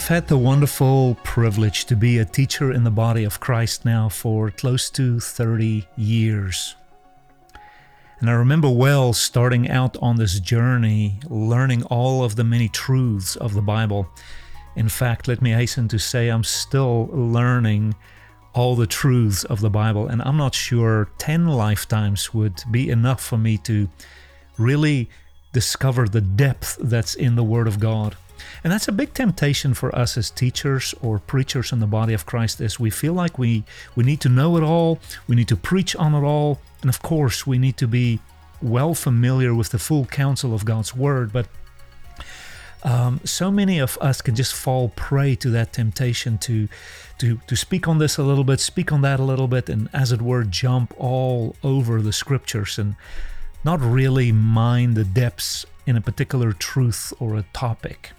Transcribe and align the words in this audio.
I've 0.00 0.08
had 0.08 0.28
the 0.28 0.38
wonderful 0.38 1.18
privilege 1.24 1.84
to 1.84 1.94
be 1.94 2.16
a 2.16 2.24
teacher 2.24 2.72
in 2.72 2.84
the 2.84 2.90
body 2.90 3.22
of 3.24 3.38
Christ 3.38 3.84
now 3.84 4.08
for 4.08 4.50
close 4.50 4.88
to 4.88 5.20
30 5.20 5.86
years. 5.94 6.74
And 8.18 8.30
I 8.30 8.32
remember 8.32 8.70
well 8.70 9.12
starting 9.12 9.68
out 9.68 9.98
on 10.00 10.16
this 10.16 10.40
journey, 10.40 11.20
learning 11.28 11.82
all 11.84 12.24
of 12.24 12.36
the 12.36 12.44
many 12.44 12.66
truths 12.66 13.36
of 13.36 13.52
the 13.52 13.60
Bible. 13.60 14.08
In 14.74 14.88
fact, 14.88 15.28
let 15.28 15.42
me 15.42 15.50
hasten 15.50 15.86
to 15.88 15.98
say 15.98 16.28
I'm 16.30 16.44
still 16.44 17.10
learning 17.12 17.94
all 18.54 18.76
the 18.76 18.86
truths 18.86 19.44
of 19.44 19.60
the 19.60 19.68
Bible, 19.68 20.08
and 20.08 20.22
I'm 20.22 20.38
not 20.38 20.54
sure 20.54 21.10
10 21.18 21.46
lifetimes 21.46 22.32
would 22.32 22.64
be 22.70 22.88
enough 22.88 23.22
for 23.22 23.36
me 23.36 23.58
to 23.58 23.86
really 24.56 25.10
discover 25.52 26.08
the 26.08 26.22
depth 26.22 26.78
that's 26.80 27.14
in 27.14 27.36
the 27.36 27.44
Word 27.44 27.68
of 27.68 27.78
God. 27.78 28.16
And 28.62 28.72
that's 28.72 28.88
a 28.88 28.92
big 28.92 29.14
temptation 29.14 29.74
for 29.74 29.94
us 29.94 30.16
as 30.16 30.30
teachers 30.30 30.94
or 31.00 31.18
preachers 31.18 31.72
in 31.72 31.80
the 31.80 31.86
body 31.86 32.14
of 32.14 32.26
Christ 32.26 32.60
is 32.60 32.78
we 32.78 32.90
feel 32.90 33.12
like 33.12 33.38
we 33.38 33.64
we 33.96 34.04
need 34.04 34.20
to 34.20 34.28
know 34.28 34.56
it 34.56 34.62
all, 34.62 34.98
we 35.26 35.36
need 35.36 35.48
to 35.48 35.56
preach 35.56 35.96
on 35.96 36.14
it 36.14 36.24
all, 36.24 36.60
and 36.82 36.88
of 36.88 37.02
course 37.02 37.46
we 37.46 37.58
need 37.58 37.76
to 37.78 37.86
be 37.86 38.20
well 38.62 38.94
familiar 38.94 39.54
with 39.54 39.70
the 39.70 39.78
full 39.78 40.04
counsel 40.04 40.54
of 40.54 40.64
God's 40.64 40.94
word, 40.94 41.32
but 41.32 41.46
um, 42.82 43.20
so 43.24 43.50
many 43.50 43.78
of 43.78 43.98
us 44.00 44.22
can 44.22 44.34
just 44.34 44.54
fall 44.54 44.88
prey 44.96 45.34
to 45.36 45.50
that 45.50 45.72
temptation 45.72 46.38
to, 46.38 46.68
to 47.18 47.38
to 47.46 47.56
speak 47.56 47.86
on 47.86 47.98
this 47.98 48.16
a 48.16 48.22
little 48.22 48.44
bit, 48.44 48.60
speak 48.60 48.90
on 48.90 49.02
that 49.02 49.20
a 49.20 49.24
little 49.24 49.48
bit, 49.48 49.68
and 49.68 49.88
as 49.92 50.12
it 50.12 50.22
were, 50.22 50.44
jump 50.44 50.94
all 50.96 51.56
over 51.62 52.00
the 52.00 52.12
scriptures 52.12 52.78
and 52.78 52.96
not 53.64 53.80
really 53.80 54.32
mind 54.32 54.96
the 54.96 55.04
depths 55.04 55.66
in 55.86 55.96
a 55.96 56.00
particular 56.00 56.52
truth 56.52 57.12
or 57.18 57.36
a 57.36 57.44
topic. 57.52 58.12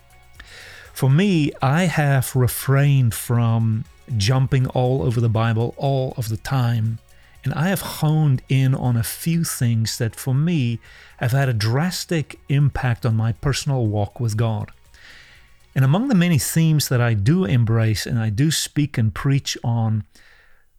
For 0.94 1.10
me, 1.10 1.52
I 1.62 1.84
have 1.86 2.36
refrained 2.36 3.14
from 3.14 3.86
jumping 4.18 4.68
all 4.68 5.02
over 5.02 5.20
the 5.20 5.30
Bible 5.30 5.74
all 5.78 6.14
of 6.18 6.30
the 6.30 6.38
time. 6.38 7.00
And 7.44 7.54
I 7.54 7.70
have 7.70 7.82
honed 7.82 8.44
in 8.50 8.76
on 8.76 8.96
a 8.96 9.04
few 9.04 9.44
things 9.44 9.98
that 9.98 10.16
for 10.16 10.34
me 10.34 10.80
have 11.18 11.32
had 11.32 11.50
a 11.50 11.54
drastic 11.54 12.40
impact 12.50 13.06
on 13.06 13.16
my 13.16 13.32
personal 13.32 13.88
walk 13.88 14.20
with 14.20 14.38
God. 14.38 14.72
And 15.74 15.86
among 15.86 16.10
the 16.10 16.16
many 16.16 16.38
themes 16.38 16.90
that 16.90 17.02
I 17.02 17.14
do 17.14 17.46
embrace 17.46 18.06
and 18.06 18.20
I 18.20 18.30
do 18.30 18.52
speak 18.52 18.98
and 18.98 19.14
preach 19.14 19.58
on, 19.64 20.04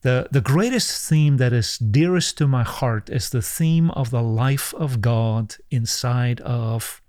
the, 0.03 0.29
the 0.31 0.41
greatest 0.41 1.09
theme 1.09 1.39
that 1.39 1.53
is 1.53 1.79
dearest 1.79 2.37
to 2.39 2.47
my 2.47 2.63
heart 2.63 3.09
is 3.09 3.31
the 3.31 3.43
theme 3.43 3.91
of 3.93 4.11
the 4.11 4.23
life 4.23 4.75
of 4.75 5.01
God 5.01 5.57
inside 5.71 6.41
of 6.43 7.01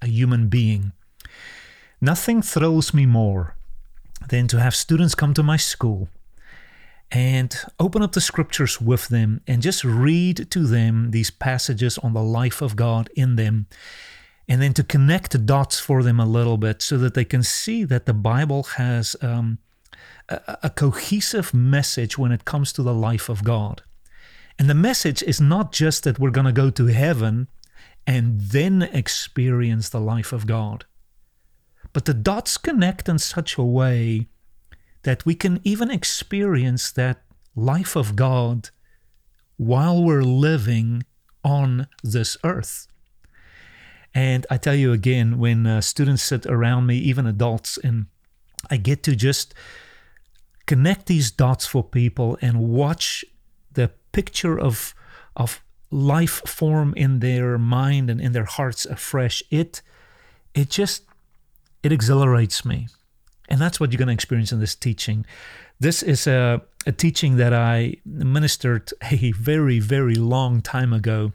a 0.00 0.06
human 0.06 0.48
being. 0.48 0.92
Nothing 2.04 2.42
thrills 2.42 2.92
me 2.92 3.06
more 3.06 3.56
than 4.28 4.46
to 4.48 4.60
have 4.60 4.74
students 4.74 5.14
come 5.14 5.32
to 5.32 5.42
my 5.42 5.56
school 5.56 6.10
and 7.10 7.58
open 7.80 8.02
up 8.02 8.12
the 8.12 8.20
scriptures 8.20 8.78
with 8.78 9.08
them 9.08 9.40
and 9.46 9.62
just 9.62 9.84
read 9.84 10.50
to 10.50 10.66
them 10.66 11.12
these 11.12 11.30
passages 11.30 11.96
on 11.96 12.12
the 12.12 12.22
life 12.22 12.60
of 12.60 12.76
God 12.76 13.08
in 13.16 13.36
them. 13.36 13.68
And 14.46 14.60
then 14.60 14.74
to 14.74 14.84
connect 14.84 15.32
the 15.32 15.38
dots 15.38 15.80
for 15.80 16.02
them 16.02 16.20
a 16.20 16.26
little 16.26 16.58
bit 16.58 16.82
so 16.82 16.98
that 16.98 17.14
they 17.14 17.24
can 17.24 17.42
see 17.42 17.84
that 17.84 18.04
the 18.04 18.12
Bible 18.12 18.64
has 18.76 19.16
um, 19.22 19.56
a, 20.28 20.58
a 20.64 20.68
cohesive 20.68 21.54
message 21.54 22.18
when 22.18 22.32
it 22.32 22.44
comes 22.44 22.70
to 22.74 22.82
the 22.82 22.92
life 22.92 23.30
of 23.30 23.44
God. 23.44 23.80
And 24.58 24.68
the 24.68 24.74
message 24.74 25.22
is 25.22 25.40
not 25.40 25.72
just 25.72 26.04
that 26.04 26.18
we're 26.18 26.28
going 26.28 26.44
to 26.44 26.52
go 26.52 26.68
to 26.68 26.86
heaven 26.88 27.48
and 28.06 28.42
then 28.42 28.82
experience 28.82 29.88
the 29.88 30.02
life 30.02 30.34
of 30.34 30.46
God. 30.46 30.84
But 31.94 32.04
the 32.04 32.12
dots 32.12 32.58
connect 32.58 33.08
in 33.08 33.18
such 33.18 33.56
a 33.56 33.62
way 33.62 34.28
that 35.04 35.24
we 35.24 35.34
can 35.34 35.60
even 35.64 35.90
experience 35.90 36.92
that 36.92 37.22
life 37.56 37.96
of 37.96 38.16
God 38.16 38.68
while 39.56 40.02
we're 40.02 40.24
living 40.24 41.04
on 41.44 41.86
this 42.02 42.36
earth. 42.42 42.88
And 44.12 44.44
I 44.50 44.56
tell 44.56 44.74
you 44.74 44.92
again, 44.92 45.38
when 45.38 45.66
uh, 45.66 45.80
students 45.80 46.22
sit 46.22 46.46
around 46.46 46.86
me, 46.86 46.98
even 46.98 47.26
adults, 47.26 47.78
and 47.78 48.06
I 48.70 48.76
get 48.76 49.02
to 49.04 49.14
just 49.14 49.54
connect 50.66 51.06
these 51.06 51.30
dots 51.30 51.64
for 51.66 51.84
people 51.84 52.38
and 52.40 52.58
watch 52.58 53.24
the 53.72 53.90
picture 54.12 54.58
of 54.58 54.94
of 55.36 55.62
life 55.90 56.42
form 56.46 56.94
in 56.96 57.20
their 57.20 57.58
mind 57.58 58.10
and 58.10 58.20
in 58.20 58.32
their 58.32 58.44
hearts 58.44 58.84
afresh, 58.84 59.42
it 59.50 59.82
it 60.54 60.70
just 60.70 61.04
it 61.84 61.92
exhilarates 61.92 62.64
me. 62.64 62.88
And 63.48 63.60
that's 63.60 63.78
what 63.78 63.92
you're 63.92 63.98
going 63.98 64.08
to 64.08 64.14
experience 64.14 64.52
in 64.52 64.60
this 64.60 64.74
teaching. 64.74 65.26
This 65.78 66.02
is 66.02 66.26
a, 66.26 66.62
a 66.86 66.92
teaching 66.92 67.36
that 67.36 67.52
I 67.52 67.96
ministered 68.04 68.90
a 69.02 69.32
very, 69.32 69.80
very 69.80 70.14
long 70.14 70.62
time 70.62 70.92
ago. 70.92 71.32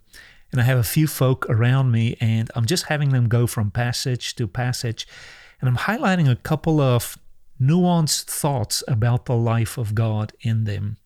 And 0.51 0.59
I 0.59 0.63
have 0.63 0.79
a 0.79 0.83
few 0.83 1.05
folk 1.05 1.47
around 1.47 1.91
me, 1.91 2.17
and 2.19 2.49
I'm 2.55 2.65
just 2.65 2.85
having 2.85 3.09
them 3.09 3.27
go 3.27 3.45
from 3.45 3.69
passage 3.69 4.35
to 4.37 4.47
passage. 4.47 5.07
And 5.61 5.69
I'm 5.69 5.77
highlighting 5.77 6.27
a 6.29 6.35
couple 6.35 6.81
of 6.81 7.19
nuanced 7.61 8.23
thoughts 8.23 8.83
about 8.87 9.25
the 9.25 9.35
life 9.35 9.77
of 9.77 9.93
God 9.93 10.33
in 10.41 10.63
them. 10.63 10.97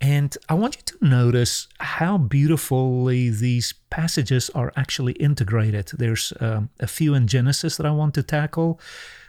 And 0.00 0.36
I 0.48 0.54
want 0.54 0.76
you 0.76 0.82
to 0.82 1.08
notice 1.08 1.66
how 1.80 2.18
beautifully 2.18 3.30
these 3.30 3.74
passages 3.90 4.48
are 4.54 4.72
actually 4.76 5.14
integrated. 5.14 5.90
There's 5.98 6.32
um, 6.40 6.70
a 6.78 6.86
few 6.86 7.14
in 7.14 7.26
Genesis 7.26 7.76
that 7.76 7.86
I 7.86 7.90
want 7.90 8.14
to 8.14 8.22
tackle. 8.22 8.80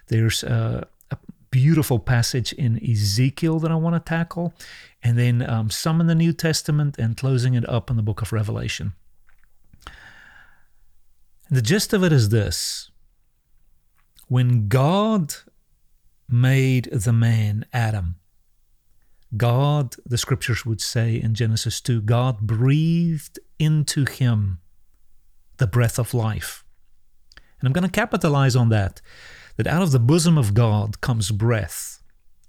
There's 0.07 0.44
uh, 0.44 0.85
a 1.09 1.18
beautiful 1.50 1.97
passage 1.97 2.53
in 2.53 2.80
Ezekiel 2.88 3.59
that 3.59 3.72
I 3.72 3.75
want 3.75 3.96
to 3.96 4.00
tackle. 4.00 4.53
And 5.02 5.18
then 5.18 5.50
um, 5.50 5.72
some 5.72 6.00
in 6.02 6.07
the 6.07 6.16
New 6.16 6.34
Testament 6.34 7.00
and 7.00 7.18
closing 7.18 7.56
it 7.56 7.68
up 7.68 7.90
in 7.90 7.96
the 7.96 8.03
book 8.03 8.22
of 8.22 8.31
Revelation. 8.31 8.94
The 11.50 11.63
gist 11.63 11.94
of 11.94 12.03
it 12.03 12.13
is 12.13 12.30
this 12.30 12.91
when 14.28 14.68
God 14.68 15.34
made 16.30 16.86
the 16.91 17.12
man, 17.12 17.66
Adam, 17.74 18.18
God, 19.38 19.96
the 20.06 20.18
scriptures 20.18 20.66
would 20.66 20.82
say 20.82 21.16
in 21.16 21.36
Genesis 21.36 21.80
2, 21.82 22.02
God 22.02 22.40
breathed 22.42 23.40
into 23.60 24.06
him 24.06 24.60
the 25.58 25.68
breath 25.68 26.00
of 26.00 26.14
life. 26.14 26.64
And 27.60 27.68
I'm 27.68 27.74
going 27.74 27.88
to 27.88 27.92
capitalize 27.92 28.56
on 28.56 28.70
that, 28.70 29.02
that 29.58 29.68
out 29.68 29.82
of 29.82 29.92
the 29.92 30.00
bosom 30.00 30.38
of 30.38 30.54
God 30.54 31.02
comes 31.02 31.32
breath, 31.32 32.02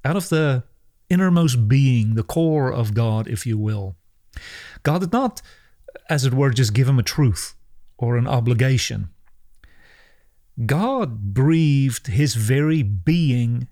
out 0.05 0.17
of 0.17 0.29
the 0.29 0.65
innermost 1.11 1.69
being, 1.69 2.15
the 2.15 2.23
core 2.23 2.73
of 2.73 2.95
God, 2.95 3.29
if 3.29 3.45
you 3.45 3.59
will. 3.59 3.97
God 4.83 5.01
did 5.01 5.13
not, 5.13 5.43
as 6.09 6.25
it 6.25 6.33
were, 6.33 6.51
just 6.51 6.73
give 6.73 6.89
him 6.89 6.99
a 6.99 7.05
truth 7.05 7.55
or 7.99 8.17
an 8.17 8.27
obligation. 8.27 9.11
God 10.65 11.35
breathed 11.35 12.07
his 12.07 12.35
very 12.35 12.83
being 12.83 13.69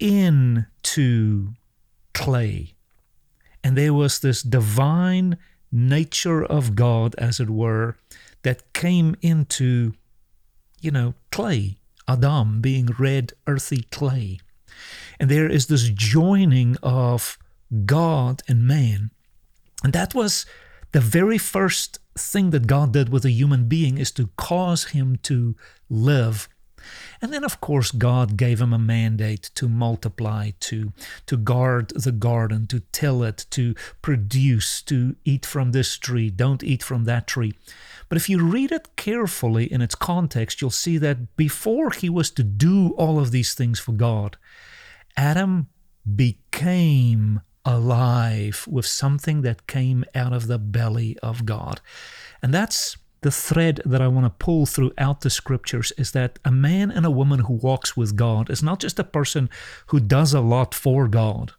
into 0.00 1.50
clay. 2.14 2.74
And 3.62 3.76
there 3.76 3.94
was 3.94 4.20
this 4.20 4.42
divine 4.42 5.38
nature 5.70 6.44
of 6.44 6.74
God, 6.74 7.14
as 7.16 7.40
it 7.40 7.50
were, 7.50 7.96
that 8.42 8.72
came 8.72 9.16
into, 9.20 9.94
you 10.80 10.90
know, 10.90 11.14
clay, 11.30 11.78
Adam 12.06 12.60
being 12.60 12.86
red, 12.98 13.32
earthy 13.46 13.82
clay. 13.90 14.38
And 15.18 15.30
there 15.30 15.48
is 15.48 15.66
this 15.66 15.88
joining 15.88 16.76
of 16.82 17.38
God 17.84 18.42
and 18.48 18.66
man. 18.66 19.10
And 19.84 19.92
that 19.92 20.14
was 20.14 20.46
the 20.92 21.00
very 21.00 21.38
first 21.38 21.98
thing 22.16 22.50
that 22.50 22.66
God 22.66 22.92
did 22.92 23.10
with 23.10 23.24
a 23.24 23.30
human 23.30 23.68
being 23.68 23.98
is 23.98 24.10
to 24.12 24.30
cause 24.36 24.86
him 24.86 25.16
to 25.24 25.54
live. 25.88 26.48
And 27.20 27.32
then, 27.32 27.44
of 27.44 27.60
course, 27.60 27.90
God 27.90 28.36
gave 28.36 28.60
him 28.60 28.72
a 28.72 28.78
mandate 28.78 29.50
to 29.54 29.68
multiply, 29.68 30.50
to, 30.60 30.92
to 31.26 31.36
guard 31.36 31.90
the 31.90 32.12
garden, 32.12 32.66
to 32.68 32.80
till 32.92 33.22
it, 33.22 33.46
to 33.50 33.74
produce, 34.02 34.82
to 34.82 35.16
eat 35.24 35.44
from 35.44 35.72
this 35.72 35.96
tree, 35.96 36.30
don't 36.30 36.62
eat 36.62 36.82
from 36.82 37.04
that 37.04 37.26
tree. 37.26 37.54
But 38.08 38.16
if 38.16 38.28
you 38.28 38.42
read 38.42 38.72
it 38.72 38.96
carefully 38.96 39.70
in 39.70 39.82
its 39.82 39.94
context, 39.94 40.60
you'll 40.60 40.70
see 40.70 40.98
that 40.98 41.36
before 41.36 41.90
he 41.90 42.08
was 42.08 42.30
to 42.32 42.42
do 42.42 42.90
all 42.90 43.18
of 43.18 43.30
these 43.30 43.54
things 43.54 43.78
for 43.78 43.92
God, 43.92 44.36
Adam 45.16 45.68
became 46.16 47.42
alive 47.64 48.64
with 48.66 48.86
something 48.86 49.42
that 49.42 49.66
came 49.66 50.04
out 50.14 50.32
of 50.32 50.46
the 50.46 50.58
belly 50.58 51.18
of 51.22 51.44
God. 51.44 51.80
And 52.42 52.54
that's 52.54 52.96
the 53.20 53.30
thread 53.30 53.80
that 53.84 54.00
I 54.00 54.08
want 54.08 54.26
to 54.26 54.44
pull 54.44 54.66
throughout 54.66 55.22
the 55.22 55.30
scriptures 55.30 55.92
is 55.98 56.12
that 56.12 56.38
a 56.44 56.52
man 56.52 56.90
and 56.90 57.04
a 57.04 57.10
woman 57.10 57.40
who 57.40 57.54
walks 57.54 57.96
with 57.96 58.16
God 58.16 58.48
is 58.48 58.62
not 58.62 58.80
just 58.80 58.98
a 58.98 59.04
person 59.04 59.50
who 59.88 59.98
does 59.98 60.32
a 60.32 60.40
lot 60.40 60.74
for 60.74 61.08
God, 61.08 61.52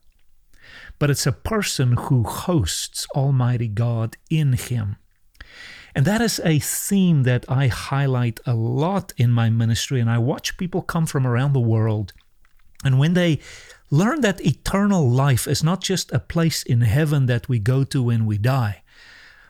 but 1.00 1.10
it's 1.10 1.28
a 1.28 1.32
person 1.32 1.94
who 1.94 2.24
hosts 2.24 3.08
Almighty 3.16 3.68
God 3.68 4.16
in 4.30 4.54
him. 4.54 4.98
And 5.96 6.06
that 6.06 6.22
is 6.22 6.40
a 6.46 6.60
theme 6.60 7.24
that 7.24 7.46
I 7.50 7.68
highlight 7.68 8.40
a 8.46 8.54
lot 8.54 9.12
in 9.18 9.32
my 9.32 9.50
ministry. 9.50 10.00
And 10.00 10.10
I 10.10 10.18
watch 10.18 10.58
people 10.58 10.82
come 10.82 11.06
from 11.06 11.26
around 11.26 11.54
the 11.54 11.60
world. 11.60 12.14
And 12.86 13.00
when 13.00 13.16
they 13.16 13.40
learn 13.90 14.22
that 14.22 14.46
eternal 14.46 15.10
life 15.10 15.48
is 15.48 15.64
not 15.64 15.82
just 15.82 16.12
a 16.12 16.20
place 16.20 16.64
in 16.64 16.82
heaven 16.82 17.26
that 17.26 17.50
we 17.50 17.60
go 17.60 17.84
to 17.86 18.04
when 18.04 18.26
we 18.26 18.38
die, 18.38 18.84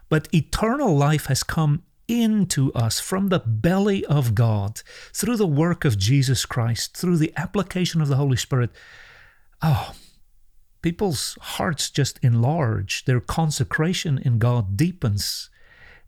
but 0.07 0.33
eternal 0.33 0.95
life 0.95 1.25
has 1.27 1.43
come 1.43 1.83
into 2.09 2.73
us 2.73 2.99
from 2.99 3.29
the 3.29 3.39
belly 3.39 4.03
of 4.05 4.33
God 4.33 4.81
through 5.13 5.37
the 5.37 5.47
work 5.47 5.85
of 5.85 5.97
Jesus 5.97 6.45
Christ, 6.45 6.97
through 6.97 7.17
the 7.17 7.31
application 7.37 8.01
of 8.01 8.07
the 8.07 8.15
Holy 8.15 8.35
Spirit. 8.35 8.71
Oh, 9.61 9.93
people's 10.81 11.37
hearts 11.39 11.89
just 11.89 12.19
enlarge, 12.23 13.05
their 13.05 13.19
consecration 13.19 14.17
in 14.17 14.39
God 14.39 14.75
deepens, 14.75 15.49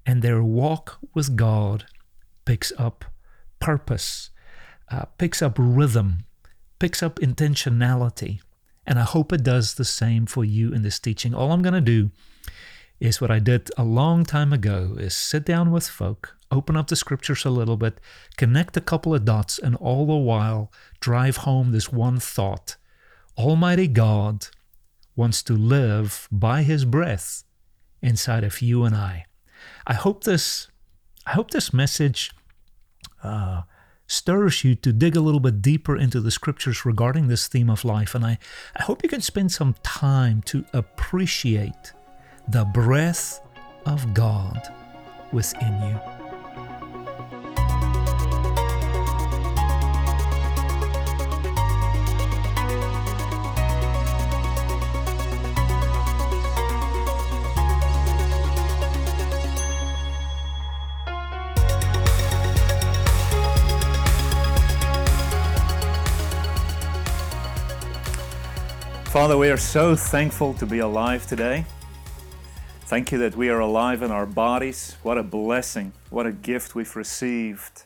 and 0.06 0.22
their 0.22 0.44
walk 0.44 0.98
with 1.14 1.36
God 1.36 1.86
picks 2.46 2.74
up 2.78 3.06
purpose, 3.60 4.32
uh, 4.90 5.06
picks 5.18 5.42
up 5.42 5.56
rhythm, 5.60 6.26
picks 6.80 7.04
up 7.04 7.20
intentionality. 7.20 8.40
And 8.88 8.98
I 8.98 9.04
hope 9.04 9.32
it 9.32 9.44
does 9.44 9.76
the 9.76 9.86
same 9.86 10.26
for 10.26 10.44
you 10.44 10.74
in 10.74 10.82
this 10.82 11.00
teaching. 11.00 11.36
All 11.36 11.52
I'm 11.52 11.62
going 11.62 11.76
to 11.76 11.82
do 11.82 12.10
is 13.02 13.20
what 13.20 13.32
I 13.32 13.40
did 13.40 13.72
a 13.78 13.84
long 13.84 14.24
time 14.24 14.54
ago 14.54 14.96
is 15.00 15.18
sit 15.18 15.44
down 15.44 15.72
with 15.72 15.88
folk, 15.88 16.38
open 16.52 16.78
up 16.78 16.88
the 16.88 16.96
scriptures 16.96 17.44
a 17.44 17.50
little 17.50 17.76
bit, 17.76 18.00
connect 18.38 18.78
a 18.78 18.82
couple 18.82 19.16
of 19.16 19.26
dots, 19.26 19.58
and 19.58 19.76
all 19.78 20.06
the 20.06 20.16
while 20.16 20.72
drive 21.00 21.38
home 21.38 21.72
this 21.72 21.92
one 21.92 22.20
thought. 22.20 22.78
Almighty 23.38 23.88
God 23.88 24.48
wants 25.16 25.42
to 25.44 25.54
live 25.54 26.28
by 26.32 26.62
his 26.62 26.86
breath 26.86 27.44
inside 28.04 28.44
of 28.44 28.62
you 28.62 28.84
and 28.84 28.96
I. 28.96 29.26
I 29.88 29.96
hope 29.96 30.24
this 30.24 30.68
I 31.26 31.32
hope 31.32 31.52
this 31.52 31.74
message 31.74 32.32
uh, 33.24 33.64
stirs 34.06 34.64
you 34.64 34.76
to 34.76 34.94
dig 34.94 35.16
a 35.16 35.22
little 35.22 35.40
bit 35.40 35.62
deeper 35.62 35.98
into 35.98 36.20
the 36.20 36.32
scriptures 36.32 36.86
regarding 36.86 37.28
this 37.28 37.48
theme 37.48 37.70
of 37.70 37.86
life. 37.86 38.14
And 38.14 38.26
I, 38.26 38.38
I 38.76 38.84
hope 38.84 39.02
you 39.02 39.10
can 39.10 39.22
spend 39.22 39.52
some 39.52 39.76
time 39.84 40.42
to 40.44 40.66
appreciate 40.74 41.94
the 42.48 42.66
breath 42.66 43.40
of 43.86 44.14
God 44.14 44.62
within 45.32 45.74
you. 45.82 46.00
Father, 69.06 69.38
we 69.38 69.50
are 69.50 69.58
so 69.58 69.94
thankful 69.94 70.54
to 70.54 70.66
be 70.66 70.80
alive 70.80 71.28
today. 71.28 71.66
Thank 72.92 73.14
you 73.14 73.20
that 73.20 73.38
we 73.38 73.48
are 73.48 73.62
alive 73.62 74.02
in 74.02 74.12
our 74.12 74.26
bodies. 74.26 74.98
What 75.02 75.18
a 75.18 75.24
blessing, 75.24 75.94
what 76.10 76.26
a 76.26 76.34
gift 76.34 76.76
we've 76.76 76.94
received 76.94 77.84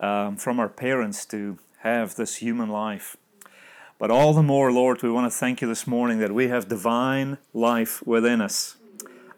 um, 0.00 0.38
from 0.38 0.58
our 0.58 0.68
parents 0.68 1.24
to 1.26 1.60
have 1.82 2.16
this 2.16 2.34
human 2.34 2.68
life. 2.68 3.16
But 3.96 4.10
all 4.10 4.32
the 4.32 4.42
more, 4.42 4.72
Lord, 4.72 5.04
we 5.04 5.10
want 5.12 5.30
to 5.32 5.38
thank 5.38 5.62
you 5.62 5.68
this 5.68 5.86
morning 5.86 6.18
that 6.18 6.34
we 6.34 6.48
have 6.48 6.66
divine 6.66 7.38
life 7.52 8.04
within 8.04 8.40
us. 8.40 8.74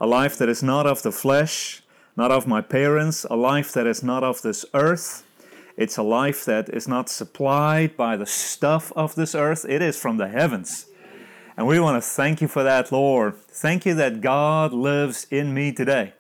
A 0.01 0.07
life 0.07 0.39
that 0.39 0.49
is 0.49 0.63
not 0.63 0.87
of 0.87 1.03
the 1.03 1.13
flesh, 1.13 1.83
not 2.17 2.31
of 2.31 2.47
my 2.47 2.63
parents, 2.63 3.27
a 3.29 3.37
life 3.37 3.75
that 3.75 3.87
is 3.87 4.03
not 4.03 4.25
of 4.25 4.41
this 4.41 4.65
earth. 4.73 5.27
It's 5.77 5.99
a 5.99 6.03
life 6.03 6.43
that 6.47 6.71
is 6.71 6.89
not 6.89 7.11
supplied 7.11 7.99
by 7.99 8.17
the 8.17 8.25
stuff 8.25 8.95
of 8.97 9.15
this 9.15 9.35
earth, 9.35 9.67
it 9.69 9.83
is 9.83 10.01
from 10.01 10.17
the 10.17 10.29
heavens. 10.29 10.87
And 11.57 11.67
we 11.67 11.81
want 11.81 12.03
to 12.03 12.07
thank 12.07 12.43
you 12.43 12.49
for 12.49 12.63
that, 12.63 12.93
Lord. 12.93 13.37
Thank 13.49 13.87
you 13.87 13.95
that 13.95 14.21
God 14.21 14.75
lives 14.75 15.27
in 15.31 15.55
me 15.55 15.73
today. 15.73 16.13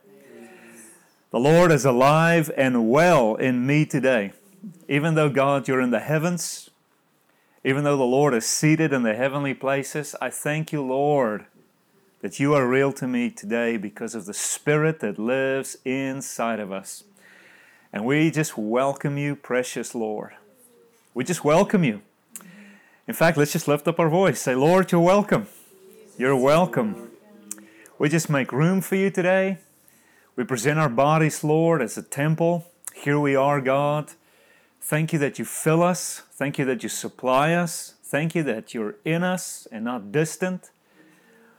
The 1.30 1.38
Lord 1.38 1.70
is 1.70 1.84
alive 1.84 2.50
and 2.56 2.88
well 2.88 3.34
in 3.34 3.66
me 3.66 3.84
today. 3.84 4.32
Even 4.88 5.14
though, 5.14 5.28
God, 5.28 5.68
you're 5.68 5.82
in 5.82 5.90
the 5.90 6.00
heavens, 6.00 6.70
even 7.62 7.84
though 7.84 7.98
the 7.98 8.04
Lord 8.04 8.32
is 8.32 8.46
seated 8.46 8.94
in 8.94 9.02
the 9.02 9.14
heavenly 9.14 9.52
places, 9.52 10.14
I 10.22 10.30
thank 10.30 10.72
you, 10.72 10.82
Lord, 10.82 11.44
that 12.22 12.40
you 12.40 12.54
are 12.54 12.66
real 12.66 12.92
to 12.94 13.06
me 13.06 13.28
today 13.28 13.76
because 13.76 14.14
of 14.14 14.24
the 14.24 14.32
Spirit 14.32 15.00
that 15.00 15.18
lives 15.18 15.76
inside 15.84 16.60
of 16.60 16.72
us. 16.72 17.04
And 17.92 18.06
we 18.06 18.30
just 18.30 18.56
welcome 18.56 19.18
you, 19.18 19.36
precious 19.36 19.94
Lord. 19.94 20.34
We 21.12 21.24
just 21.24 21.44
welcome 21.44 21.84
you. 21.84 22.00
In 23.08 23.14
fact, 23.14 23.38
let's 23.38 23.52
just 23.52 23.68
lift 23.68 23.86
up 23.86 24.00
our 24.00 24.08
voice. 24.08 24.40
Say, 24.40 24.56
Lord, 24.56 24.90
you're 24.90 25.00
welcome. 25.00 25.46
You're 26.18 26.36
welcome. 26.36 27.10
We 27.98 28.08
just 28.08 28.28
make 28.28 28.50
room 28.50 28.80
for 28.80 28.96
you 28.96 29.10
today. 29.10 29.58
We 30.34 30.42
present 30.42 30.80
our 30.80 30.88
bodies, 30.88 31.44
Lord, 31.44 31.80
as 31.80 31.96
a 31.96 32.02
temple. 32.02 32.66
Here 32.94 33.20
we 33.20 33.36
are, 33.36 33.60
God. 33.60 34.10
Thank 34.80 35.12
you 35.12 35.20
that 35.20 35.38
you 35.38 35.44
fill 35.44 35.84
us. 35.84 36.22
Thank 36.32 36.58
you 36.58 36.64
that 36.64 36.82
you 36.82 36.88
supply 36.88 37.54
us. 37.54 37.94
Thank 38.02 38.34
you 38.34 38.42
that 38.42 38.74
you're 38.74 38.96
in 39.04 39.22
us 39.22 39.68
and 39.70 39.84
not 39.84 40.10
distant. 40.10 40.70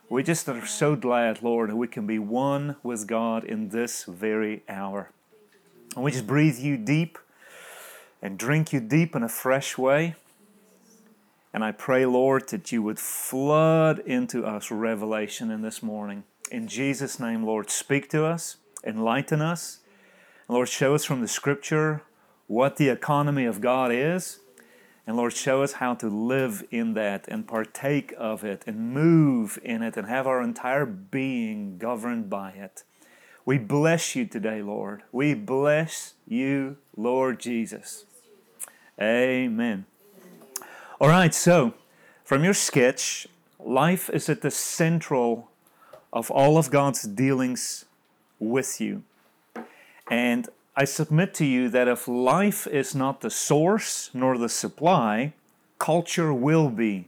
We 0.10 0.24
just 0.24 0.50
are 0.50 0.66
so 0.66 0.96
glad, 0.98 1.42
Lord, 1.42 1.70
that 1.70 1.76
we 1.78 1.88
can 1.88 2.06
be 2.06 2.20
one 2.20 2.76
with 2.84 3.08
God 3.08 3.46
in 3.46 3.70
this 3.70 4.04
very 4.04 4.64
hour. 4.68 5.12
And 5.96 6.04
we 6.04 6.12
just 6.12 6.28
breathe 6.28 6.60
you 6.60 6.76
deep 6.76 7.18
and 8.22 8.38
drink 8.38 8.74
you 8.74 8.82
deep 8.82 9.16
in 9.16 9.24
a 9.24 9.30
fresh 9.30 9.78
way. 9.78 10.16
And 11.58 11.66
I 11.66 11.72
pray, 11.72 12.06
Lord, 12.06 12.50
that 12.50 12.72
you 12.72 12.84
would 12.84 13.00
flood 13.00 13.98
into 14.06 14.46
us 14.46 14.70
revelation 14.70 15.50
in 15.50 15.64
this 15.64 15.82
morning. 15.82 16.24
In 16.52 16.68
Jesus' 16.68 17.20
name, 17.20 17.44
Lord, 17.44 17.72
speak 17.72 18.12
to 18.12 18.26
us, 18.26 18.58
enlighten 18.84 19.42
us. 19.42 19.80
And 20.48 20.54
Lord, 20.54 20.70
show 20.70 20.94
us 20.94 21.04
from 21.04 21.22
the 21.22 21.28
scripture 21.28 22.04
what 22.46 22.76
the 22.76 22.90
economy 22.90 23.46
of 23.46 23.60
God 23.60 23.92
is. 23.92 24.38
And 25.08 25.18
Lord, 25.18 25.34
show 25.34 25.64
us 25.64 25.72
how 25.72 25.96
to 25.96 26.08
live 26.08 26.64
in 26.70 26.94
that 26.94 27.28
and 27.28 27.48
partake 27.48 28.14
of 28.20 28.44
it 28.44 28.64
and 28.68 28.94
move 28.94 29.58
in 29.64 29.82
it 29.82 29.98
and 29.98 30.08
have 30.08 30.28
our 30.28 30.44
entire 30.44 30.86
being 30.86 31.80
governed 31.80 32.30
by 32.30 32.52
it. 32.52 32.84
We 33.46 33.58
bless 33.58 34.16
you 34.16 34.28
today, 34.28 34.62
Lord. 34.62 35.02
We 35.12 35.34
bless 35.34 36.14
you, 36.28 36.78
Lord 36.96 37.40
Jesus. 37.40 38.06
Amen. 39.02 39.88
All 41.00 41.10
right, 41.10 41.32
so 41.32 41.76
from 42.24 42.44
your 42.44 42.56
sketch, 42.56 43.28
life 43.60 44.10
is 44.10 44.30
at 44.30 44.42
the 44.42 44.50
central 44.50 45.52
of 46.12 46.32
all 46.32 46.58
of 46.58 46.72
God's 46.72 47.04
dealings 47.04 47.86
with 48.40 48.82
you. 48.82 49.04
And 50.10 50.50
I 50.76 50.86
submit 50.86 51.36
to 51.36 51.46
you 51.46 51.70
that 51.70 51.88
if 51.88 52.08
life 52.08 52.66
is 52.66 52.96
not 52.96 53.22
the 53.22 53.30
source 53.30 54.10
nor 54.12 54.40
the 54.40 54.50
supply, 54.50 55.34
culture 55.78 56.34
will 56.34 56.72
be. 56.72 57.08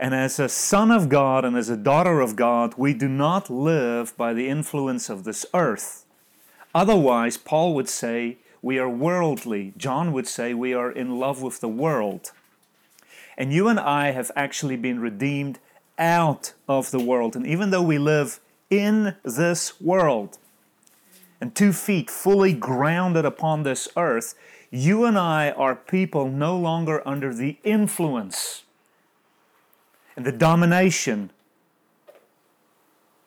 And 0.00 0.14
as 0.14 0.38
a 0.38 0.48
son 0.48 0.90
of 0.90 1.10
God 1.10 1.44
and 1.44 1.58
as 1.58 1.68
a 1.68 1.76
daughter 1.76 2.22
of 2.22 2.34
God, 2.34 2.76
we 2.78 2.94
do 2.94 3.08
not 3.08 3.50
live 3.50 4.16
by 4.16 4.32
the 4.32 4.48
influence 4.48 5.10
of 5.10 5.24
this 5.24 5.44
earth. 5.52 6.06
Otherwise, 6.74 7.36
Paul 7.36 7.74
would 7.74 7.90
say 7.90 8.38
we 8.62 8.78
are 8.78 8.88
worldly. 8.88 9.74
John 9.76 10.14
would 10.14 10.26
say 10.26 10.54
we 10.54 10.72
are 10.72 10.90
in 10.90 11.18
love 11.18 11.42
with 11.42 11.60
the 11.60 11.68
world. 11.68 12.32
And 13.36 13.52
you 13.52 13.68
and 13.68 13.80
I 13.80 14.12
have 14.12 14.30
actually 14.36 14.76
been 14.76 15.00
redeemed 15.00 15.58
out 15.98 16.52
of 16.68 16.90
the 16.90 17.00
world. 17.00 17.36
And 17.36 17.46
even 17.46 17.70
though 17.70 17.82
we 17.82 17.98
live 17.98 18.40
in 18.70 19.16
this 19.24 19.80
world 19.80 20.38
and 21.40 21.54
two 21.54 21.72
feet 21.72 22.10
fully 22.10 22.52
grounded 22.52 23.24
upon 23.24 23.62
this 23.62 23.88
earth, 23.96 24.34
You 24.76 25.04
and 25.04 25.16
I 25.16 25.52
are 25.52 25.76
people 25.76 26.28
no 26.28 26.58
longer 26.58 27.00
under 27.06 27.32
the 27.32 27.58
influence 27.62 28.64
and 30.16 30.26
the 30.26 30.32
domination 30.32 31.30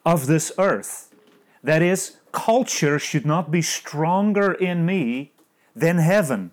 of 0.06 0.28
this 0.28 0.52
earth. 0.58 1.16
That 1.64 1.82
is, 1.82 2.18
culture 2.34 3.00
should 3.00 3.26
not 3.26 3.50
be 3.50 3.62
stronger 3.62 4.52
in 4.52 4.86
me 4.86 5.32
than 5.74 6.00
heaven. 6.00 6.52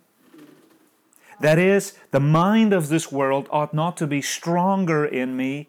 That 1.40 1.58
is, 1.58 1.94
the 2.10 2.20
mind 2.20 2.72
of 2.72 2.88
this 2.88 3.10
world 3.10 3.48
ought 3.50 3.74
not 3.74 3.96
to 3.98 4.06
be 4.06 4.22
stronger 4.22 5.04
in 5.04 5.36
me 5.36 5.68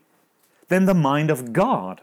than 0.68 0.86
the 0.86 0.94
mind 0.94 1.30
of 1.30 1.54
God. 1.54 2.02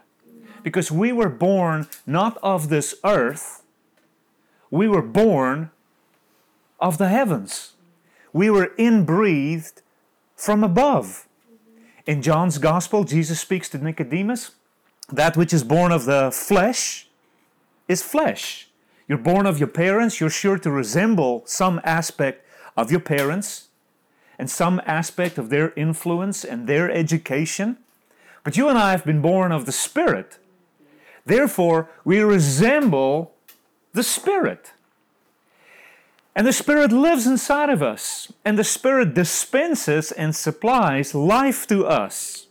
Because 0.62 0.90
we 0.90 1.12
were 1.12 1.28
born 1.28 1.88
not 2.06 2.38
of 2.42 2.68
this 2.68 2.94
earth, 3.04 3.62
we 4.70 4.88
were 4.88 5.02
born 5.02 5.70
of 6.80 6.98
the 6.98 7.08
heavens. 7.08 7.72
We 8.32 8.50
were 8.50 8.72
inbreathed 8.78 9.82
from 10.36 10.64
above. 10.64 11.28
In 12.06 12.22
John's 12.22 12.58
Gospel, 12.58 13.04
Jesus 13.04 13.40
speaks 13.40 13.68
to 13.70 13.78
Nicodemus 13.78 14.52
that 15.12 15.36
which 15.36 15.52
is 15.52 15.62
born 15.62 15.92
of 15.92 16.04
the 16.04 16.30
flesh 16.32 17.08
is 17.86 18.02
flesh. 18.02 18.68
You're 19.06 19.18
born 19.18 19.46
of 19.46 19.58
your 19.58 19.68
parents, 19.68 20.20
you're 20.20 20.30
sure 20.30 20.58
to 20.58 20.70
resemble 20.70 21.42
some 21.44 21.80
aspect 21.84 22.46
of 22.76 22.90
your 22.90 23.00
parents 23.00 23.68
and 24.38 24.50
some 24.50 24.80
aspect 24.86 25.38
of 25.38 25.50
their 25.50 25.72
influence 25.74 26.44
and 26.44 26.66
their 26.66 26.90
education. 26.90 27.76
But 28.44 28.56
you 28.56 28.68
and 28.68 28.78
I 28.78 28.90
have 28.90 29.04
been 29.04 29.20
born 29.20 29.52
of 29.52 29.66
the 29.66 29.72
Spirit. 29.72 30.38
Therefore, 31.24 31.88
we 32.04 32.20
resemble 32.20 33.34
the 33.92 34.02
Spirit. 34.02 34.72
And 36.34 36.46
the 36.46 36.52
Spirit 36.52 36.92
lives 36.92 37.26
inside 37.26 37.68
of 37.68 37.82
us, 37.82 38.32
and 38.44 38.58
the 38.58 38.64
Spirit 38.64 39.14
dispenses 39.14 40.10
and 40.10 40.34
supplies 40.34 41.14
life 41.14 41.66
to 41.66 41.86
us. 41.86 42.46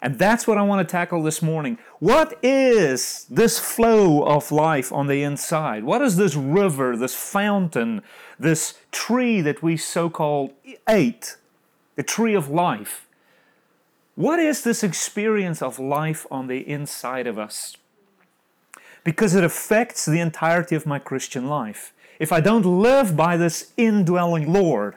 And 0.00 0.18
that's 0.18 0.46
what 0.46 0.58
I 0.58 0.62
want 0.62 0.86
to 0.86 0.90
tackle 0.90 1.22
this 1.22 1.42
morning. 1.42 1.78
What 1.98 2.38
is 2.42 3.26
this 3.28 3.58
flow 3.58 4.24
of 4.24 4.50
life 4.52 4.92
on 4.92 5.08
the 5.08 5.22
inside? 5.22 5.84
What 5.84 6.02
is 6.02 6.16
this 6.16 6.34
river, 6.34 6.96
this 6.96 7.14
fountain, 7.14 8.02
this 8.38 8.74
tree 8.92 9.40
that 9.40 9.62
we 9.62 9.76
so 9.76 10.10
called 10.10 10.52
ate, 10.88 11.36
the 11.96 12.02
tree 12.02 12.34
of 12.34 12.48
life? 12.48 13.06
What 14.14 14.38
is 14.38 14.62
this 14.62 14.82
experience 14.82 15.60
of 15.60 15.78
life 15.78 16.26
on 16.30 16.46
the 16.46 16.66
inside 16.68 17.26
of 17.26 17.38
us? 17.38 17.76
Because 19.04 19.34
it 19.34 19.44
affects 19.44 20.06
the 20.06 20.20
entirety 20.20 20.74
of 20.74 20.86
my 20.86 20.98
Christian 20.98 21.48
life. 21.48 21.92
If 22.18 22.32
I 22.32 22.40
don't 22.40 22.64
live 22.64 23.16
by 23.16 23.36
this 23.36 23.72
indwelling 23.76 24.52
Lord 24.52 24.96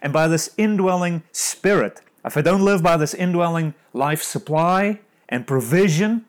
and 0.00 0.12
by 0.12 0.28
this 0.28 0.54
indwelling 0.56 1.24
Spirit, 1.32 2.00
if 2.24 2.36
I 2.36 2.40
don't 2.40 2.64
live 2.64 2.82
by 2.82 2.96
this 2.96 3.14
indwelling 3.14 3.74
life 3.92 4.22
supply 4.22 5.00
and 5.28 5.46
provision, 5.46 6.26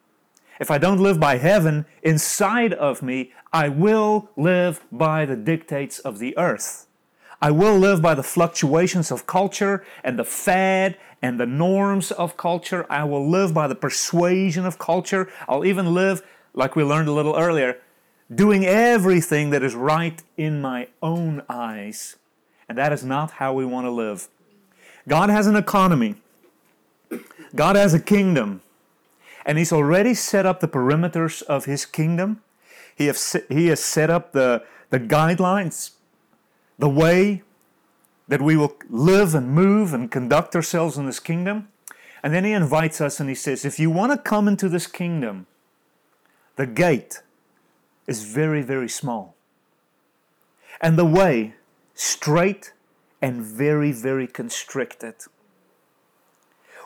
if 0.60 0.72
I 0.72 0.80
don't 0.80 1.00
live 1.00 1.20
by 1.20 1.38
heaven 1.38 1.86
inside 2.02 2.74
of 2.74 3.02
me, 3.04 3.32
I 3.54 3.70
will 3.70 4.30
live 4.36 4.84
by 4.92 5.26
the 5.26 5.36
dictates 5.36 6.00
of 6.00 6.18
the 6.18 6.36
earth. 6.38 6.88
I 7.40 7.52
will 7.52 7.78
live 7.78 8.02
by 8.02 8.16
the 8.16 8.24
fluctuations 8.24 9.12
of 9.12 9.28
culture 9.28 9.86
and 10.04 10.18
the 10.18 10.24
fad 10.24 10.98
and 11.22 11.40
the 11.40 11.46
norms 11.46 12.12
of 12.12 12.36
culture. 12.36 12.86
I 12.90 13.04
will 13.04 13.30
live 13.30 13.54
by 13.54 13.68
the 13.68 13.76
persuasion 13.76 14.66
of 14.66 14.80
culture. 14.80 15.30
I'll 15.48 15.66
even 15.66 15.94
live, 15.94 16.24
like 16.54 16.76
we 16.76 16.84
learned 16.84 17.10
a 17.10 17.12
little 17.12 17.36
earlier, 17.36 17.80
doing 18.34 18.66
everything 18.66 19.52
that 19.52 19.62
is 19.62 19.76
right 19.76 20.22
in 20.38 20.62
my 20.62 20.88
own 21.02 21.44
eyes. 21.48 22.16
And 22.68 22.78
that 22.78 22.92
is 22.92 23.04
not 23.04 23.32
how 23.32 23.54
we 23.54 23.66
want 23.66 23.86
to 23.86 23.92
live. 23.92 24.30
God 25.08 25.30
has 25.30 25.48
an 25.48 25.56
economy, 25.56 26.16
God 27.56 27.76
has 27.76 27.94
a 27.94 28.00
kingdom, 28.00 28.62
and 29.46 29.58
He's 29.58 29.74
already 29.74 30.14
set 30.14 30.46
up 30.46 30.62
the 30.62 30.68
perimeters 30.68 31.44
of 31.44 31.66
His 31.66 31.86
kingdom. 31.86 32.42
He, 32.96 33.08
have, 33.08 33.20
he 33.50 33.68
has 33.68 33.84
set 33.84 34.10
up 34.10 34.34
the, 34.34 34.64
the 34.90 35.00
guidelines, 35.00 35.92
the 36.78 36.90
way 36.90 37.42
that 38.28 38.42
we 38.42 38.56
will 38.56 38.76
live 38.90 39.36
and 39.36 39.50
move 39.50 39.94
and 39.94 40.12
conduct 40.12 40.56
ourselves 40.56 40.98
in 40.98 41.06
this 41.06 41.20
kingdom. 41.20 41.68
And 42.24 42.34
then 42.34 42.46
He 42.46 42.54
invites 42.54 43.02
us 43.02 43.20
and 43.20 43.28
He 43.30 43.36
says, 43.36 43.66
If 43.66 43.80
you 43.80 43.92
want 43.92 44.12
to 44.12 44.18
come 44.18 44.48
into 44.48 44.70
this 44.70 44.88
kingdom, 44.88 45.48
the 46.56 46.68
gate 46.68 47.22
is 48.08 48.24
very, 48.24 48.62
very 48.62 48.90
small. 48.90 49.36
And 50.82 50.98
the 50.98 51.06
way 51.06 51.56
strait 51.96 52.74
and 53.22 53.42
very, 53.42 53.92
very 53.92 54.28
constricted. 54.28 55.16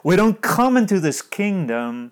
We 0.03 0.15
don't 0.15 0.41
come 0.41 0.77
into 0.77 0.99
this 0.99 1.21
kingdom 1.21 2.11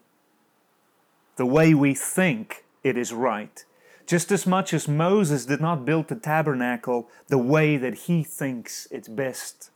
the 1.36 1.46
way 1.46 1.74
we 1.74 1.94
think 1.94 2.66
it 2.84 2.98
is 2.98 3.14
right. 3.14 3.64
Just 4.06 4.32
as 4.32 4.46
much 4.46 4.74
as 4.74 4.88
Moses 4.88 5.46
did 5.46 5.62
not 5.62 5.86
build 5.86 6.08
the 6.08 6.16
tabernacle 6.16 7.10
the 7.28 7.38
way 7.38 7.78
that 7.78 7.96
he 8.06 8.24
thinks 8.24 8.88
it's 8.92 9.08
best. 9.08 9.72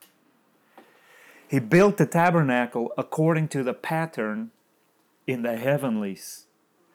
He 1.48 1.59
built 1.59 1.98
the 1.98 2.05
tabernacle 2.05 2.93
according 2.95 3.48
to 3.50 3.63
the 3.63 3.74
pattern 3.74 4.51
in 5.25 5.41
the 5.41 5.57
heavenlies, 5.57 6.45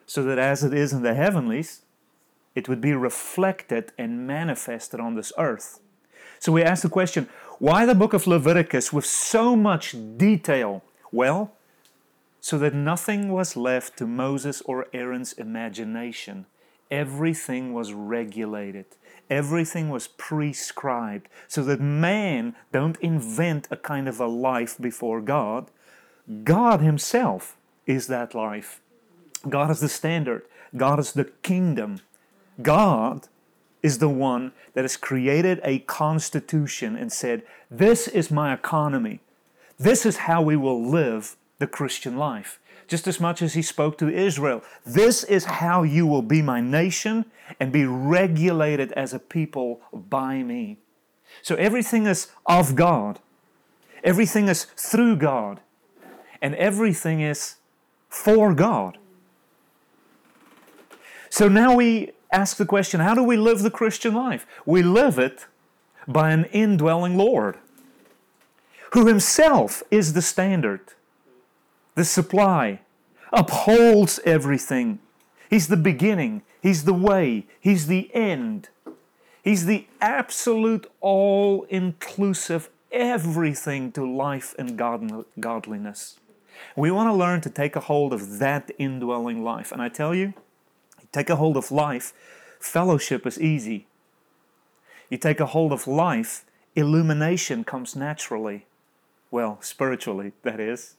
so 0.05 0.23
that 0.23 0.39
as 0.39 0.63
it 0.63 0.73
is 0.73 0.93
in 0.93 1.03
the 1.03 1.13
heavenlies, 1.13 1.81
it 2.53 2.69
would 2.69 2.79
be 2.79 2.93
reflected 2.93 3.91
and 3.97 4.25
manifested 4.25 5.01
on 5.01 5.15
this 5.15 5.33
earth. 5.37 5.81
So 6.39 6.53
we 6.53 6.63
ask 6.63 6.83
the 6.83 6.89
question 6.89 7.27
why 7.59 7.85
the 7.85 7.95
book 7.95 8.13
of 8.13 8.27
Leviticus 8.27 8.93
with 8.93 9.05
so 9.05 9.55
much 9.55 9.95
detail? 10.17 10.83
Well, 11.11 11.53
so 12.39 12.57
that 12.59 12.73
nothing 12.73 13.31
was 13.31 13.57
left 13.57 13.97
to 13.97 14.05
Moses 14.05 14.61
or 14.61 14.87
Aaron's 14.93 15.33
imagination. 15.33 16.45
Everything 16.91 17.73
was 17.73 17.93
regulated. 17.93 18.85
Everything 19.29 19.89
was 19.89 20.07
prescribed 20.07 21.29
so 21.47 21.63
that 21.63 21.79
man 21.79 22.55
don't 22.71 22.99
invent 22.99 23.67
a 23.71 23.77
kind 23.77 24.07
of 24.07 24.19
a 24.19 24.27
life 24.27 24.77
before 24.79 25.19
God. 25.21 25.71
God 26.43 26.81
himself 26.81 27.57
is 27.87 28.07
that 28.07 28.35
life. 28.35 28.81
God 29.49 29.71
is 29.71 29.79
the 29.79 29.89
standard. 29.89 30.43
God 30.75 30.99
is 30.99 31.13
the 31.13 31.25
kingdom. 31.25 32.01
God 32.61 33.27
is 33.81 33.99
the 33.99 34.09
one 34.09 34.51
that 34.73 34.83
has 34.83 34.97
created 34.97 35.59
a 35.63 35.79
constitution 35.79 36.95
and 36.95 37.11
said, 37.11 37.43
This 37.69 38.07
is 38.07 38.31
my 38.31 38.53
economy. 38.53 39.21
This 39.77 40.05
is 40.05 40.17
how 40.17 40.41
we 40.41 40.55
will 40.55 40.83
live 40.83 41.35
the 41.59 41.67
Christian 41.67 42.17
life. 42.17 42.59
Just 42.87 43.07
as 43.07 43.19
much 43.19 43.41
as 43.41 43.53
he 43.53 43.61
spoke 43.61 43.97
to 43.97 44.09
Israel, 44.09 44.61
this 44.85 45.23
is 45.23 45.45
how 45.45 45.83
you 45.83 46.05
will 46.05 46.21
be 46.21 46.41
my 46.41 46.61
nation 46.61 47.25
and 47.59 47.71
be 47.71 47.85
regulated 47.85 48.91
as 48.93 49.13
a 49.13 49.19
people 49.19 49.81
by 49.93 50.43
me. 50.43 50.77
So 51.41 51.55
everything 51.55 52.05
is 52.05 52.29
of 52.45 52.75
God, 52.75 53.19
everything 54.03 54.47
is 54.47 54.65
through 54.77 55.17
God, 55.17 55.59
and 56.41 56.55
everything 56.55 57.21
is 57.21 57.55
for 58.09 58.53
God. 58.53 58.97
So 61.29 61.49
now 61.49 61.75
we 61.75 62.11
ask 62.31 62.57
the 62.57 62.65
question 62.65 62.99
how 62.99 63.15
do 63.15 63.23
we 63.23 63.37
live 63.37 63.59
the 63.59 63.71
Christian 63.71 64.13
life? 64.13 64.45
We 64.65 64.83
live 64.83 65.19
it 65.19 65.47
by 66.07 66.31
an 66.31 66.45
indwelling 66.45 67.17
Lord 67.17 67.57
who 68.91 69.07
himself 69.07 69.83
is 69.91 70.13
the 70.13 70.21
standard, 70.21 70.79
the 71.95 72.05
supply, 72.05 72.81
upholds 73.33 74.19
everything. 74.25 74.99
He's 75.49 75.67
the 75.67 75.77
beginning, 75.77 76.43
He's 76.61 76.83
the 76.83 76.93
way, 76.93 77.47
He's 77.59 77.87
the 77.87 78.13
end. 78.13 78.69
He's 79.43 79.65
the 79.67 79.87
absolute, 80.01 80.91
all 81.01 81.63
inclusive 81.69 82.69
everything 82.91 83.91
to 83.91 84.03
life 84.03 84.55
and 84.57 84.75
godliness. 85.39 86.19
We 86.75 86.89
want 86.89 87.09
to 87.09 87.13
learn 87.13 87.41
to 87.41 87.49
take 87.49 87.75
a 87.75 87.81
hold 87.81 88.11
of 88.13 88.39
that 88.39 88.71
indwelling 88.79 89.43
life. 89.43 89.71
And 89.71 89.81
I 89.81 89.89
tell 89.89 90.15
you, 90.15 90.33
take 91.11 91.29
a 91.29 91.35
hold 91.35 91.57
of 91.57 91.71
life, 91.71 92.13
fellowship 92.59 93.27
is 93.27 93.39
easy. 93.39 93.87
You 95.09 95.17
take 95.17 95.39
a 95.39 95.45
hold 95.45 95.71
of 95.71 95.85
life, 95.85 96.45
illumination 96.75 97.63
comes 97.63 97.95
naturally. 97.95 98.65
Well, 99.29 99.59
spiritually, 99.61 100.31
that 100.43 100.59
is. 100.59 100.95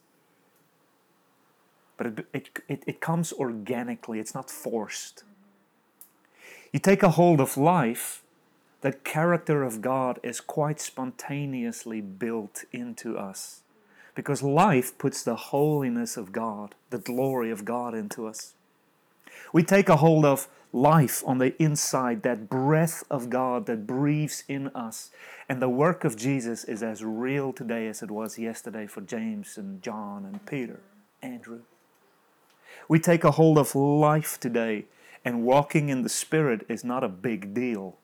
But 1.97 2.07
it, 2.07 2.27
it, 2.33 2.49
it, 2.67 2.83
it 2.87 3.01
comes 3.01 3.33
organically, 3.33 4.19
it's 4.19 4.35
not 4.35 4.49
forced. 4.49 5.23
You 6.71 6.79
take 6.79 7.03
a 7.03 7.11
hold 7.11 7.41
of 7.41 7.57
life, 7.57 8.23
the 8.81 8.91
character 8.91 9.63
of 9.63 9.81
God 9.81 10.19
is 10.21 10.39
quite 10.39 10.79
spontaneously 10.79 12.01
built 12.01 12.63
into 12.71 13.17
us. 13.17 13.61
Because 14.13 14.43
life 14.43 14.97
puts 14.97 15.23
the 15.23 15.35
holiness 15.35 16.17
of 16.17 16.31
God, 16.31 16.75
the 16.89 16.97
glory 16.97 17.51
of 17.51 17.65
God 17.65 17.93
into 17.93 18.27
us 18.27 18.53
we 19.53 19.63
take 19.63 19.89
a 19.89 19.97
hold 19.97 20.25
of 20.25 20.47
life 20.73 21.23
on 21.25 21.37
the 21.37 21.61
inside, 21.61 22.23
that 22.23 22.49
breath 22.49 23.03
of 23.09 23.29
God 23.29 23.65
that 23.67 23.87
breathes 23.87 24.43
in 24.47 24.67
us. 24.69 25.09
And 25.47 25.61
the 25.61 25.69
work 25.69 26.03
of 26.03 26.17
Jesus 26.17 26.63
is 26.63 26.83
as 26.83 27.03
real 27.03 27.53
today 27.53 27.87
as 27.87 28.01
it 28.01 28.11
was 28.11 28.37
yesterday 28.37 28.85
for 28.87 29.01
James 29.01 29.57
and 29.57 29.81
John 29.81 30.25
and 30.25 30.45
Peter, 30.45 30.79
Andrew. 31.21 31.61
We 32.89 32.99
take 32.99 33.23
a 33.23 33.31
hold 33.31 33.57
of 33.57 33.75
life 33.75 34.39
today, 34.39 34.85
and 35.25 35.43
walking 35.43 35.89
in 35.89 36.03
the 36.03 36.09
Spirit 36.09 36.65
is 36.69 36.83
not 36.83 37.03
a 37.03 37.09
big 37.09 37.53
deal. 37.53 37.97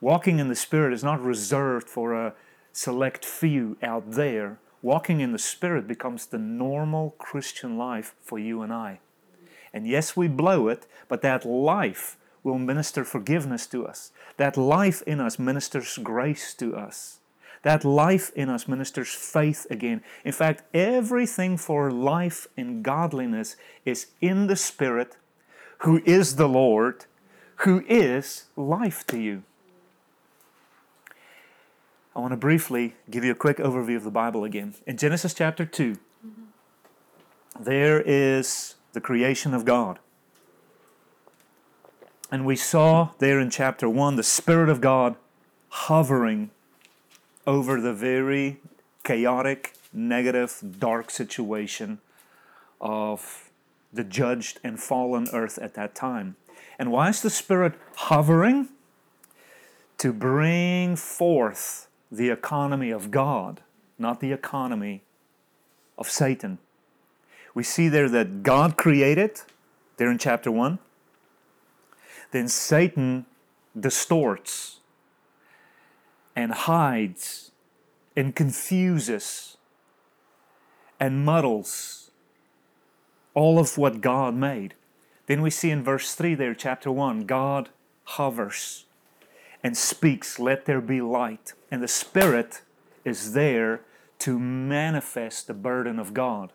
Walking 0.00 0.40
in 0.40 0.48
the 0.48 0.56
Spirit 0.56 0.92
is 0.92 1.04
not 1.04 1.22
reserved 1.22 1.88
for 1.88 2.12
a 2.12 2.34
select 2.72 3.24
few 3.24 3.76
out 3.82 4.10
there. 4.10 4.58
Walking 4.82 5.20
in 5.20 5.30
the 5.30 5.38
Spirit 5.38 5.86
becomes 5.86 6.26
the 6.26 6.38
normal 6.38 7.14
Christian 7.18 7.78
life 7.78 8.16
for 8.20 8.36
you 8.36 8.62
and 8.62 8.72
I. 8.72 8.98
And 9.72 9.86
yes, 9.86 10.16
we 10.16 10.26
blow 10.26 10.66
it, 10.66 10.88
but 11.08 11.22
that 11.22 11.46
life 11.46 12.16
will 12.42 12.58
minister 12.58 13.04
forgiveness 13.04 13.66
to 13.68 13.86
us. 13.86 14.10
That 14.38 14.56
life 14.56 15.02
in 15.02 15.20
us 15.20 15.38
ministers 15.38 15.98
grace 16.02 16.52
to 16.54 16.74
us. 16.74 17.20
That 17.62 17.84
life 17.84 18.32
in 18.34 18.48
us 18.48 18.66
ministers 18.66 19.08
faith 19.12 19.66
again. 19.70 20.02
In 20.24 20.32
fact, 20.32 20.62
everything 20.74 21.56
for 21.56 21.90
life 21.90 22.48
and 22.56 22.82
godliness 22.82 23.56
is 23.84 24.08
in 24.20 24.48
the 24.48 24.56
Spirit, 24.56 25.16
who 25.78 26.02
is 26.04 26.36
the 26.36 26.48
Lord, 26.48 27.06
who 27.56 27.84
is 27.88 28.46
life 28.56 29.06
to 29.08 29.18
you. 29.18 29.44
I 32.14 32.20
want 32.20 32.32
to 32.32 32.36
briefly 32.36 32.96
give 33.10 33.24
you 33.24 33.32
a 33.32 33.36
quick 33.36 33.56
overview 33.56 33.96
of 33.96 34.04
the 34.04 34.10
Bible 34.10 34.44
again. 34.44 34.74
In 34.86 34.96
Genesis 34.96 35.32
chapter 35.32 35.64
2, 35.64 35.96
there 37.58 38.00
is 38.00 38.74
the 38.92 39.00
creation 39.00 39.54
of 39.54 39.64
God. 39.64 39.98
And 42.30 42.44
we 42.44 42.56
saw 42.56 43.10
there 43.18 43.38
in 43.38 43.50
chapter 43.50 43.88
1 43.88 44.16
the 44.16 44.22
Spirit 44.22 44.68
of 44.68 44.80
God 44.80 45.16
hovering 45.68 46.50
over 47.46 47.80
the 47.80 47.92
very 47.92 48.58
chaotic, 49.04 49.74
negative, 49.92 50.62
dark 50.78 51.10
situation 51.10 51.98
of 52.80 53.50
the 53.92 54.04
judged 54.04 54.58
and 54.64 54.80
fallen 54.80 55.28
earth 55.32 55.58
at 55.58 55.74
that 55.74 55.94
time. 55.94 56.36
And 56.78 56.90
why 56.90 57.08
is 57.08 57.20
the 57.20 57.30
Spirit 57.30 57.74
hovering? 57.96 58.68
To 59.98 60.12
bring 60.12 60.96
forth 60.96 61.88
the 62.10 62.30
economy 62.30 62.90
of 62.90 63.10
God, 63.10 63.60
not 63.98 64.20
the 64.20 64.32
economy 64.32 65.02
of 65.96 66.10
Satan. 66.10 66.58
We 67.54 67.62
see 67.62 67.88
there 67.88 68.08
that 68.08 68.42
God 68.42 68.76
created, 68.76 69.42
there 69.96 70.10
in 70.10 70.18
chapter 70.18 70.50
1. 70.50 70.78
Then 72.30 72.48
Satan 72.48 73.26
distorts 73.78 74.80
and 76.34 76.52
hides 76.52 77.50
and 78.16 78.34
confuses 78.34 79.56
and 81.00 81.24
muddles 81.24 82.10
all 83.34 83.58
of 83.58 83.78
what 83.78 84.00
God 84.00 84.34
made. 84.34 84.74
Then 85.26 85.42
we 85.42 85.50
see 85.50 85.70
in 85.70 85.82
verse 85.82 86.14
3 86.14 86.34
there, 86.34 86.54
chapter 86.54 86.90
1, 86.90 87.24
God 87.26 87.70
hovers 88.04 88.84
and 89.62 89.76
speaks, 89.76 90.38
Let 90.38 90.66
there 90.66 90.80
be 90.80 91.00
light. 91.00 91.54
And 91.70 91.82
the 91.82 91.88
Spirit 91.88 92.62
is 93.04 93.32
there 93.32 93.80
to 94.20 94.38
manifest 94.38 95.46
the 95.46 95.54
burden 95.54 95.98
of 95.98 96.14
God, 96.14 96.52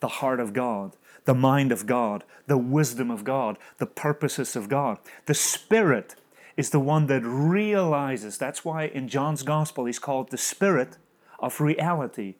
the 0.00 0.08
heart 0.08 0.40
of 0.40 0.52
God, 0.52 0.92
the 1.24 1.34
mind 1.34 1.72
of 1.72 1.86
God, 1.86 2.24
the 2.46 2.58
wisdom 2.58 3.10
of 3.10 3.24
God, 3.24 3.58
the 3.78 3.86
purposes 3.86 4.56
of 4.56 4.68
God. 4.68 4.98
The 5.26 5.34
Spirit 5.34 6.14
is 6.58 6.70
the 6.70 6.80
one 6.80 7.06
that 7.06 7.22
realizes. 7.22 8.36
That's 8.36 8.64
why 8.64 8.86
in 8.86 9.06
John's 9.08 9.44
Gospel 9.44 9.84
he's 9.84 10.00
called 10.00 10.30
the 10.30 10.36
Spirit 10.36 10.98
of 11.38 11.60
reality. 11.60 12.34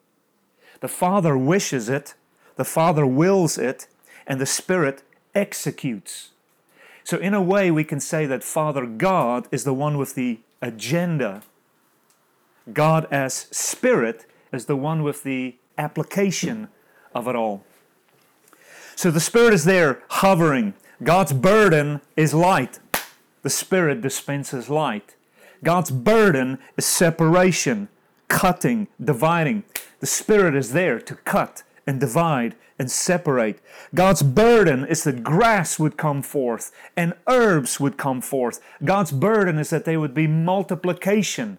The 0.81 0.89
Father 0.89 1.39
wishes 1.39 1.89
it, 1.89 2.15
the 2.57 2.65
Father 2.65 3.07
wills 3.07 3.57
it, 3.57 3.87
and 4.27 4.41
the 4.41 4.47
Spirit 4.47 5.05
executes. 5.37 6.31
So, 7.05 7.17
in 7.17 7.33
a 7.33 7.41
way, 7.41 7.71
we 7.71 7.85
can 7.85 8.01
say 8.01 8.27
that 8.27 8.43
Father 8.43 8.87
God 8.87 9.47
is 9.53 9.63
the 9.63 9.73
one 9.73 9.97
with 9.97 10.17
the 10.17 10.41
agenda. 10.61 11.43
God, 12.73 13.07
as 13.13 13.47
Spirit, 13.53 14.27
is 14.53 14.67
the 14.67 14.77
one 14.77 15.05
with 15.05 15.23
the 15.23 15.55
application 15.79 16.69
of 17.15 17.29
it 17.29 17.37
all. 17.37 17.65
So, 18.97 19.13
the 19.13 19.21
Spirit 19.21 19.55
is 19.55 19.65
there 19.65 20.03
hovering. 20.11 20.75
God's 21.03 21.33
burden 21.33 22.01
is 22.17 22.35
light. 22.35 22.81
The 23.49 23.55
Spirit 23.55 24.03
dispenses 24.03 24.69
light. 24.69 25.17
God's 25.65 25.91
burden 25.91 26.59
is 26.77 26.85
separation, 26.85 27.89
cutting, 28.29 28.89
dividing. 29.03 29.65
The 30.01 30.07
Spirit 30.07 30.55
is 30.55 30.75
there 30.75 31.01
to 31.01 31.15
cut 31.15 31.63
and 31.87 31.99
divide 31.99 32.57
and 32.79 32.91
separate. 32.91 33.61
God's 33.95 34.23
burden 34.23 34.85
is 34.85 35.05
that 35.05 35.23
grass 35.23 35.79
would 35.79 35.97
come 35.97 36.21
forth 36.21 36.71
and 36.95 37.15
herbs 37.27 37.81
would 37.81 37.97
come 37.97 38.21
forth. 38.21 38.61
God's 38.85 39.13
burden 39.13 39.59
is 39.59 39.71
that 39.71 39.87
there 39.87 39.99
would 39.99 40.13
be 40.13 40.27
multiplication, 40.27 41.57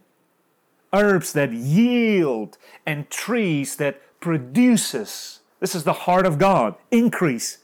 herbs 0.94 1.34
that 1.34 1.52
yield 1.52 2.60
and 2.86 3.10
trees 3.10 3.78
that 3.78 4.00
produces. 4.20 5.40
This 5.60 5.74
is 5.74 5.86
the 5.86 6.06
heart 6.06 6.28
of 6.28 6.38
God, 6.38 6.76
increase. 6.92 7.58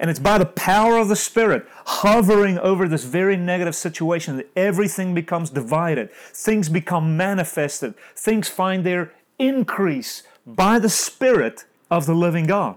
And 0.00 0.08
it's 0.08 0.18
by 0.18 0.38
the 0.38 0.46
power 0.46 0.96
of 0.96 1.08
the 1.08 1.14
Spirit 1.14 1.66
hovering 1.84 2.58
over 2.58 2.88
this 2.88 3.04
very 3.04 3.36
negative 3.36 3.76
situation 3.76 4.38
that 4.38 4.50
everything 4.56 5.14
becomes 5.14 5.50
divided. 5.50 6.10
Things 6.10 6.70
become 6.70 7.18
manifested. 7.18 7.94
Things 8.16 8.48
find 8.48 8.82
their 8.82 9.12
increase 9.38 10.22
by 10.46 10.78
the 10.78 10.88
Spirit 10.88 11.66
of 11.90 12.06
the 12.06 12.14
living 12.14 12.46
God. 12.46 12.76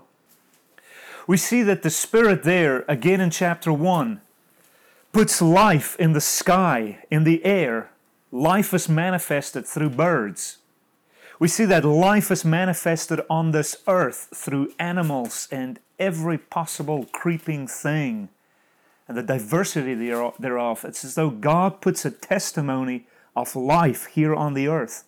We 1.26 1.38
see 1.38 1.64
that 1.64 1.82
the 1.82 1.90
Spirit 1.90 2.44
there, 2.44 2.84
again 2.90 3.22
in 3.22 3.30
chapter 3.30 3.72
1, 3.72 4.20
puts 5.14 5.42
life 5.42 5.96
in 5.98 6.12
the 6.12 6.20
sky, 6.20 7.06
in 7.10 7.24
the 7.24 7.46
air. 7.46 7.90
Life 8.34 8.74
is 8.74 8.90
manifested 8.90 9.66
through 9.66 9.92
birds. 9.92 10.58
We 11.40 11.48
see 11.48 11.64
that 11.66 11.86
life 11.86 12.32
is 12.32 12.44
manifested 12.44 13.22
on 13.30 13.52
this 13.52 13.78
earth 13.88 14.28
through 14.36 14.74
animals 14.78 15.48
and 15.52 15.80
every 16.04 16.38
possible 16.38 17.08
creeping 17.14 17.66
thing 17.66 18.28
and 19.08 19.18
the 19.18 19.24
diversity 19.24 19.96
thereof. 19.96 20.86
It's 20.86 21.06
as 21.06 21.16
though 21.16 21.30
God 21.30 21.82
puts 21.82 22.04
a 22.04 22.12
testimony 22.12 23.08
of 23.36 23.56
life 23.56 24.08
here 24.08 24.36
on 24.36 24.54
the 24.54 24.68
earth. 24.68 25.06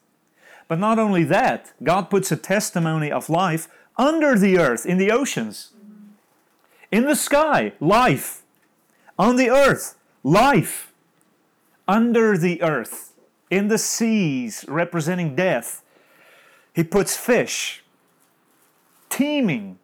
But 0.67 0.79
not 0.79 0.97
only 0.97 1.23
that, 1.25 1.73
God 1.83 2.09
puts 2.09 2.31
a 2.31 2.37
testimony 2.37 3.11
of 3.11 3.29
life 3.29 3.67
under 3.97 4.37
the 4.37 4.57
earth, 4.57 4.85
in 4.85 4.97
the 4.97 5.11
oceans. 5.11 5.71
In 6.91 7.05
the 7.05 7.15
sky, 7.15 7.73
life. 7.79 8.43
On 9.19 9.35
the 9.35 9.49
earth, 9.49 9.95
life. 10.23 10.93
Under 11.87 12.37
the 12.37 12.61
earth, 12.63 13.13
in 13.51 13.67
the 13.67 13.77
seas, 13.77 14.65
representing 14.67 15.35
death, 15.35 15.83
he 16.73 16.83
puts 16.83 17.15
fish, 17.15 17.83
teeming, 19.07 19.77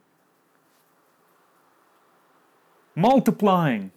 multiplying, 2.95 3.91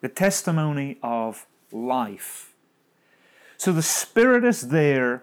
the 0.00 0.08
testimony 0.08 0.98
of 1.02 1.46
life. 1.72 2.52
So 3.56 3.72
the 3.72 3.82
Spirit 3.82 4.44
is 4.44 4.68
there 4.68 5.22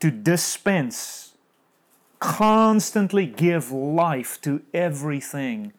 to 0.00 0.10
dispense 0.10 1.28
constantly 2.20 3.26
give 3.26 3.70
life 3.70 4.40
to 4.42 4.62
everything, 4.74 5.72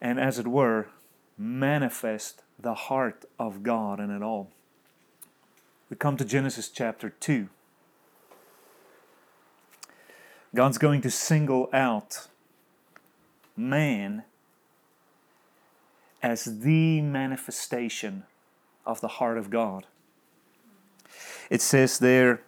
and 0.00 0.20
as 0.20 0.38
it 0.38 0.46
were, 0.46 0.88
manifest 1.36 2.42
the 2.58 2.74
heart 2.74 3.24
of 3.38 3.62
God 3.62 4.00
in 4.00 4.10
it 4.10 4.22
all. 4.22 4.48
We 5.90 5.96
come 5.96 6.16
to 6.18 6.24
Genesis 6.24 6.68
chapter 6.68 7.10
2. 7.10 7.48
God's 10.54 10.78
going 10.78 11.00
to 11.02 11.10
single 11.10 11.68
out 11.72 12.28
man 13.58 14.24
as 16.22 16.60
the 16.60 17.00
manifestation 17.00 18.24
of 18.86 19.00
the 19.00 19.08
heart 19.08 19.38
of 19.38 19.50
God. 19.50 19.86
It 21.50 21.60
says 21.60 21.98
there, 21.98 22.42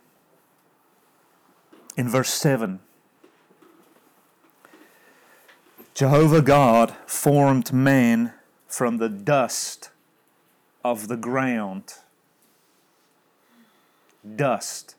in 1.97 2.09
verse 2.09 2.33
7. 2.33 2.81
Jehovah 5.95 6.43
God 6.43 6.97
formed 7.07 7.73
man 7.73 8.33
from 8.67 8.99
the 8.99 9.09
dust 9.09 9.91
of 10.85 11.09
the 11.09 11.17
ground. 11.17 11.95
Dust. 14.37 14.95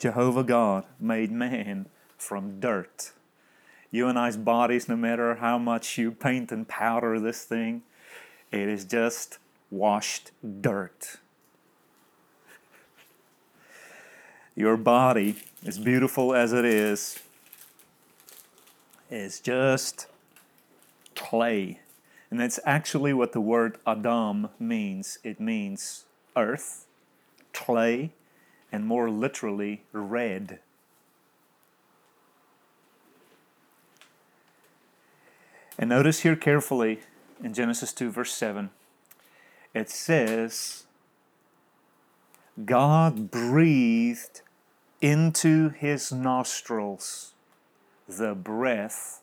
Jehovah 0.00 0.44
God 0.44 0.84
made 0.98 1.30
man 1.30 1.84
from 2.16 2.58
dirt. 2.58 3.12
You 3.90 4.08
and 4.08 4.18
I's 4.18 4.38
bodies, 4.38 4.88
no 4.88 4.96
matter 4.96 5.34
how 5.34 5.58
much 5.58 5.98
you 5.98 6.10
paint 6.10 6.50
and 6.50 6.66
powder 6.66 7.20
this 7.20 7.44
thing, 7.44 7.82
it 8.50 8.66
is 8.66 8.86
just 8.86 9.36
washed 9.70 10.30
dirt. 10.62 11.18
Your 14.56 14.78
body, 14.78 15.36
as 15.66 15.78
beautiful 15.78 16.34
as 16.34 16.54
it 16.54 16.64
is, 16.64 17.18
is 19.10 19.38
just 19.38 20.06
clay. 21.14 21.80
And 22.30 22.40
that's 22.40 22.58
actually 22.64 23.12
what 23.12 23.32
the 23.32 23.40
word 23.42 23.76
Adam 23.86 24.48
means. 24.58 25.18
It 25.22 25.40
means 25.40 26.06
earth, 26.34 26.86
clay, 27.52 28.12
and 28.72 28.86
more 28.86 29.10
literally, 29.10 29.82
red. 29.92 30.60
And 35.78 35.88
notice 35.88 36.20
here 36.20 36.36
carefully 36.36 37.00
in 37.42 37.54
Genesis 37.54 37.92
2, 37.92 38.10
verse 38.10 38.32
7, 38.34 38.70
it 39.72 39.88
says, 39.88 40.84
God 42.64 43.30
breathed 43.30 44.42
into 45.00 45.70
his 45.70 46.12
nostrils 46.12 47.32
the 48.06 48.34
breath 48.34 49.22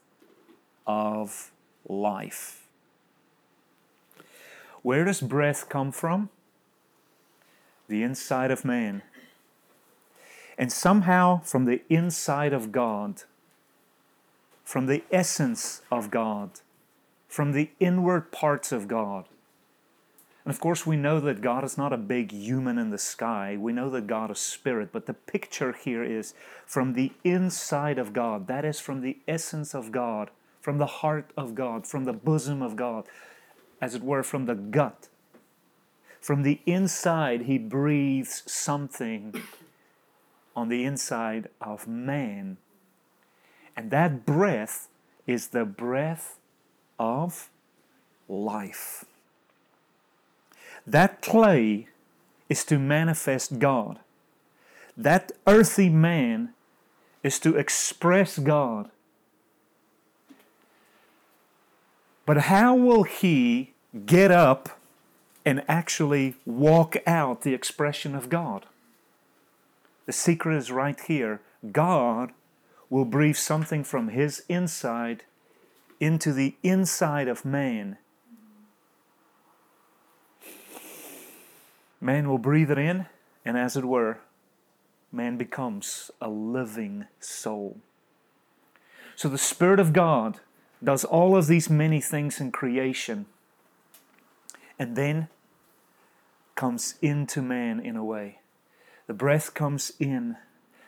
of 0.88 1.52
life. 1.88 2.66
Where 4.82 5.04
does 5.06 5.22
breath 5.22 5.70
come 5.70 5.92
from? 5.92 6.30
The 7.88 8.04
inside 8.04 8.52
of 8.52 8.66
man. 8.66 9.04
And 10.58 10.72
somehow 10.72 11.41
from 11.41 11.65
the 11.65 11.82
inside 11.89 12.54
of 12.54 12.72
God, 12.72 13.24
from 14.63 14.88
the 14.88 15.04
essence 15.12 15.82
of 15.91 16.10
God, 16.10 16.50
from 17.28 17.52
the 17.52 17.70
inward 17.80 18.32
parts 18.32 18.72
of 18.72 18.88
God. 18.88 19.26
And 20.43 20.54
of 20.54 20.62
course, 20.62 20.86
we 20.86 20.96
know 20.96 21.20
that 21.20 21.41
God 21.41 21.63
is 21.63 21.78
not 21.78 21.91
a 21.91 21.98
big 21.98 22.32
human 22.32 22.78
in 22.78 22.89
the 22.89 22.98
sky. 22.98 23.58
We 23.60 23.74
know 23.74 23.89
that 23.89 24.08
God 24.08 24.32
is 24.32 24.39
spirit. 24.39 24.89
But 24.93 25.06
the 25.06 25.13
picture 25.13 25.74
here 25.74 26.04
is 26.04 26.34
from 26.65 26.93
the 26.93 27.12
inside 27.24 28.00
of 28.00 28.13
God. 28.13 28.48
That 28.48 28.63
is 28.63 28.80
from 28.80 29.02
the 29.02 29.17
essence 29.28 29.76
of 29.76 29.91
God, 29.91 30.30
from 30.62 30.78
the 30.78 30.86
heart 30.86 31.32
of 31.36 31.54
God, 31.54 31.86
from 31.86 32.06
the 32.06 32.13
bosom 32.13 32.62
of 32.62 32.78
God 32.78 33.06
as 33.82 33.93
it 33.93 34.02
were, 34.02 34.24
from 34.24 34.46
the 34.46 34.56
gut. 34.56 35.10
From 36.22 36.43
the 36.43 36.62
inside, 36.65 37.41
he 37.41 37.58
breathes 37.58 38.43
something 38.48 39.36
on 40.58 40.67
the 40.67 40.84
inside 40.84 41.48
of 41.62 41.88
man. 41.88 42.58
And 43.78 43.89
that 43.91 44.26
breath 44.26 44.89
is 45.26 45.48
the 45.50 45.63
breath 45.63 46.38
of 47.00 47.50
life. 48.28 49.06
That 50.86 51.22
clay 51.22 51.88
is 52.50 52.65
to 52.65 52.78
manifest 52.78 53.60
God. 53.60 54.00
That 54.98 55.32
earthy 55.48 55.88
man 55.88 56.54
is 57.24 57.39
to 57.39 57.56
express 57.56 58.38
God 58.38 58.89
But 62.28 62.50
how 62.52 62.76
will 62.76 63.04
he 63.04 63.72
get 64.06 64.32
up 64.32 64.78
and 65.46 65.63
actually 65.70 66.36
walk 66.46 66.98
out 67.08 67.41
the 67.41 67.54
expression 67.54 68.13
of 68.13 68.28
God? 68.28 68.65
The 70.08 70.13
secret 70.13 70.56
is 70.56 70.72
right 70.72 71.00
here. 71.00 71.41
God 71.72 72.32
will 72.89 73.06
breathe 73.06 73.36
something 73.36 73.84
from 73.84 74.08
his 74.08 74.43
inside 74.50 75.24
into 76.00 76.34
the 76.34 76.56
inside 76.63 77.28
of 77.28 77.46
man. 77.46 77.98
Man 82.00 82.30
will 82.30 82.38
breathe 82.38 82.72
it 82.72 82.78
in, 82.78 83.08
and 83.43 83.58
as 83.58 83.76
it 83.76 83.84
were, 83.84 84.20
man 85.12 85.38
becomes 85.38 86.10
a 86.22 86.30
living 86.30 87.06
soul. 87.20 87.78
So 89.15 89.28
the 89.28 89.38
Spirit 89.38 89.80
of 89.80 89.93
God 89.93 90.39
does 90.84 91.04
all 91.04 91.36
of 91.36 91.48
these 91.48 91.70
many 91.70 92.00
things 92.00 92.39
in 92.39 92.52
creation 92.52 93.26
and 94.78 94.96
then 94.96 95.28
comes 96.56 96.96
into 97.02 97.41
man 97.41 97.80
in 97.80 97.96
a 97.96 98.06
way. 98.06 98.39
The 99.08 99.13
breath 99.13 99.54
comes 99.54 99.93
in, 100.00 100.36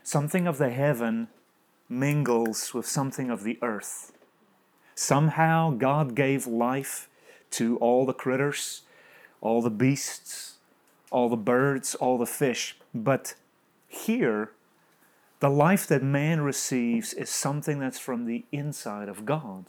something 0.04 0.46
of 0.46 0.58
the 0.58 0.70
heaven 0.70 1.30
mingles 1.88 2.74
with 2.74 2.86
something 2.86 3.30
of 3.30 3.44
the 3.44 3.58
earth. 3.62 4.12
Somehow 4.94 5.72
God 5.72 6.16
gave 6.16 6.46
life 6.46 7.08
to 7.52 7.78
all 7.78 8.06
the 8.06 8.14
critters, 8.14 8.82
all 9.40 9.62
the 9.62 9.70
beasts, 9.70 10.58
all 11.10 11.30
the 11.30 11.38
birds, 11.38 11.96
all 11.96 12.18
the 12.18 12.26
fish. 12.26 12.78
But 12.94 13.36
here, 13.88 14.52
the 15.40 15.50
life 15.50 15.88
that 15.88 16.04
man 16.04 16.42
receives 16.42 17.14
is 17.14 17.30
something 17.30 17.80
that's 17.80 17.98
from 18.00 18.26
the 18.26 18.44
inside 18.52 19.08
of 19.08 19.26
God. 19.26 19.66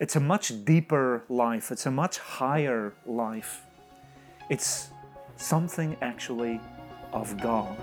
It's 0.00 0.16
a 0.16 0.20
much 0.20 0.64
deeper 0.64 1.24
life, 1.28 1.70
it's 1.70 1.86
a 1.86 1.90
much 1.90 2.18
higher 2.18 2.94
life. 3.06 3.62
It's 4.48 4.88
something 5.36 5.96
actually 6.00 6.60
of 7.14 7.40
God. 7.40 7.76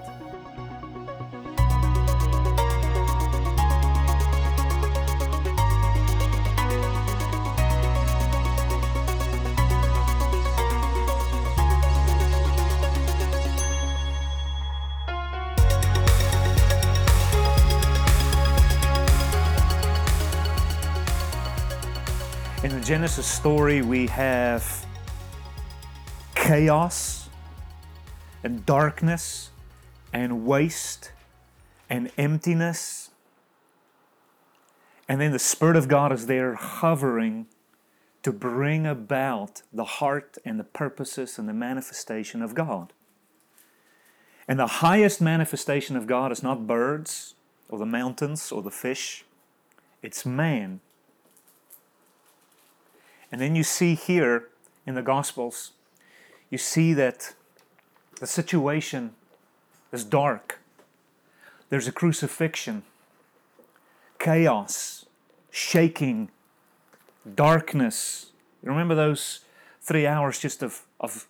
In 22.64 22.70
the 22.70 22.82
Genesis 22.86 23.26
story, 23.26 23.82
we 23.82 24.06
have 24.08 24.86
chaos 26.36 27.21
and 28.44 28.66
darkness 28.66 29.52
and 30.14 30.46
waste 30.46 31.12
and 31.90 32.12
emptiness. 32.18 33.10
And 35.08 35.20
then 35.20 35.32
the 35.32 35.40
Spirit 35.40 35.76
of 35.76 35.88
God 35.88 36.12
is 36.12 36.28
there 36.28 36.56
hovering 36.56 37.48
to 38.24 38.32
bring 38.32 38.86
about 38.86 39.62
the 39.74 39.84
heart 39.84 40.38
and 40.46 40.60
the 40.60 40.64
purposes 40.64 41.40
and 41.40 41.50
the 41.50 41.54
manifestation 41.54 42.42
of 42.42 42.54
God. 42.54 42.94
And 44.48 44.60
the 44.60 44.68
highest 44.68 45.22
manifestation 45.22 45.96
of 45.96 46.08
God 46.08 46.32
is 46.32 46.44
not 46.44 46.68
birds 46.68 47.36
or 47.70 47.80
the 47.80 47.86
mountains 47.86 48.52
or 48.52 48.62
the 48.62 48.72
fish, 48.72 49.24
it's 50.02 50.26
man 50.26 50.82
and 53.32 53.40
then 53.40 53.56
you 53.56 53.64
see 53.64 53.96
here 53.96 54.50
in 54.86 54.96
the 54.96 55.02
Gospels, 55.02 55.72
you 56.50 56.58
see 56.58 56.94
that 56.94 57.34
the 58.22 58.28
situation 58.28 59.16
is 59.92 60.06
dark. 60.06 60.60
There's 61.70 61.88
a 61.88 61.92
crucifixion, 61.92 62.84
chaos, 64.20 65.08
shaking, 65.50 66.30
darkness. 67.36 68.28
You 68.64 68.70
remember 68.70 68.94
those 68.94 69.40
three 69.82 70.06
hours 70.06 70.40
just 70.40 70.62
of, 70.62 70.84
of 71.00 71.28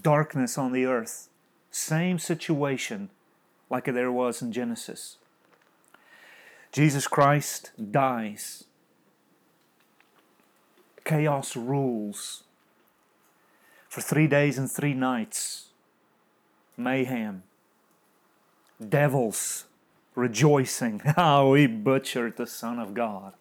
darkness 0.00 0.56
on 0.56 0.72
the 0.72 0.86
earth? 0.86 1.28
Same 1.70 2.18
situation 2.18 3.10
like 3.68 3.84
there 3.84 4.10
was 4.10 4.40
in 4.40 4.52
Genesis. 4.52 5.18
Jesus 6.72 7.06
Christ 7.06 7.72
dies 7.90 8.64
chaos 11.04 11.56
rules. 11.56 12.44
For 13.88 14.00
three 14.00 14.26
days 14.26 14.56
and 14.56 14.70
three 14.70 14.94
nights, 14.94 15.71
mayhem, 16.76 17.42
devils 18.88 19.64
rejoicing. 20.14 21.00
How 21.00 21.12
ah, 21.46 21.50
we 21.50 21.66
butchered 21.66 22.36
the 22.36 22.46
Son 22.46 22.78
of 22.78 22.94
God. 22.94 23.32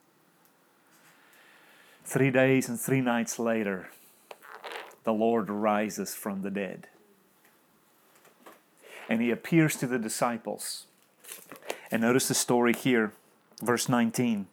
Three 2.04 2.32
days 2.32 2.67
and 2.67 2.80
three 2.80 3.02
nights 3.02 3.39
later, 3.39 3.89
the 5.04 5.13
Lord 5.13 5.50
rises 5.50 6.15
from 6.15 6.41
the 6.41 6.50
dead. 6.50 6.88
And 9.10 9.22
he 9.22 9.32
appears 9.32 9.76
to 9.78 9.88
the 9.88 10.00
disciples. 10.00 10.86
And 11.89 12.02
notice 12.02 12.28
the 12.28 12.34
story 12.34 12.74
here, 12.74 13.13
verse 13.62 13.89
19. 13.89 14.48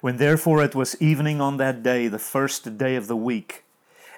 When 0.00 0.18
therefore 0.18 0.62
it 0.62 0.74
was 0.74 1.00
evening 1.00 1.40
on 1.40 1.56
that 1.56 1.82
day, 1.82 2.08
the 2.08 2.18
first 2.18 2.78
day 2.78 2.94
of 2.96 3.06
the 3.06 3.16
week, 3.16 3.64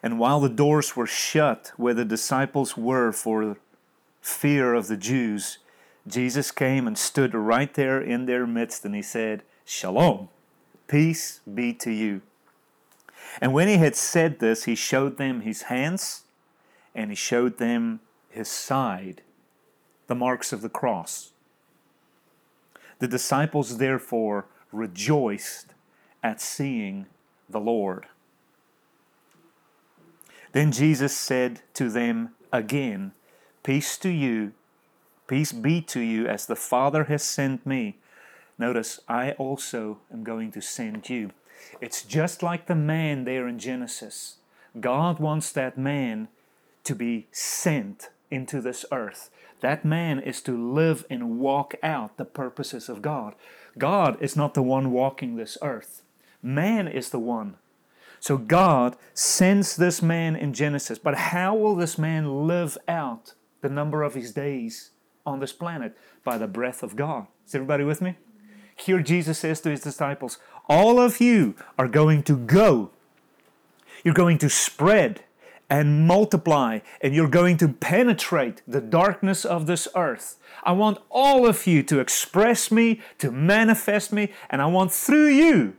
and 0.03 0.19
while 0.19 0.41
the 0.41 0.49
doors 0.49 0.97
were 0.97 1.07
shut 1.07 1.73
where 1.77 1.95
the 1.95 2.05
disciples 2.05 2.77
were 2.77 3.13
for 3.13 3.59
fear 4.21 4.75
of 4.75 4.89
the 4.89 4.97
Jews, 4.97 5.59
Jesus 6.07 6.51
came 6.51 6.87
and 6.87 6.97
stood 6.97 7.35
right 7.35 7.73
there 7.75 8.01
in 8.01 8.27
their 8.27 8.47
midst 8.47 8.85
and 8.85 8.95
he 8.95 9.03
said, 9.03 9.43
Shalom, 9.65 10.29
peace 10.89 11.41
be 11.53 11.75
to 11.75 11.91
you. 11.91 12.23
And 13.41 13.53
when 13.53 13.69
he 13.69 13.77
had 13.77 13.95
said 13.95 14.39
this, 14.39 14.65
he 14.65 14.75
showed 14.75 15.19
them 15.19 15.43
his 15.43 15.63
hands 15.63 16.25
and 16.95 17.11
he 17.11 17.17
showed 17.17 17.59
them 17.59 18.01
his 18.31 18.49
side, 18.49 19.23
the 20.07 20.15
marks 20.15 20.53
of 20.53 20.63
the 20.63 20.69
cross. 20.69 21.33
The 22.99 23.09
disciples 23.09 23.79
therefore 23.79 24.47
rejoiced 24.73 25.75
at 26.23 26.41
seeing 26.41 27.07
the 27.49 27.61
Lord. 27.61 28.07
Then 30.53 30.73
Jesus 30.73 31.17
said 31.17 31.61
to 31.75 31.89
them 31.91 32.31
again, 32.53 33.13
Peace 33.63 33.97
to 33.99 34.09
you, 34.09 34.53
peace 35.29 35.53
be 35.53 35.81
to 35.83 36.01
you, 36.01 36.27
as 36.27 36.47
the 36.47 36.57
Father 36.57 37.05
has 37.05 37.23
sent 37.23 37.65
me. 37.65 37.99
Notice, 38.59 39.01
I 39.09 39.33
also 39.33 39.99
am 40.13 40.25
going 40.25 40.51
to 40.53 40.61
send 40.61 41.09
you. 41.09 41.31
It's 41.81 42.03
just 42.03 42.43
like 42.43 42.67
the 42.67 42.75
man 42.75 43.25
there 43.25 43.47
in 43.47 43.59
Genesis. 43.59 44.37
God 44.79 45.19
wants 45.19 45.53
that 45.53 45.79
man 45.79 46.29
to 46.85 46.95
be 46.95 47.27
sent 47.33 48.09
into 48.31 48.61
this 48.61 48.85
earth. 48.91 49.31
That 49.61 49.85
man 49.85 50.19
is 50.19 50.41
to 50.43 50.57
live 50.57 51.05
and 51.11 51.39
walk 51.39 51.75
out 51.83 52.17
the 52.17 52.25
purposes 52.25 52.89
of 52.89 53.03
God. 53.03 53.35
God 53.79 54.17
is 54.21 54.37
not 54.37 54.55
the 54.55 54.63
one 54.63 54.91
walking 54.91 55.37
this 55.37 55.59
earth, 55.63 56.03
man 56.43 56.89
is 56.89 57.11
the 57.11 57.19
one. 57.19 57.57
So 58.21 58.37
God 58.37 58.97
sends 59.15 59.77
this 59.77 60.03
man 60.03 60.37
in 60.37 60.53
Genesis. 60.53 60.99
But 60.99 61.17
how 61.17 61.55
will 61.55 61.75
this 61.75 61.99
man 61.99 62.47
live 62.47 62.77
out 62.87 63.33
the 63.63 63.71
number 63.71 64.03
of 64.03 64.15
his 64.15 64.31
days 64.33 64.91
on 65.27 65.41
this 65.41 65.53
planet? 65.53 65.97
By 66.23 66.37
the 66.37 66.47
breath 66.47 66.83
of 66.83 66.97
God. 66.97 67.27
Is 67.47 67.55
everybody 67.55 67.83
with 67.83 68.03
me? 68.03 68.17
Here 68.77 69.01
Jesus 69.01 69.39
says 69.39 69.61
to 69.63 69.71
his 69.71 69.81
disciples, 69.81 70.39
All 70.69 71.01
of 71.01 71.19
you 71.19 71.55
are 71.79 71.89
going 71.89 72.23
to 72.25 72.37
go. 72.37 72.91
You're 74.05 74.15
going 74.15 74.39
to 74.39 74.51
spread 74.51 75.25
and 75.71 76.07
multiply, 76.07 76.81
and 77.01 77.15
you're 77.15 77.29
going 77.29 77.57
to 77.59 77.69
penetrate 77.69 78.61
the 78.67 78.81
darkness 78.81 79.45
of 79.45 79.67
this 79.67 79.87
earth. 79.95 80.37
I 80.65 80.73
want 80.73 80.99
all 81.11 81.47
of 81.47 81.67
you 81.67 81.83
to 81.85 82.01
express 82.01 82.71
me, 82.71 83.01
to 83.19 83.31
manifest 83.31 84.13
me, 84.13 84.33
and 84.51 84.61
I 84.61 84.67
want 84.67 84.93
through 84.93 85.29
you 85.29 85.77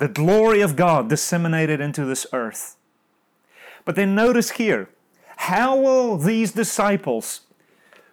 the 0.00 0.08
glory 0.08 0.62
of 0.62 0.76
God 0.76 1.10
disseminated 1.10 1.78
into 1.78 2.06
this 2.06 2.26
earth. 2.32 2.76
But 3.84 3.96
then 3.96 4.14
notice 4.14 4.52
here, 4.52 4.88
how 5.36 5.76
will 5.76 6.16
these 6.16 6.52
disciples 6.52 7.42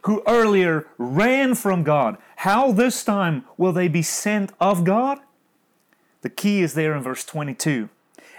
who 0.01 0.21
earlier 0.27 0.85
ran 0.97 1.55
from 1.55 1.83
God, 1.83 2.17
how 2.37 2.73
this 2.73 3.05
time 3.05 3.45
will 3.57 3.71
they 3.71 3.87
be 3.87 4.01
sent 4.01 4.51
of 4.59 4.83
God? 4.83 5.19
The 6.21 6.29
key 6.29 6.61
is 6.61 6.73
there 6.73 6.93
in 6.93 7.03
verse 7.03 7.23
22. 7.23 7.87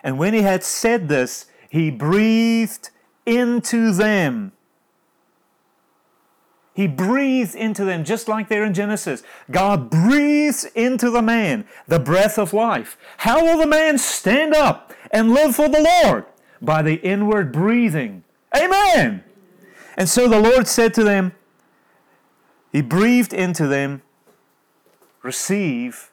And 0.02 0.18
when 0.18 0.34
he 0.34 0.42
had 0.42 0.62
said 0.62 1.08
this, 1.08 1.46
he 1.70 1.90
breathed 1.90 2.90
into 3.24 3.92
them. 3.92 4.52
He 6.78 6.86
breathes 6.86 7.56
into 7.56 7.84
them, 7.84 8.04
just 8.04 8.28
like 8.28 8.48
there 8.48 8.62
in 8.62 8.72
Genesis. 8.72 9.24
God 9.50 9.90
breathes 9.90 10.64
into 10.76 11.10
the 11.10 11.20
man 11.20 11.66
the 11.88 11.98
breath 11.98 12.38
of 12.38 12.52
life. 12.52 12.96
How 13.16 13.42
will 13.42 13.58
the 13.58 13.66
man 13.66 13.98
stand 13.98 14.54
up 14.54 14.92
and 15.10 15.32
live 15.34 15.56
for 15.56 15.68
the 15.68 15.82
Lord? 16.04 16.26
By 16.62 16.82
the 16.82 17.04
inward 17.04 17.50
breathing. 17.50 18.22
Amen. 18.56 19.24
And 19.96 20.08
so 20.08 20.28
the 20.28 20.38
Lord 20.38 20.68
said 20.68 20.94
to 20.94 21.02
them, 21.02 21.32
He 22.70 22.80
breathed 22.80 23.32
into 23.32 23.66
them, 23.66 24.02
receive 25.24 26.12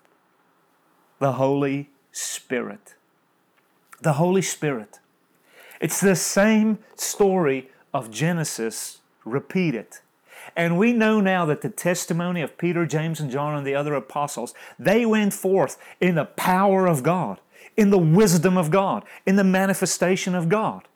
the 1.20 1.34
Holy 1.34 1.92
Spirit. 2.12 2.96
The 4.02 4.14
Holy 4.14 4.42
Spirit. 4.42 4.98
It's 5.80 6.02
the 6.02 6.16
same 6.16 6.80
story 6.96 7.70
of 7.94 8.10
Genesis 8.10 9.02
repeated. 9.26 10.00
And 10.56 10.78
we 10.78 10.94
know 10.94 11.20
now 11.20 11.46
that 11.46 11.62
the 11.62 11.70
testimony 11.70 12.42
of 12.42 12.58
Peter, 12.58 12.86
James, 12.86 13.20
and 13.20 13.30
John 13.30 13.56
and 13.56 13.68
the 13.68 13.76
other 13.76 13.94
apostles, 13.94 14.54
they 14.80 15.06
went 15.06 15.34
forth 15.34 15.78
in 16.00 16.16
the 16.16 16.26
power 16.26 16.88
of 16.88 17.04
God, 17.04 17.40
in 17.76 17.90
the 17.90 17.98
wisdom 17.98 18.58
of 18.58 18.72
God, 18.72 19.04
in 19.26 19.36
the 19.36 19.44
manifestation 19.44 20.34
of 20.34 20.48
God. 20.48 20.88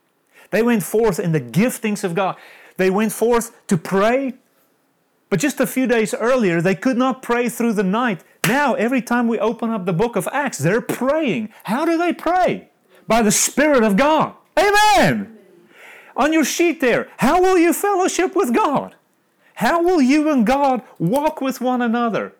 They 0.51 0.63
went 0.63 0.83
forth 0.83 1.19
in 1.19 1.33
the 1.33 1.41
giftings 1.41 2.03
of 2.03 2.15
God. 2.15 2.37
They 2.77 2.89
went 2.89 3.11
forth 3.11 3.67
to 3.67 3.77
pray, 3.77 4.35
but 5.29 5.39
just 5.39 5.59
a 5.59 5.67
few 5.67 5.85
days 5.85 6.13
earlier, 6.13 6.61
they 6.61 6.75
could 6.75 6.97
not 6.97 7.21
pray 7.21 7.49
through 7.49 7.73
the 7.73 7.83
night. 7.83 8.23
Now, 8.47 8.73
every 8.73 9.01
time 9.01 9.27
we 9.27 9.37
open 9.37 9.69
up 9.69 9.85
the 9.85 9.93
book 9.93 10.15
of 10.15 10.27
Acts, 10.31 10.57
they're 10.57 10.81
praying. 10.81 11.49
How 11.63 11.85
do 11.85 11.97
they 11.97 12.13
pray? 12.13 12.69
By 13.07 13.21
the 13.21 13.31
Spirit 13.31 13.83
of 13.83 13.95
God. 13.95 14.33
Amen. 14.57 15.37
On 16.15 16.33
your 16.33 16.43
sheet 16.43 16.81
there, 16.81 17.09
how 17.17 17.41
will 17.41 17.57
you 17.57 17.73
fellowship 17.73 18.35
with 18.35 18.53
God? 18.53 18.95
How 19.59 19.83
will 19.83 20.01
you 20.01 20.31
and 20.31 20.45
God 20.45 20.83
walk 20.97 21.41
with 21.41 21.59
one 21.59 21.81
another? 21.81 22.31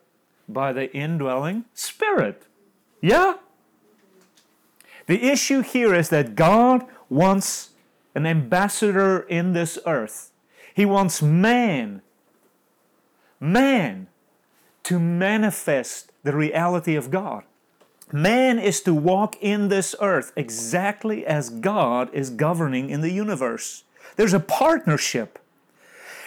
By 0.47 0.71
the 0.71 0.89
indwelling 0.95 1.65
Spirit. 1.73 2.43
Yeah? 3.01 3.33
The 5.05 5.21
issue 5.29 5.59
here 5.59 5.93
is 5.93 6.07
that 6.09 6.35
God 6.37 6.85
wants 7.09 7.71
an 8.15 8.25
ambassador 8.25 9.19
in 9.19 9.51
this 9.51 9.77
earth. 9.85 10.31
He 10.73 10.85
wants 10.85 11.21
man, 11.21 12.01
man, 13.37 14.07
to 14.83 14.97
manifest 14.97 16.13
the 16.23 16.33
reality 16.33 16.95
of 16.95 17.11
God. 17.11 17.43
Man 18.13 18.57
is 18.57 18.79
to 18.83 18.93
walk 18.93 19.35
in 19.41 19.67
this 19.67 19.93
earth 19.99 20.31
exactly 20.37 21.25
as 21.25 21.49
God 21.49 22.09
is 22.13 22.29
governing 22.29 22.89
in 22.89 23.01
the 23.01 23.11
universe. 23.11 23.83
There's 24.15 24.33
a 24.33 24.39
partnership. 24.39 25.37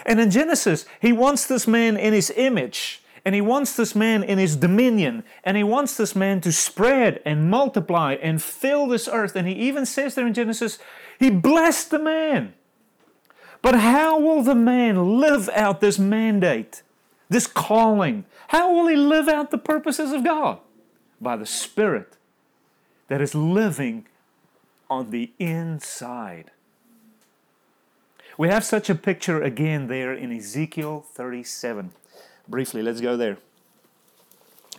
And 0.04 0.20
in 0.20 0.30
Genesis, 0.30 0.84
he 1.00 1.12
wants 1.12 1.46
this 1.46 1.66
man 1.66 1.96
in 1.96 2.12
his 2.12 2.32
image, 2.36 3.02
and 3.24 3.34
he 3.34 3.40
wants 3.40 3.76
this 3.76 3.94
man 3.94 4.22
in 4.22 4.38
his 4.38 4.56
dominion, 4.56 5.24
and 5.44 5.56
he 5.56 5.62
wants 5.62 5.96
this 5.96 6.16
man 6.16 6.40
to 6.40 6.52
spread 6.52 7.20
and 7.24 7.50
multiply 7.50 8.14
and 8.14 8.42
fill 8.42 8.86
this 8.86 9.08
earth. 9.08 9.36
And 9.36 9.46
he 9.46 9.54
even 9.54 9.86
says 9.86 10.14
there 10.14 10.26
in 10.26 10.34
Genesis, 10.34 10.78
he 11.18 11.30
blessed 11.30 11.90
the 11.90 11.98
man. 11.98 12.54
But 13.60 13.76
how 13.76 14.18
will 14.18 14.42
the 14.42 14.56
man 14.56 15.20
live 15.20 15.48
out 15.50 15.80
this 15.80 15.98
mandate, 15.98 16.82
this 17.28 17.46
calling? 17.46 18.24
How 18.48 18.72
will 18.72 18.88
he 18.88 18.96
live 18.96 19.28
out 19.28 19.50
the 19.50 19.58
purposes 19.58 20.12
of 20.12 20.24
God? 20.24 20.58
by 21.22 21.36
the 21.36 21.46
Spirit 21.46 22.16
that 23.08 23.22
is 23.22 23.34
living 23.34 24.06
on 24.90 25.10
the 25.10 25.30
inside. 25.38 26.50
We 28.38 28.48
have 28.48 28.64
such 28.64 28.88
a 28.88 28.94
picture 28.94 29.42
again 29.42 29.88
there 29.88 30.12
in 30.12 30.32
Ezekiel 30.32 31.04
37. 31.12 31.92
Briefly, 32.48 32.82
let's 32.82 33.00
go 33.00 33.16
there. 33.16 33.38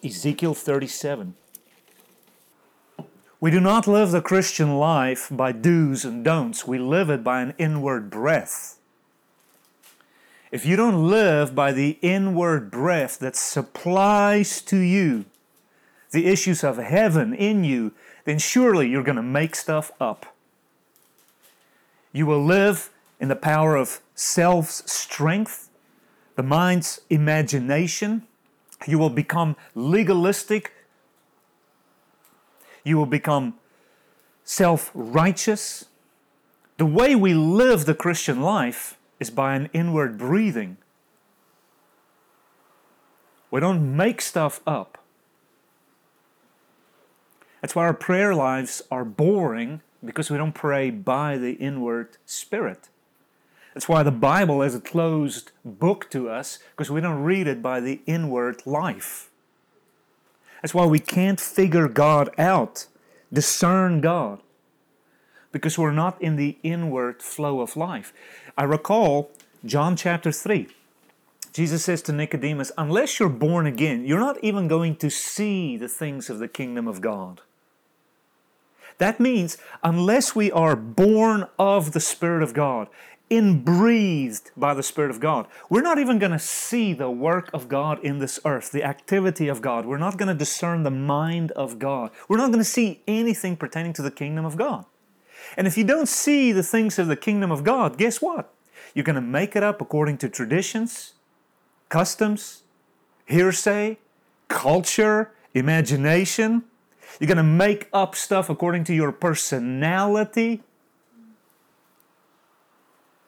Ezekiel 0.03 0.53
37. 0.53 1.35
We 3.39 3.51
do 3.51 3.59
not 3.59 3.87
live 3.87 4.11
the 4.11 4.21
Christian 4.21 4.77
life 4.77 5.27
by 5.29 5.51
do's 5.51 6.05
and 6.05 6.23
don'ts. 6.23 6.65
We 6.65 6.79
live 6.79 7.09
it 7.09 7.23
by 7.23 7.41
an 7.41 7.53
inward 7.57 8.09
breath. 8.09 8.77
If 10.49 10.65
you 10.65 10.75
don't 10.75 11.09
live 11.09 11.53
by 11.53 11.71
the 11.71 11.97
inward 12.01 12.71
breath 12.71 13.19
that 13.19 13.35
supplies 13.35 14.61
to 14.61 14.77
you 14.77 15.25
the 16.11 16.27
issues 16.27 16.63
of 16.63 16.77
heaven 16.77 17.33
in 17.33 17.63
you, 17.63 17.91
then 18.23 18.39
surely 18.39 18.87
you're 18.87 19.03
going 19.03 19.15
to 19.15 19.23
make 19.23 19.55
stuff 19.55 19.91
up. 19.99 20.35
You 22.13 22.25
will 22.25 22.45
live 22.45 22.91
in 23.23 23.29
the 23.29 23.37
power 23.37 23.77
of 23.77 24.01
self's 24.15 24.91
strength, 24.91 25.69
the 26.35 26.43
mind's 26.43 26.99
imagination. 27.09 28.27
You 28.85 28.99
will 28.99 29.09
become 29.09 29.55
legalistic. 29.75 30.73
You 32.83 32.97
will 32.97 33.05
become 33.05 33.53
self 34.43 34.91
righteous. 34.93 35.85
The 36.75 36.85
way 36.85 37.15
we 37.15 37.33
live 37.33 37.85
the 37.85 37.95
Christian 37.95 38.41
life 38.41 38.97
is 39.21 39.29
by 39.29 39.55
an 39.55 39.69
inward 39.71 40.17
breathing. 40.17 40.75
We 43.49 43.61
don't 43.61 43.95
make 43.95 44.19
stuff 44.19 44.59
up. 44.67 44.97
That's 47.61 47.73
why 47.73 47.85
our 47.85 47.93
prayer 47.93 48.35
lives 48.35 48.81
are 48.91 49.05
boring 49.05 49.79
because 50.03 50.29
we 50.29 50.35
don't 50.35 50.51
pray 50.51 50.89
by 50.89 51.37
the 51.37 51.53
inward 51.53 52.17
spirit. 52.25 52.89
That's 53.73 53.89
why 53.89 54.03
the 54.03 54.11
Bible 54.11 54.61
is 54.61 54.75
a 54.75 54.79
closed 54.79 55.51
book 55.65 56.09
to 56.11 56.29
us 56.29 56.59
because 56.71 56.91
we 56.91 57.01
don't 57.01 57.23
read 57.23 57.47
it 57.47 57.61
by 57.61 57.79
the 57.79 58.01
inward 58.05 58.61
life. 58.65 59.29
That's 60.61 60.73
why 60.73 60.85
we 60.85 60.99
can't 60.99 61.39
figure 61.39 61.87
God 61.87 62.29
out, 62.37 62.85
discern 63.31 63.99
God, 63.99 64.39
because 65.51 65.77
we're 65.77 65.91
not 65.91 66.21
in 66.21 66.35
the 66.35 66.57
inward 66.63 67.21
flow 67.21 67.61
of 67.61 67.75
life. 67.75 68.13
I 68.57 68.63
recall 68.63 69.31
John 69.65 69.95
chapter 69.95 70.31
3. 70.31 70.67
Jesus 71.51 71.83
says 71.83 72.01
to 72.03 72.11
Nicodemus, 72.11 72.71
Unless 72.77 73.19
you're 73.19 73.29
born 73.29 73.67
again, 73.67 74.05
you're 74.05 74.19
not 74.19 74.43
even 74.43 74.67
going 74.67 74.95
to 74.97 75.09
see 75.09 75.77
the 75.77 75.87
things 75.87 76.29
of 76.29 76.39
the 76.39 76.47
kingdom 76.47 76.87
of 76.87 77.01
God. 77.01 77.41
That 78.97 79.19
means, 79.19 79.57
unless 79.83 80.35
we 80.35 80.51
are 80.51 80.75
born 80.75 81.47
of 81.59 81.91
the 81.91 81.99
Spirit 81.99 82.43
of 82.43 82.53
God, 82.53 82.87
inbreathed 83.35 84.51
by 84.55 84.73
the 84.73 84.83
Spirit 84.83 85.11
of 85.11 85.19
God, 85.19 85.47
we're 85.69 85.81
not 85.81 85.99
even 85.99 86.19
going 86.19 86.31
to 86.31 86.39
see 86.39 86.93
the 86.93 87.09
work 87.09 87.49
of 87.53 87.67
God 87.67 88.03
in 88.03 88.19
this 88.19 88.39
earth, 88.45 88.71
the 88.71 88.83
activity 88.83 89.47
of 89.47 89.61
God. 89.61 89.85
We're 89.85 89.97
not 89.97 90.17
going 90.17 90.27
to 90.27 90.33
discern 90.33 90.83
the 90.83 90.91
mind 90.91 91.51
of 91.51 91.79
God. 91.79 92.11
We're 92.27 92.37
not 92.37 92.47
going 92.47 92.59
to 92.59 92.65
see 92.65 93.01
anything 93.07 93.57
pertaining 93.57 93.93
to 93.93 94.01
the 94.01 94.11
kingdom 94.11 94.45
of 94.45 94.57
God. 94.57 94.85
And 95.57 95.67
if 95.67 95.77
you 95.77 95.83
don't 95.83 96.07
see 96.07 96.51
the 96.51 96.63
things 96.63 96.97
of 96.99 97.07
the 97.07 97.15
kingdom 97.15 97.51
of 97.51 97.63
God, 97.63 97.97
guess 97.97 98.21
what? 98.21 98.53
You're 98.93 99.03
going 99.03 99.15
to 99.15 99.21
make 99.21 99.55
it 99.55 99.63
up 99.63 99.81
according 99.81 100.17
to 100.19 100.29
traditions, 100.29 101.13
customs, 101.89 102.63
hearsay, 103.25 103.97
culture, 104.47 105.31
imagination. 105.53 106.63
You're 107.19 107.27
going 107.27 107.37
to 107.37 107.43
make 107.43 107.89
up 107.93 108.15
stuff 108.15 108.49
according 108.49 108.83
to 108.85 108.93
your 108.93 109.11
personality. 109.11 110.61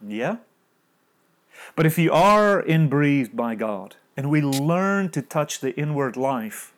Yeah? 0.06 0.38
But 1.76 1.86
if 1.86 1.98
you 1.98 2.12
are 2.12 2.62
inbreathed 2.62 3.36
by 3.36 3.56
God 3.56 3.96
and 4.16 4.30
we 4.30 4.42
learn 4.42 5.10
to 5.10 5.22
touch 5.22 5.60
the 5.60 5.76
inward 5.76 6.18
life, 6.18 6.74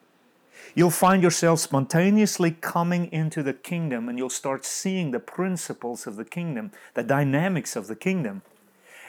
you'll 0.75 0.91
find 0.91 1.23
yourself 1.23 1.59
spontaneously 1.59 2.51
coming 2.51 3.11
into 3.11 3.43
the 3.43 3.53
kingdom 3.53 4.07
and 4.09 4.17
you'll 4.17 4.29
start 4.29 4.65
seeing 4.65 5.11
the 5.11 5.19
principles 5.19 6.07
of 6.07 6.15
the 6.15 6.25
kingdom, 6.25 6.71
the 6.93 7.03
dynamics 7.03 7.75
of 7.75 7.87
the 7.87 7.95
kingdom. 7.95 8.41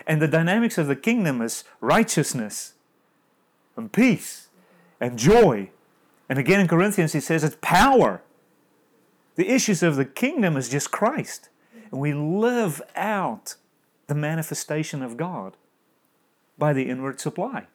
And 0.06 0.22
the 0.22 0.28
dynamics 0.28 0.78
of 0.78 0.86
the 0.86 0.96
kingdom 0.96 1.42
is 1.42 1.64
righteousness 1.80 2.74
and 3.76 3.92
peace 3.92 4.48
and 5.00 5.18
joy. 5.18 5.70
And 6.28 6.38
again 6.38 6.60
in 6.60 6.68
Corinthians, 6.68 7.12
he 7.12 7.20
says 7.20 7.44
it's 7.44 7.56
power. 7.60 8.22
The 9.36 9.50
issues 9.50 9.82
of 9.82 9.96
the 9.96 10.04
kingdom 10.04 10.56
is 10.56 10.68
just 10.68 10.90
Christ. 10.90 11.48
And 11.90 12.00
we 12.00 12.12
live 12.12 12.82
out 12.96 13.56
the 14.08 14.14
manifestation 14.14 15.02
of 15.02 15.16
God 15.16 15.56
by 16.58 16.72
the 16.72 16.90
inward 16.90 17.20
supply. 17.20 17.66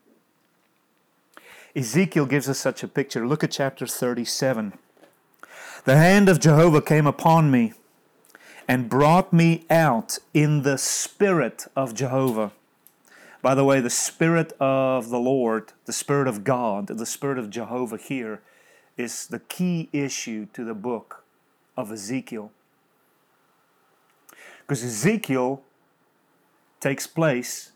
Ezekiel 1.76 2.26
gives 2.26 2.50
us 2.50 2.60
such 2.60 2.84
a 2.84 2.88
picture. 2.88 3.26
Look 3.26 3.43
at 3.43 3.52
chapter 3.52 3.88
37. 3.88 4.74
The 5.86 5.98
hand 5.98 6.30
of 6.30 6.39
Jehovah 6.39 6.82
came 6.82 7.08
upon 7.08 7.50
me 7.50 7.74
and 8.67 8.89
brought 8.89 9.32
me 9.32 9.65
out 9.69 10.17
in 10.34 10.63
the 10.63 10.78
spirit 10.78 11.67
of 11.76 11.93
Jehovah. 11.93 12.52
By 13.41 13.56
the 13.56 13.65
way, 13.65 13.82
the 13.82 13.89
spirit 13.89 14.54
of 14.60 15.10
the 15.10 15.19
Lord, 15.19 15.74
the 15.86 15.93
spirit 15.93 16.28
of 16.28 16.43
God, 16.43 16.88
the 16.88 17.06
spirit 17.06 17.38
of 17.38 17.50
Jehovah 17.50 17.98
here 17.98 18.41
is 18.98 19.28
the 19.28 19.39
key 19.39 19.89
issue 19.91 20.48
to 20.54 20.63
the 20.63 20.74
book 20.74 21.24
of 21.76 21.91
Ezekiel. 21.91 22.52
Because 24.62 24.84
Ezekiel 24.84 25.62
takes 26.84 27.08
place 27.08 27.72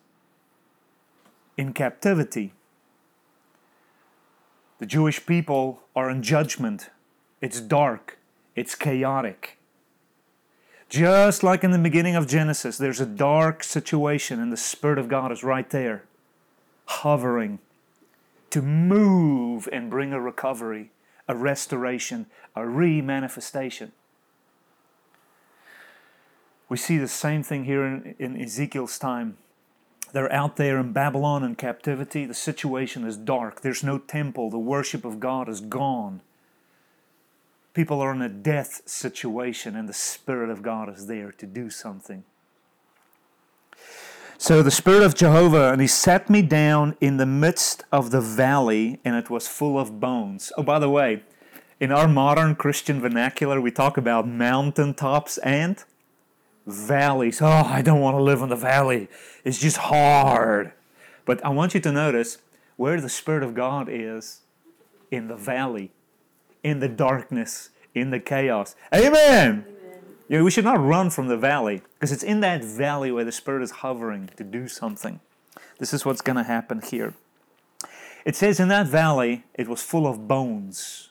in 1.55 1.71
captivity. 1.71 2.51
The 4.79 4.85
Jewish 4.85 5.25
people 5.25 5.79
are 5.95 6.09
in 6.09 6.21
judgment. 6.21 6.89
It's 7.39 7.61
dark, 7.61 8.17
it's 8.53 8.75
chaotic. 8.75 9.57
Just 10.89 11.41
like 11.41 11.63
in 11.63 11.71
the 11.71 11.79
beginning 11.79 12.17
of 12.17 12.27
Genesis, 12.27 12.77
there's 12.77 12.99
a 12.99 13.05
dark 13.05 13.63
situation, 13.63 14.41
and 14.41 14.51
the 14.51 14.57
Spirit 14.57 14.99
of 14.99 15.07
God 15.07 15.31
is 15.31 15.41
right 15.41 15.69
there, 15.69 16.03
hovering 16.85 17.59
to 18.49 18.61
move 18.61 19.69
and 19.71 19.89
bring 19.89 20.11
a 20.11 20.19
recovery, 20.19 20.91
a 21.29 21.35
restoration, 21.35 22.25
a 22.57 22.67
re 22.67 23.01
manifestation. 23.01 23.93
We 26.69 26.77
see 26.77 26.97
the 26.97 27.07
same 27.07 27.43
thing 27.43 27.65
here 27.65 27.85
in, 27.85 28.15
in 28.19 28.41
Ezekiel's 28.41 28.99
time. 28.99 29.37
They're 30.13 30.31
out 30.31 30.55
there 30.55 30.79
in 30.79 30.93
Babylon 30.93 31.43
in 31.43 31.55
captivity. 31.55 32.25
The 32.25 32.33
situation 32.33 33.03
is 33.05 33.17
dark. 33.17 33.61
There's 33.61 33.83
no 33.83 33.97
temple. 33.97 34.49
The 34.49 34.57
worship 34.57 35.05
of 35.05 35.19
God 35.19 35.49
is 35.49 35.61
gone. 35.61 36.21
People 37.73 38.01
are 38.01 38.13
in 38.13 38.21
a 38.21 38.29
death 38.29 38.81
situation, 38.85 39.75
and 39.75 39.87
the 39.87 39.93
Spirit 39.93 40.49
of 40.49 40.63
God 40.63 40.89
is 40.89 41.07
there 41.07 41.31
to 41.33 41.45
do 41.45 41.69
something. 41.69 42.23
So 44.39 44.63
the 44.63 44.71
Spirit 44.71 45.03
of 45.03 45.15
Jehovah, 45.15 45.71
and 45.71 45.81
He 45.81 45.87
set 45.87 46.29
me 46.29 46.41
down 46.41 46.95
in 46.99 47.17
the 47.17 47.25
midst 47.25 47.83
of 47.91 48.11
the 48.11 48.21
valley, 48.21 48.99
and 49.05 49.15
it 49.15 49.29
was 49.29 49.47
full 49.47 49.77
of 49.77 49.99
bones. 49.99 50.51
Oh, 50.57 50.63
by 50.63 50.79
the 50.79 50.89
way, 50.89 51.23
in 51.79 51.91
our 51.91 52.07
modern 52.07 52.55
Christian 52.55 52.99
vernacular, 52.99 53.61
we 53.61 53.71
talk 53.71 53.97
about 53.97 54.27
mountaintops 54.27 55.37
and 55.39 55.83
valleys. 56.67 57.41
Oh, 57.41 57.47
I 57.47 57.81
don't 57.81 58.01
want 58.01 58.17
to 58.17 58.21
live 58.21 58.41
in 58.41 58.49
the 58.49 58.55
valley. 58.55 59.07
It's 59.43 59.59
just 59.59 59.77
hard. 59.77 60.73
But 61.25 61.43
I 61.43 61.49
want 61.49 61.73
you 61.73 61.79
to 61.79 61.91
notice 61.91 62.37
where 62.75 63.01
the 63.01 63.09
Spirit 63.09 63.41
of 63.41 63.55
God 63.55 63.87
is 63.89 64.41
in 65.09 65.29
the 65.29 65.35
valley, 65.35 65.91
in 66.63 66.79
the 66.79 66.89
darkness, 66.89 67.69
in 67.95 68.11
the 68.11 68.19
chaos. 68.19 68.75
Amen. 68.93 69.13
Amen. 69.13 69.65
Yeah, 70.29 70.41
we 70.41 70.51
should 70.51 70.65
not 70.65 70.79
run 70.79 71.09
from 71.09 71.27
the 71.27 71.37
valley 71.37 71.81
because 71.93 72.11
it's 72.11 72.23
in 72.23 72.41
that 72.41 72.63
valley 72.63 73.11
where 73.11 73.23
the 73.23 73.31
Spirit 73.31 73.63
is 73.63 73.71
hovering 73.71 74.29
to 74.35 74.43
do 74.43 74.67
something. 74.67 75.21
This 75.79 75.93
is 75.93 76.05
what's 76.05 76.21
going 76.21 76.35
to 76.35 76.43
happen 76.43 76.81
here. 76.81 77.13
It 78.25 78.35
says 78.35 78.59
in 78.59 78.67
that 78.67 78.87
valley 78.87 79.45
it 79.53 79.69
was 79.69 79.81
full 79.81 80.05
of 80.05 80.27
bones. 80.27 81.09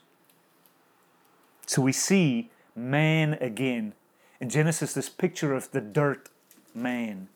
So 1.67 1.81
we 1.81 1.93
see 1.93 2.51
man 2.75 3.35
again 3.35 3.95
in 4.41 4.49
Genesis, 4.49 4.93
this 4.93 5.09
picture 5.09 5.55
of 5.55 5.71
the 5.71 5.81
dirt 5.81 6.29
man, 6.75 7.29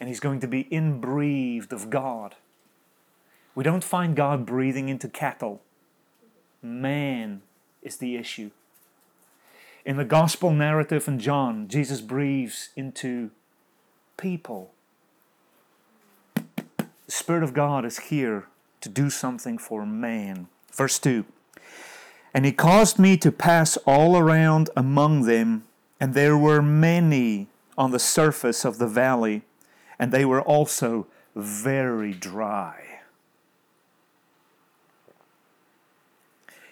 and 0.00 0.08
he's 0.08 0.20
going 0.20 0.40
to 0.40 0.48
be 0.48 0.62
inbreathed 0.70 1.72
of 1.72 1.90
God. 1.90 2.34
We 3.54 3.62
don't 3.62 3.84
find 3.84 4.16
God 4.16 4.46
breathing 4.46 4.88
into 4.88 5.08
cattle. 5.08 5.62
Man 6.62 7.42
is 7.82 7.98
the 7.98 8.16
issue. 8.16 8.50
In 9.84 9.96
the 9.96 10.04
gospel 10.04 10.50
narrative 10.50 11.06
in 11.06 11.18
John, 11.18 11.68
Jesus 11.68 12.00
breathes 12.00 12.70
into 12.74 13.30
people. 14.16 14.72
The 16.34 16.86
Spirit 17.08 17.42
of 17.42 17.52
God 17.52 17.84
is 17.84 17.98
here 17.98 18.46
to 18.80 18.88
do 18.88 19.10
something 19.10 19.58
for 19.58 19.84
man. 19.84 20.48
Verse 20.72 20.98
2 20.98 21.26
And 22.32 22.46
he 22.46 22.52
caused 22.52 22.98
me 22.98 23.18
to 23.18 23.30
pass 23.30 23.76
all 23.86 24.16
around 24.16 24.70
among 24.74 25.22
them 25.26 25.64
and 26.04 26.12
there 26.12 26.36
were 26.36 26.60
many 26.60 27.48
on 27.78 27.90
the 27.90 27.98
surface 27.98 28.66
of 28.66 28.76
the 28.76 28.86
valley, 28.86 29.40
and 29.98 30.12
they 30.12 30.26
were 30.26 30.42
also 30.42 31.06
very 31.34 32.12
dry. 32.12 33.00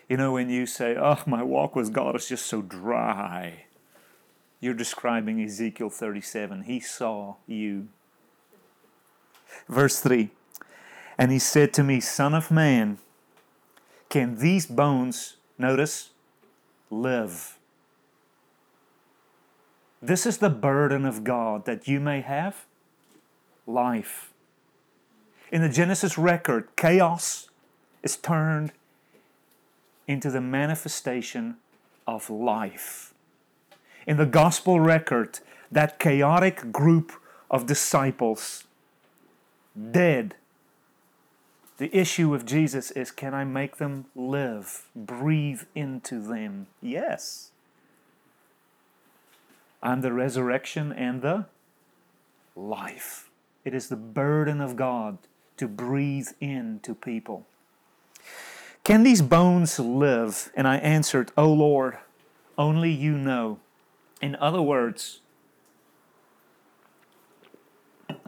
You 0.06 0.18
know, 0.18 0.32
when 0.32 0.50
you 0.50 0.66
say, 0.66 0.98
Oh, 0.98 1.22
my 1.24 1.42
walk 1.42 1.74
with 1.74 1.94
God 1.94 2.14
is 2.14 2.28
just 2.28 2.44
so 2.44 2.60
dry, 2.60 3.64
you're 4.60 4.74
describing 4.74 5.42
Ezekiel 5.42 5.88
37. 5.88 6.64
He 6.64 6.78
saw 6.78 7.36
you. 7.46 7.88
Verse 9.66 9.98
3 9.98 10.28
And 11.16 11.32
he 11.32 11.38
said 11.38 11.72
to 11.72 11.82
me, 11.82 12.00
Son 12.00 12.34
of 12.34 12.50
man, 12.50 12.98
can 14.10 14.36
these 14.36 14.66
bones, 14.66 15.36
notice, 15.56 16.10
live? 16.90 17.56
This 20.02 20.26
is 20.26 20.38
the 20.38 20.50
burden 20.50 21.04
of 21.04 21.22
God 21.22 21.64
that 21.64 21.86
you 21.86 22.00
may 22.00 22.22
have 22.22 22.66
life. 23.68 24.32
In 25.52 25.62
the 25.62 25.68
Genesis 25.68 26.18
record, 26.18 26.68
chaos 26.76 27.48
is 28.02 28.16
turned 28.16 28.72
into 30.08 30.28
the 30.28 30.40
manifestation 30.40 31.56
of 32.04 32.28
life. 32.28 33.14
In 34.04 34.16
the 34.16 34.26
gospel 34.26 34.80
record, 34.80 35.38
that 35.70 36.00
chaotic 36.00 36.72
group 36.72 37.12
of 37.48 37.66
disciples, 37.66 38.64
dead, 39.92 40.34
the 41.78 41.96
issue 41.96 42.28
with 42.28 42.44
Jesus 42.44 42.90
is 42.90 43.12
can 43.12 43.34
I 43.34 43.44
make 43.44 43.76
them 43.76 44.06
live, 44.16 44.88
breathe 44.96 45.62
into 45.76 46.20
them? 46.20 46.66
Yes. 46.80 47.51
I'm 49.82 50.00
the 50.00 50.12
resurrection 50.12 50.92
and 50.92 51.22
the 51.22 51.46
life. 52.54 53.30
It 53.64 53.74
is 53.74 53.88
the 53.88 53.96
burden 53.96 54.60
of 54.60 54.76
God 54.76 55.18
to 55.56 55.68
breathe 55.68 56.28
into 56.40 56.94
people. 56.94 57.46
Can 58.84 59.02
these 59.02 59.22
bones 59.22 59.78
live? 59.78 60.50
And 60.54 60.66
I 60.66 60.76
answered, 60.76 61.30
O 61.36 61.52
Lord, 61.52 61.98
only 62.58 62.90
you 62.90 63.16
know. 63.16 63.58
In 64.20 64.36
other 64.36 64.62
words, 64.62 65.20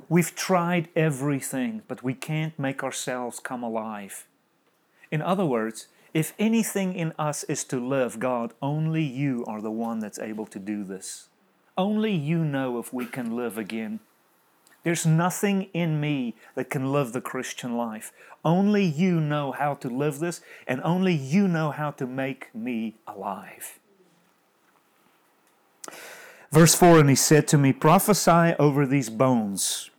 We've 0.09 0.34
tried 0.34 0.88
everything, 0.94 1.82
but 1.88 2.02
we 2.02 2.14
can't 2.14 2.59
make 2.59 2.84
ourselves 2.84 3.40
come 3.40 3.62
alive. 3.62 4.26
In 5.11 5.22
other 5.22 5.46
words, 5.46 5.88
if 6.12 6.34
anything 6.38 6.94
in 6.94 7.12
us 7.18 7.42
is 7.44 7.64
to 7.64 7.84
live, 7.84 8.20
God, 8.20 8.52
only 8.61 9.02
you 9.02 9.44
are 9.46 9.61
the 9.61 9.70
one 9.70 10.00
that's 10.00 10.18
able 10.18 10.46
to 10.46 10.59
do 10.59 10.84
this. 10.84 11.28
Only 11.77 12.12
you 12.12 12.45
know 12.45 12.79
if 12.79 12.93
we 12.93 13.07
can 13.07 13.37
live 13.37 13.59
again. 13.59 14.01
There's 14.85 15.07
nothing 15.07 15.70
in 15.72 15.99
me 16.01 16.35
that 16.55 16.70
can 16.70 16.93
live 16.93 17.12
the 17.12 17.20
Christian 17.20 17.77
life. 17.77 18.12
Only 18.45 18.85
you 18.85 19.18
know 19.18 19.53
how 19.53 19.75
to 19.75 19.89
live 19.89 20.18
this, 20.18 20.43
and 20.66 20.81
only 20.85 21.14
you 21.14 21.49
know 21.49 21.70
how 21.70 21.91
to 21.93 22.07
make 22.07 22.55
me 22.55 22.95
alive. 23.07 23.79
Verse 26.53 26.75
4 26.75 27.01
And 27.01 27.09
he 27.09 27.16
said 27.16 27.49
to 27.49 27.59
me, 27.59 27.72
Prophesy 27.72 28.55
over 28.59 28.87
these 28.87 29.09
bones, 29.09 29.91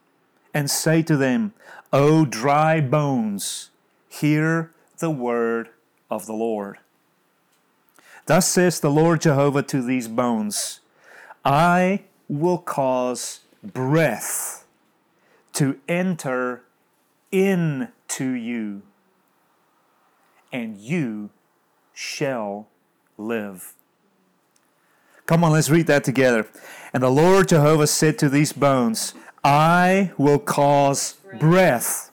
and 0.53 0.69
say 0.69 1.01
to 1.01 1.17
them, 1.17 1.53
O 1.91 2.25
dry 2.25 2.79
bones, 2.79 3.71
hear 4.07 4.71
the 4.99 5.09
word 5.09 5.69
of 6.11 6.27
the 6.27 6.33
Lord. 6.33 6.77
Thus 8.27 8.47
says 8.47 8.79
the 8.79 8.91
Lord 8.91 9.21
Jehovah 9.21 9.63
to 9.63 9.81
these 9.81 10.07
bones 10.07 10.79
I 11.45 12.01
will 12.27 12.57
cause 12.57 13.41
breath 13.63 14.65
to 15.53 15.79
enter 15.87 16.63
into 17.31 18.29
you, 18.29 18.81
and 20.51 20.77
you 20.77 21.29
shall 21.93 22.67
live. 23.17 23.73
Come 25.27 25.43
on, 25.43 25.51
let's 25.51 25.69
read 25.69 25.87
that 25.87 26.03
together. 26.03 26.47
And 26.93 27.03
the 27.03 27.09
Lord 27.09 27.49
Jehovah 27.49 27.87
said 27.87 28.17
to 28.19 28.29
these 28.29 28.51
bones, 28.51 29.13
I 29.43 30.11
will 30.17 30.39
cause 30.39 31.15
breath 31.39 32.11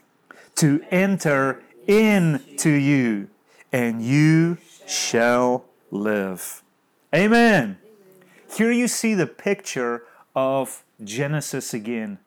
to 0.56 0.82
enter 0.90 1.62
into 1.86 2.70
you, 2.70 3.28
and 3.72 4.02
you 4.02 4.58
shall 4.86 5.64
live. 5.90 6.62
Amen. 7.14 7.78
Here 8.54 8.70
you 8.70 8.86
see 8.86 9.14
the 9.14 9.26
picture 9.26 10.04
of 10.36 10.84
Genesis 11.02 11.72
again. 11.72 12.18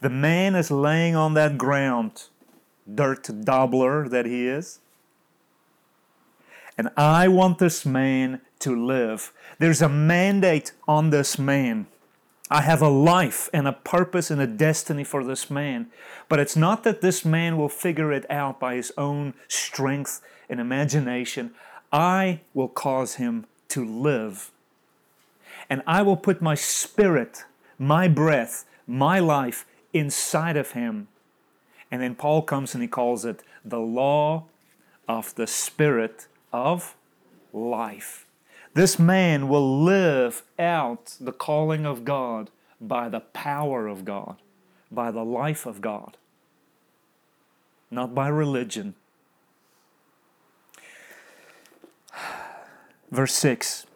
The 0.00 0.10
man 0.10 0.56
is 0.56 0.72
laying 0.72 1.14
on 1.14 1.34
that 1.34 1.56
ground, 1.56 2.24
dirt 2.92 3.30
dabbler 3.44 4.08
that 4.08 4.26
he 4.26 4.48
is. 4.48 4.80
And 6.76 6.90
I 6.96 7.28
want 7.28 7.58
this 7.58 7.86
man 7.86 8.40
to 8.58 8.74
live. 8.74 9.32
There's 9.60 9.80
a 9.80 9.88
mandate 9.88 10.72
on 10.88 11.10
this 11.10 11.38
man. 11.38 11.86
I 12.50 12.62
have 12.62 12.82
a 12.82 12.88
life 12.88 13.48
and 13.52 13.68
a 13.68 13.72
purpose 13.72 14.32
and 14.32 14.40
a 14.40 14.46
destiny 14.48 15.04
for 15.04 15.22
this 15.22 15.48
man. 15.48 15.88
But 16.28 16.40
it's 16.40 16.56
not 16.56 16.82
that 16.84 17.02
this 17.02 17.24
man 17.24 17.56
will 17.56 17.68
figure 17.68 18.12
it 18.12 18.28
out 18.28 18.58
by 18.58 18.74
his 18.74 18.90
own 18.98 19.34
strength 19.46 20.22
and 20.48 20.58
imagination. 20.58 21.52
I 21.92 22.40
will 22.52 22.68
cause 22.68 23.14
him 23.14 23.46
to 23.68 23.84
live. 23.84 24.50
And 25.70 25.82
I 25.86 26.02
will 26.02 26.16
put 26.16 26.40
my 26.40 26.54
spirit, 26.54 27.44
my 27.78 28.08
breath, 28.08 28.64
my 28.86 29.18
life 29.18 29.66
inside 29.92 30.56
of 30.56 30.72
him. 30.72 31.08
And 31.90 32.02
then 32.02 32.14
Paul 32.14 32.42
comes 32.42 32.74
and 32.74 32.82
he 32.82 32.88
calls 32.88 33.24
it 33.24 33.42
the 33.64 33.80
law 33.80 34.44
of 35.08 35.34
the 35.34 35.46
Spirit 35.46 36.26
of 36.52 36.94
life. 37.52 38.26
This 38.74 38.98
man 38.98 39.48
will 39.48 39.82
live 39.82 40.42
out 40.58 41.16
the 41.18 41.32
calling 41.32 41.86
of 41.86 42.04
God 42.04 42.50
by 42.80 43.08
the 43.08 43.20
power 43.20 43.86
of 43.88 44.04
God, 44.04 44.36
by 44.90 45.10
the 45.10 45.24
life 45.24 45.66
of 45.66 45.80
God, 45.80 46.16
not 47.90 48.14
by 48.14 48.28
religion. 48.28 48.94
Verse 53.10 53.34
6 53.34 53.87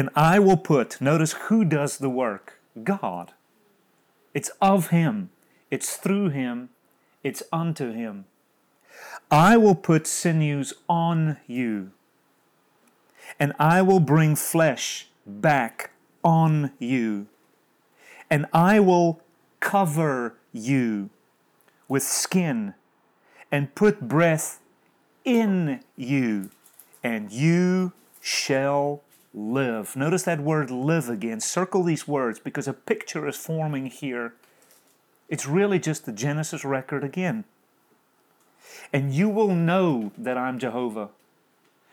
And 0.00 0.08
I 0.16 0.38
will 0.38 0.56
put, 0.56 0.98
notice 0.98 1.32
who 1.50 1.62
does 1.62 1.98
the 1.98 2.08
work? 2.08 2.58
God. 2.84 3.32
It's 4.32 4.50
of 4.58 4.88
Him, 4.88 5.28
it's 5.70 5.98
through 5.98 6.30
Him, 6.30 6.70
it's 7.22 7.42
unto 7.52 7.92
Him. 7.92 8.24
I 9.30 9.58
will 9.58 9.74
put 9.74 10.06
sinews 10.06 10.72
on 10.88 11.36
you, 11.46 11.90
and 13.38 13.52
I 13.58 13.82
will 13.82 14.00
bring 14.00 14.36
flesh 14.36 15.08
back 15.26 15.90
on 16.24 16.72
you, 16.78 17.26
and 18.30 18.46
I 18.54 18.80
will 18.80 19.20
cover 19.60 20.34
you 20.50 21.10
with 21.88 22.04
skin, 22.04 22.72
and 23.52 23.74
put 23.74 24.00
breath 24.08 24.62
in 25.26 25.84
you, 25.94 26.48
and 27.04 27.30
you 27.30 27.92
shall 28.22 29.02
live. 29.32 29.94
Notice 29.96 30.24
that 30.24 30.40
word 30.40 30.70
live 30.70 31.08
again. 31.08 31.40
Circle 31.40 31.84
these 31.84 32.08
words 32.08 32.38
because 32.38 32.66
a 32.66 32.72
picture 32.72 33.26
is 33.28 33.36
forming 33.36 33.86
here. 33.86 34.34
It's 35.28 35.46
really 35.46 35.78
just 35.78 36.06
the 36.06 36.12
Genesis 36.12 36.64
record 36.64 37.04
again. 37.04 37.44
And 38.92 39.14
you 39.14 39.28
will 39.28 39.54
know 39.54 40.12
that 40.18 40.36
I'm 40.36 40.58
Jehovah. 40.58 41.10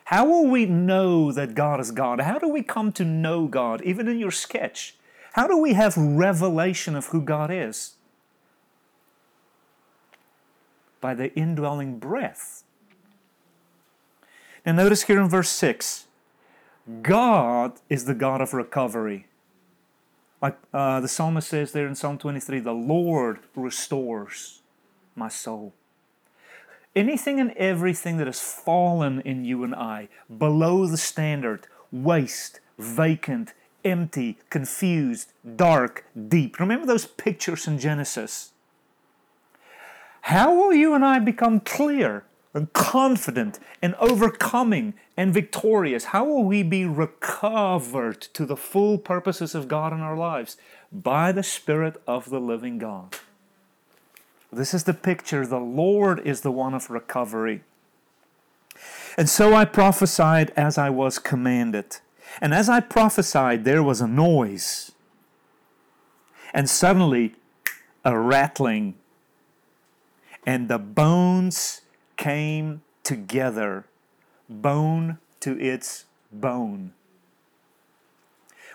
How 0.05 0.25
will 0.25 0.47
we 0.47 0.65
know 0.65 1.31
that 1.31 1.53
God 1.53 1.79
is 1.79 1.91
God? 1.91 2.21
How 2.21 2.39
do 2.39 2.47
we 2.47 2.63
come 2.63 2.91
to 2.93 3.03
know 3.03 3.47
God, 3.47 3.81
even 3.83 4.07
in 4.07 4.17
your 4.17 4.31
sketch? 4.31 4.95
How 5.33 5.47
do 5.47 5.57
we 5.57 5.73
have 5.73 5.95
revelation 5.97 6.95
of 6.95 7.07
who 7.07 7.21
God 7.21 7.51
is? 7.51 7.95
By 10.99 11.13
the 11.13 11.33
indwelling 11.35 11.99
breath. 11.99 12.63
Now, 14.65 14.71
notice 14.71 15.03
here 15.03 15.21
in 15.21 15.29
verse 15.29 15.49
6 15.49 16.06
God 17.01 17.73
is 17.89 18.05
the 18.05 18.13
God 18.13 18.41
of 18.41 18.53
recovery. 18.53 19.27
Like 20.41 20.57
uh, 20.73 20.99
the 20.99 21.07
psalmist 21.07 21.49
says 21.49 21.71
there 21.71 21.88
in 21.88 21.95
Psalm 21.95 22.17
23, 22.17 22.59
the 22.59 22.71
Lord 22.71 23.39
restores 23.55 24.61
my 25.15 25.27
soul. 25.27 25.73
Anything 26.95 27.39
and 27.39 27.51
everything 27.51 28.17
that 28.17 28.27
has 28.27 28.39
fallen 28.39 29.21
in 29.21 29.45
you 29.45 29.63
and 29.63 29.75
I, 29.75 30.09
below 30.35 30.88
the 30.88 30.97
standard, 30.97 31.67
waste, 31.91 32.59
vacant, 32.77 33.53
empty, 33.83 34.38
confused, 34.49 35.31
dark, 35.55 36.05
deep. 36.27 36.59
Remember 36.59 36.85
those 36.85 37.05
pictures 37.05 37.67
in 37.67 37.79
Genesis? 37.79 38.51
How 40.21 40.53
will 40.53 40.73
you 40.73 40.93
and 40.93 41.05
I 41.05 41.19
become 41.19 41.59
clear 41.59 42.23
and 42.57 42.73
confident 42.73 43.59
and 43.81 43.95
overcoming 43.95 44.95
and 45.15 45.33
victorious? 45.33 46.05
How 46.05 46.25
will 46.25 46.43
we 46.43 46.63
be 46.63 46.85
recovered 46.85 48.21
to 48.33 48.45
the 48.45 48.57
full 48.57 48.97
purposes 48.97 49.53
of 49.53 49.67
God 49.67 49.93
in 49.93 50.01
our 50.01 50.17
lives? 50.17 50.57
By 50.91 51.31
the 51.31 51.43
Spirit 51.43 52.01
of 52.07 52.29
the 52.29 52.39
living 52.39 52.79
God. 52.79 53.15
This 54.51 54.73
is 54.73 54.85
the 54.85 54.93
picture. 54.93 55.45
The 55.45 55.59
Lord 55.59 56.19
is 56.25 56.41
the 56.41 56.51
one 56.51 56.73
of 56.73 56.89
recovery. 56.89 57.61
And 59.17 59.29
so 59.29 59.53
I 59.53 59.65
prophesied 59.65 60.51
as 60.55 60.77
I 60.77 60.89
was 60.89 61.19
commanded. 61.19 61.97
And 62.41 62.53
as 62.53 62.69
I 62.69 62.79
prophesied, 62.79 63.65
there 63.65 63.83
was 63.83 64.01
a 64.01 64.07
noise. 64.07 64.91
And 66.53 66.69
suddenly, 66.69 67.35
a 68.03 68.17
rattling. 68.17 68.95
And 70.45 70.69
the 70.69 70.79
bones 70.79 71.81
came 72.18 72.82
together, 73.03 73.86
bone 74.49 75.20
to 75.39 75.59
its 75.59 76.05
bone. 76.32 76.93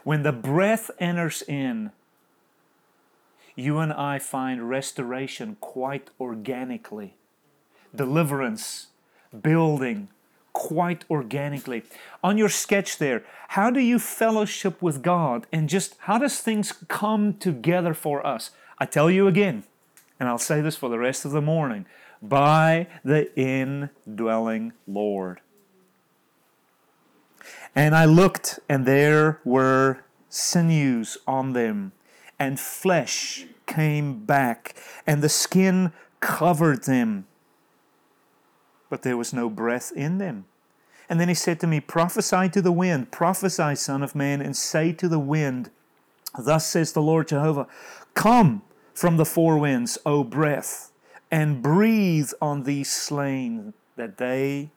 When 0.04 0.22
the 0.22 0.32
breath 0.32 0.90
enters 0.98 1.42
in, 1.42 1.92
you 3.54 3.78
and 3.78 3.92
I 3.92 4.18
find 4.18 4.68
restoration 4.68 5.56
quite 5.60 6.10
organically, 6.18 7.14
deliverance, 7.94 8.88
building 9.42 10.08
quite 10.52 11.04
organically. 11.10 11.82
On 12.22 12.38
your 12.38 12.48
sketch 12.48 12.98
there, 12.98 13.22
how 13.48 13.70
do 13.70 13.80
you 13.80 13.98
fellowship 13.98 14.80
with 14.82 15.02
God 15.02 15.46
and 15.52 15.68
just 15.68 15.96
how 16.00 16.18
does 16.18 16.40
things 16.40 16.72
come 16.88 17.34
together 17.34 17.94
for 17.94 18.26
us? 18.26 18.50
I 18.78 18.86
tell 18.86 19.10
you 19.10 19.26
again, 19.28 19.64
and 20.18 20.28
I'll 20.28 20.38
say 20.38 20.60
this 20.60 20.76
for 20.76 20.88
the 20.88 20.98
rest 20.98 21.24
of 21.24 21.32
the 21.32 21.42
morning 21.42 21.86
by 22.22 22.86
the 23.04 23.34
indwelling 23.36 24.72
Lord. 24.86 25.40
And 27.74 27.94
I 27.94 28.04
looked, 28.04 28.60
and 28.68 28.86
there 28.86 29.40
were 29.44 30.04
sinews 30.28 31.18
on 31.26 31.52
them, 31.52 31.92
and 32.38 32.60
flesh 32.60 33.46
came 33.66 34.24
back, 34.24 34.74
and 35.06 35.22
the 35.22 35.28
skin 35.28 35.92
covered 36.20 36.84
them, 36.84 37.26
but 38.88 39.02
there 39.02 39.16
was 39.16 39.32
no 39.32 39.48
breath 39.50 39.90
in 39.96 40.18
them. 40.18 40.44
And 41.08 41.18
then 41.18 41.28
he 41.28 41.34
said 41.34 41.60
to 41.60 41.66
me, 41.66 41.80
Prophesy 41.80 42.48
to 42.50 42.62
the 42.62 42.72
wind, 42.72 43.10
prophesy, 43.10 43.74
Son 43.74 44.02
of 44.02 44.14
Man, 44.14 44.40
and 44.40 44.56
say 44.56 44.92
to 44.92 45.08
the 45.08 45.18
wind, 45.18 45.70
Thus 46.38 46.66
says 46.66 46.92
the 46.92 47.02
Lord 47.02 47.28
Jehovah, 47.28 47.66
Come 48.14 48.62
from 48.94 49.16
the 49.16 49.24
four 49.24 49.58
winds, 49.58 49.98
O 50.06 50.24
breath, 50.24 50.91
and 51.32 51.62
breathe 51.62 52.30
on 52.42 52.64
these 52.64 52.92
slain 52.92 53.72
that 53.96 54.18
they 54.18 54.70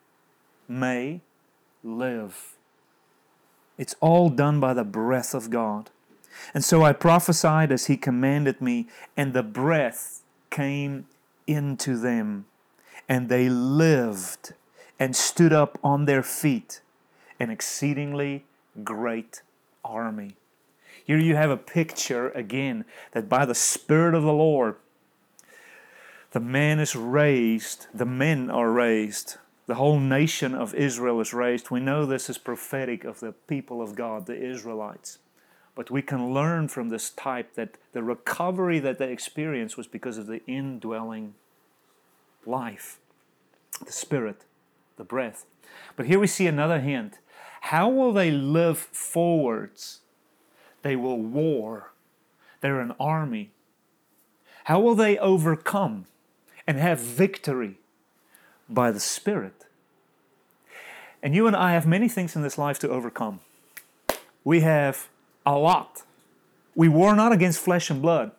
may 0.70 1.20
live. 1.84 2.56
It's 3.78 3.96
all 4.00 4.30
done 4.30 4.62
by 4.62 4.74
the 4.74 4.86
breath 4.86 5.34
of 5.34 5.50
God. 5.50 5.92
And 6.54 6.64
so 6.64 6.82
I 6.82 6.94
prophesied 6.94 7.74
as 7.74 7.88
he 7.88 7.98
commanded 7.98 8.62
me, 8.62 8.88
and 9.18 9.34
the 9.34 9.44
breath 9.44 10.22
came 10.50 11.08
into 11.46 11.98
them, 11.98 12.46
and 13.08 13.28
they 13.28 13.50
lived 13.50 14.54
and 14.98 15.14
stood 15.14 15.52
up 15.52 15.78
on 15.84 16.06
their 16.06 16.24
feet, 16.24 16.80
an 17.38 17.50
exceedingly 17.50 18.46
great 18.84 19.42
army. 19.84 20.38
Here 21.04 21.18
you 21.18 21.36
have 21.36 21.52
a 21.52 21.58
picture 21.58 22.30
again 22.30 22.86
that 23.12 23.28
by 23.28 23.46
the 23.46 23.54
Spirit 23.56 24.16
of 24.16 24.24
the 24.24 24.34
Lord, 24.34 24.78
the 26.36 26.42
man 26.42 26.82
is 26.82 26.98
raised, 26.98 27.88
the 27.94 28.06
men 28.06 28.50
are 28.50 28.70
raised, 28.70 29.38
the 29.68 29.76
whole 29.76 30.02
nation 30.02 30.54
of 30.54 30.76
Israel 30.76 31.22
is 31.22 31.34
raised. 31.34 31.72
We 31.72 31.80
know 31.80 32.06
this 32.06 32.30
is 32.30 32.38
prophetic 32.38 33.06
of 33.06 33.22
the 33.22 33.32
people 33.32 33.82
of 33.82 33.96
God, 33.96 34.26
the 34.26 34.36
Israelites. 34.36 35.20
But 35.76 35.90
we 35.90 36.02
can 36.02 36.34
learn 36.34 36.68
from 36.68 36.90
this 36.90 37.10
type 37.10 37.56
that 37.56 37.78
the 37.94 38.04
recovery 38.04 38.80
that 38.80 38.98
they 38.98 39.14
experienced 39.14 39.78
was 39.78 39.88
because 39.88 40.18
of 40.18 40.28
the 40.28 40.46
indwelling 40.46 41.36
life, 42.46 43.00
the 43.86 43.94
Spirit, 43.94 44.44
the 44.98 45.06
breath. 45.06 45.46
But 45.96 46.06
here 46.06 46.20
we 46.20 46.28
see 46.28 46.48
another 46.48 46.82
hint. 46.82 47.20
How 47.62 47.88
will 47.88 48.12
they 48.12 48.30
live 48.30 48.78
forwards? 48.78 50.02
They 50.82 50.98
will 50.98 51.18
war. 51.18 51.94
They're 52.60 52.82
an 52.82 52.94
army. 53.00 53.52
How 54.66 54.82
will 54.82 54.96
they 54.96 55.18
overcome 55.18 56.08
and 56.68 56.78
have 56.78 57.00
victory? 57.00 57.78
By 58.68 58.92
the 58.92 59.00
Spirit. 59.00 59.66
And 61.22 61.36
you 61.36 61.48
and 61.48 61.56
I 61.56 61.74
have 61.74 61.88
many 61.88 62.10
things 62.10 62.36
in 62.36 62.42
this 62.42 62.58
life 62.58 62.80
to 62.80 62.90
overcome. 62.90 63.40
We 64.44 64.62
have 64.62 65.08
a 65.46 65.58
lot. 65.58 66.04
We 66.76 66.88
war 66.88 67.16
not 67.16 67.32
against 67.32 67.60
flesh 67.60 67.90
and 67.90 68.02
blood. 68.02 68.32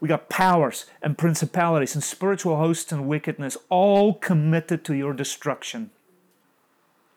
We 0.00 0.08
got 0.08 0.28
powers 0.28 0.86
and 1.02 1.18
principalities 1.18 1.94
and 1.94 2.02
spiritual 2.02 2.56
hosts 2.56 2.90
and 2.90 3.06
wickedness 3.06 3.56
all 3.68 4.14
committed 4.14 4.84
to 4.84 4.94
your 4.94 5.12
destruction. 5.12 5.90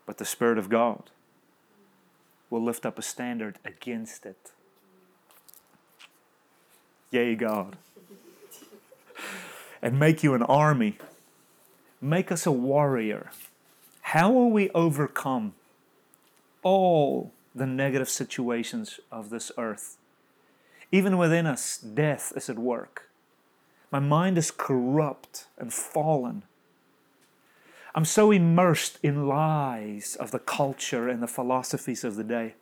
But 0.05 0.17
the 0.17 0.25
Spirit 0.25 0.57
of 0.57 0.69
God 0.69 1.09
will 2.49 2.63
lift 2.63 2.85
up 2.85 2.99
a 2.99 3.01
standard 3.01 3.57
against 3.63 4.25
it. 4.25 4.51
Yea, 7.09 7.35
God. 7.35 7.77
And 9.83 9.99
make 9.99 10.23
you 10.23 10.33
an 10.33 10.41
army. 10.41 10.97
Make 12.01 12.31
us 12.31 12.47
a 12.47 12.51
warrior. 12.51 13.29
How 14.01 14.31
will 14.31 14.49
we 14.49 14.71
overcome 14.71 15.53
all 16.63 17.31
the 17.53 17.67
negative 17.67 18.09
situations 18.09 18.99
of 19.11 19.29
this 19.29 19.51
earth. 19.57 19.97
Even 20.91 21.17
within 21.17 21.45
us, 21.45 21.77
death 21.77 22.33
is 22.35 22.49
at 22.49 22.57
work. 22.57 23.09
My 23.91 23.99
mind 23.99 24.37
is 24.37 24.49
corrupt 24.49 25.45
and 25.57 25.71
fallen. 25.71 26.43
I'm 27.95 28.05
so 28.05 28.31
immersed 28.31 28.97
in 29.03 29.27
lies 29.27 30.15
of 30.19 30.31
the 30.31 30.39
culture 30.39 31.07
and 31.07 31.21
the 31.21 31.27
philosophies 31.27 32.03
of 32.03 32.15
the 32.15 32.23
day. 32.23 32.55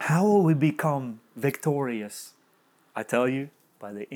How 0.00 0.24
will 0.24 0.42
we 0.42 0.52
become 0.52 1.20
victorious? 1.34 2.32
I 2.94 3.02
tell 3.02 3.26
you, 3.26 3.48
by 3.78 3.92
the 3.92 4.10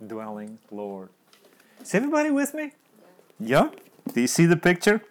indwelling 0.00 0.58
Lord. 0.70 1.08
Is 1.80 1.94
everybody 1.94 2.30
with 2.30 2.54
me? 2.54 2.72
Yeah? 3.38 3.70
Do 4.12 4.20
you 4.20 4.26
see 4.26 4.46
the 4.46 4.56
picture? 4.56 5.02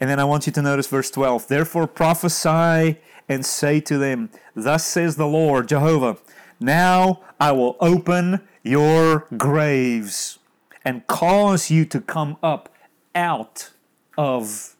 And 0.00 0.10
then 0.10 0.20
I 0.20 0.24
want 0.24 0.46
you 0.46 0.52
to 0.52 0.62
notice 0.62 0.86
verse 0.86 1.10
12. 1.10 1.48
Therefore 1.48 1.86
prophesy 1.86 2.98
and 3.28 3.44
say 3.44 3.80
to 3.80 3.98
them, 3.98 4.30
Thus 4.54 4.84
says 4.84 5.16
the 5.16 5.26
Lord 5.26 5.68
Jehovah, 5.68 6.18
Now 6.60 7.20
I 7.40 7.52
will 7.52 7.76
open 7.80 8.46
your 8.62 9.26
graves 9.36 10.38
and 10.84 11.06
cause 11.06 11.70
you 11.70 11.84
to 11.86 12.00
come 12.00 12.36
up 12.42 12.68
out 13.14 13.70
of 14.16 14.76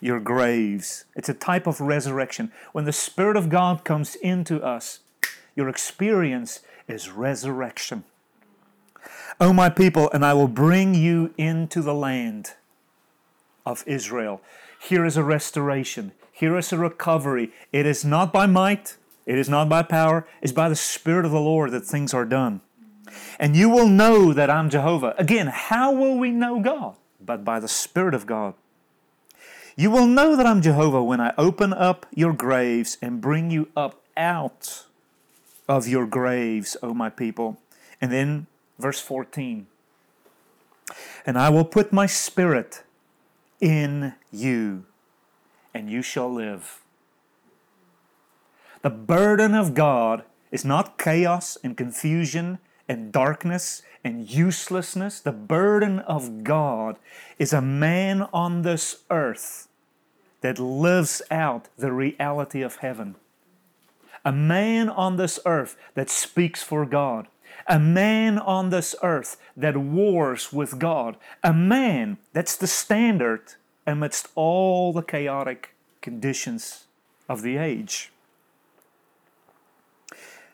your 0.00 0.20
graves. 0.20 1.04
It's 1.14 1.28
a 1.28 1.34
type 1.34 1.66
of 1.66 1.80
resurrection. 1.80 2.52
When 2.72 2.84
the 2.84 2.92
Spirit 2.92 3.36
of 3.36 3.48
God 3.48 3.84
comes 3.84 4.14
into 4.16 4.62
us, 4.62 5.00
your 5.54 5.68
experience 5.68 6.60
is 6.88 7.10
resurrection. 7.10 8.04
O 9.40 9.52
my 9.52 9.68
people, 9.68 10.10
and 10.12 10.24
I 10.24 10.34
will 10.34 10.48
bring 10.48 10.94
you 10.94 11.34
into 11.36 11.82
the 11.82 11.94
land 11.94 12.52
of 13.64 13.84
Israel. 13.86 14.40
Here 14.80 15.04
is 15.04 15.16
a 15.16 15.24
restoration. 15.24 16.12
Here 16.32 16.56
is 16.56 16.72
a 16.72 16.78
recovery. 16.78 17.52
It 17.72 17.86
is 17.86 18.04
not 18.04 18.32
by 18.32 18.46
might, 18.46 18.96
it 19.26 19.38
is 19.38 19.48
not 19.48 19.68
by 19.68 19.82
power, 19.82 20.26
it's 20.40 20.52
by 20.52 20.68
the 20.68 20.76
Spirit 20.76 21.24
of 21.24 21.32
the 21.32 21.40
Lord 21.40 21.72
that 21.72 21.84
things 21.84 22.14
are 22.14 22.24
done. 22.24 22.60
And 23.38 23.56
you 23.56 23.68
will 23.68 23.88
know 23.88 24.32
that 24.32 24.50
I'm 24.50 24.70
Jehovah. 24.70 25.14
Again, 25.18 25.48
how 25.48 25.92
will 25.92 26.18
we 26.18 26.30
know 26.30 26.60
God? 26.60 26.96
But 27.24 27.44
by 27.44 27.60
the 27.60 27.68
Spirit 27.68 28.14
of 28.14 28.26
God. 28.26 28.54
You 29.76 29.90
will 29.90 30.06
know 30.06 30.36
that 30.36 30.46
I'm 30.46 30.62
Jehovah 30.62 31.02
when 31.02 31.20
I 31.20 31.34
open 31.36 31.72
up 31.72 32.06
your 32.14 32.32
graves 32.32 32.96
and 33.02 33.20
bring 33.20 33.50
you 33.50 33.68
up 33.76 34.02
out 34.16 34.86
of 35.68 35.88
your 35.88 36.06
graves, 36.06 36.76
O 36.82 36.94
my 36.94 37.10
people. 37.10 37.58
And 38.00 38.12
then 38.12 38.46
verse 38.78 39.00
14. 39.00 39.66
And 41.24 41.38
I 41.38 41.50
will 41.50 41.64
put 41.64 41.92
my 41.92 42.06
spirit 42.06 42.82
in 43.60 44.14
you, 44.30 44.84
and 45.74 45.90
you 45.90 46.02
shall 46.02 46.32
live. 46.32 46.82
The 48.82 48.90
burden 48.90 49.54
of 49.54 49.74
God 49.74 50.24
is 50.52 50.64
not 50.64 50.98
chaos 50.98 51.58
and 51.64 51.76
confusion 51.76 52.58
and 52.88 53.10
darkness 53.10 53.82
and 54.04 54.30
uselessness. 54.30 55.18
The 55.18 55.32
burden 55.32 55.98
of 56.00 56.44
God 56.44 56.96
is 57.38 57.52
a 57.52 57.60
man 57.60 58.22
on 58.32 58.62
this 58.62 59.02
earth 59.10 59.68
that 60.42 60.60
lives 60.60 61.22
out 61.30 61.68
the 61.76 61.90
reality 61.90 62.62
of 62.62 62.76
heaven. 62.76 63.16
A 64.26 64.32
man 64.32 64.90
on 64.90 65.16
this 65.16 65.40
earth 65.46 65.78
that 65.94 66.10
speaks 66.10 66.62
for 66.62 66.84
God 66.84 67.28
a 67.66 67.78
man 67.78 68.38
on 68.38 68.70
this 68.70 68.94
earth 69.02 69.36
that 69.56 69.76
wars 69.76 70.52
with 70.52 70.78
God, 70.78 71.16
a 71.42 71.52
man 71.52 72.18
that's 72.32 72.56
the 72.56 72.66
standard 72.66 73.54
amidst 73.86 74.28
all 74.34 74.92
the 74.92 75.02
chaotic 75.02 75.74
conditions 76.00 76.84
of 77.28 77.42
the 77.42 77.56
age. 77.56 78.12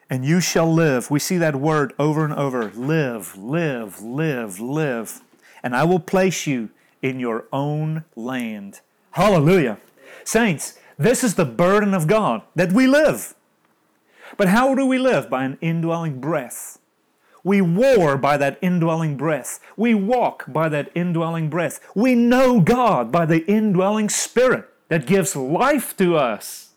And 0.08 0.24
you 0.24 0.40
shall 0.40 0.72
live. 0.72 1.10
We 1.10 1.18
see 1.18 1.38
that 1.38 1.56
word 1.56 1.94
over 1.98 2.24
and 2.24 2.34
over 2.34 2.70
live, 2.70 3.36
live, 3.36 4.02
live, 4.02 4.60
live. 4.60 5.20
And 5.62 5.74
I 5.74 5.84
will 5.84 6.00
place 6.00 6.46
you 6.46 6.68
in 7.00 7.18
your 7.18 7.46
own 7.52 8.04
land. 8.14 8.80
Hallelujah. 9.12 9.78
Saints, 10.24 10.78
this 10.98 11.24
is 11.24 11.34
the 11.34 11.46
burden 11.46 11.94
of 11.94 12.06
God 12.06 12.42
that 12.54 12.72
we 12.72 12.86
live. 12.86 13.34
But 14.36 14.48
how 14.48 14.74
do 14.74 14.86
we 14.86 14.98
live? 14.98 15.28
By 15.28 15.44
an 15.44 15.58
indwelling 15.60 16.20
breath. 16.20 16.78
We 17.44 17.60
war 17.60 18.16
by 18.16 18.36
that 18.36 18.58
indwelling 18.62 19.16
breath. 19.16 19.58
We 19.76 19.94
walk 19.94 20.44
by 20.46 20.68
that 20.68 20.90
indwelling 20.94 21.50
breath. 21.50 21.80
We 21.94 22.14
know 22.14 22.60
God 22.60 23.10
by 23.10 23.26
the 23.26 23.44
indwelling 23.46 24.08
Spirit 24.08 24.68
that 24.88 25.06
gives 25.06 25.34
life 25.34 25.96
to 25.96 26.16
us. 26.16 26.70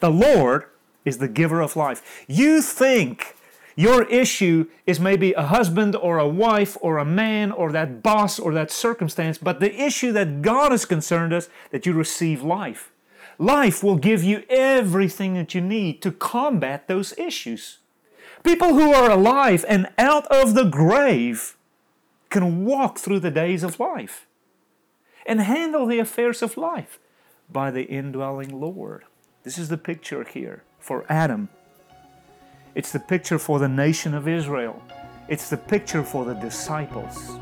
The 0.00 0.10
Lord 0.10 0.64
is 1.04 1.18
the 1.18 1.28
giver 1.28 1.60
of 1.60 1.76
life. 1.76 2.24
You 2.28 2.60
think 2.60 3.36
your 3.74 4.04
issue 4.04 4.66
is 4.86 4.98
maybe 4.98 5.32
a 5.32 5.42
husband 5.42 5.94
or 5.96 6.18
a 6.18 6.28
wife 6.28 6.76
or 6.80 6.98
a 6.98 7.04
man 7.04 7.52
or 7.52 7.72
that 7.72 8.02
boss 8.02 8.38
or 8.38 8.52
that 8.54 8.70
circumstance, 8.70 9.38
but 9.38 9.60
the 9.60 9.74
issue 9.80 10.12
that 10.12 10.42
God 10.42 10.72
is 10.72 10.84
concerned 10.84 11.32
is 11.32 11.48
that 11.70 11.86
you 11.86 11.92
receive 11.92 12.42
life. 12.42 12.90
Life 13.38 13.82
will 13.82 13.96
give 13.96 14.24
you 14.24 14.44
everything 14.48 15.34
that 15.34 15.54
you 15.54 15.60
need 15.60 16.00
to 16.02 16.10
combat 16.10 16.88
those 16.88 17.16
issues. 17.18 17.78
People 18.42 18.74
who 18.74 18.92
are 18.92 19.10
alive 19.10 19.64
and 19.68 19.88
out 19.98 20.26
of 20.28 20.54
the 20.54 20.64
grave 20.64 21.56
can 22.30 22.64
walk 22.64 22.98
through 22.98 23.20
the 23.20 23.30
days 23.30 23.62
of 23.62 23.78
life 23.80 24.26
and 25.26 25.40
handle 25.40 25.86
the 25.86 25.98
affairs 25.98 26.42
of 26.42 26.56
life 26.56 26.98
by 27.50 27.70
the 27.70 27.84
indwelling 27.84 28.60
Lord. 28.60 29.04
This 29.42 29.58
is 29.58 29.68
the 29.68 29.76
picture 29.76 30.24
here 30.24 30.62
for 30.78 31.04
Adam. 31.08 31.48
It's 32.74 32.92
the 32.92 33.00
picture 33.00 33.38
for 33.38 33.58
the 33.58 33.68
nation 33.68 34.14
of 34.14 34.28
Israel. 34.28 34.82
It's 35.28 35.50
the 35.50 35.56
picture 35.56 36.02
for 36.02 36.24
the 36.24 36.34
disciples. 36.34 37.38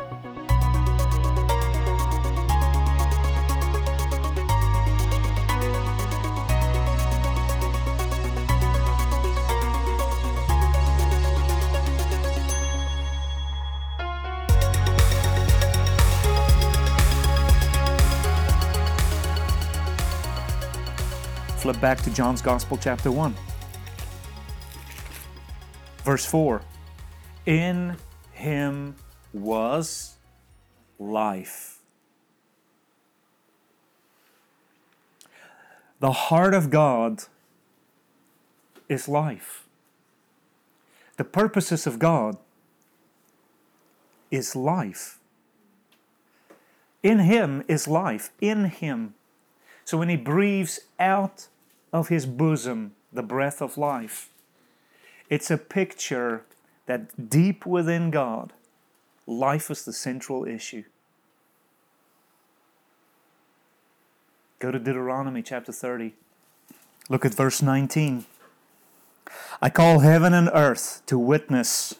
Flip 21.65 21.81
back 21.81 21.99
to 22.03 22.11
John's 22.11 22.43
Gospel, 22.43 22.77
chapter 22.77 23.11
1. 23.11 23.35
Verse 26.05 26.27
4 26.27 26.61
In 27.47 27.97
him 28.33 28.97
was 29.33 30.17
life. 30.99 31.79
The 36.01 36.13
heart 36.13 36.53
of 36.53 36.69
God 36.69 37.23
is 38.91 39.09
life. 39.09 39.65
The 41.17 41.25
purposes 41.25 41.87
of 41.87 41.99
God 41.99 42.37
is 44.31 44.55
life. 44.55 45.19
In 47.03 47.21
Him 47.21 47.65
is 47.69 47.89
life. 47.89 48.33
In 48.43 48.67
Him. 48.67 49.15
So 49.87 49.97
when 49.97 50.11
He 50.11 50.17
breathes 50.17 50.81
out 50.99 51.49
of 51.95 52.09
His 52.09 52.27
bosom 52.27 52.93
the 53.13 53.23
breath 53.23 53.63
of 53.63 53.79
life, 53.79 54.29
it's 55.31 55.51
a 55.51 55.57
picture 55.57 56.45
that 56.87 57.31
deep 57.31 57.65
within 57.65 58.11
God, 58.11 58.53
life 59.27 59.71
is 59.71 59.85
the 59.85 59.93
central 59.93 60.45
issue. 60.45 60.83
Go 64.59 64.73
to 64.73 64.79
Deuteronomy 64.79 65.43
chapter 65.43 65.73
30. 65.73 66.15
Look 67.09 67.25
at 67.25 67.33
verse 67.33 67.63
19. 67.63 68.25
I 69.63 69.71
call 69.71 70.01
heaven 70.01 70.35
and 70.35 70.51
earth 70.53 71.03
to 71.07 71.19
witness 71.19 71.95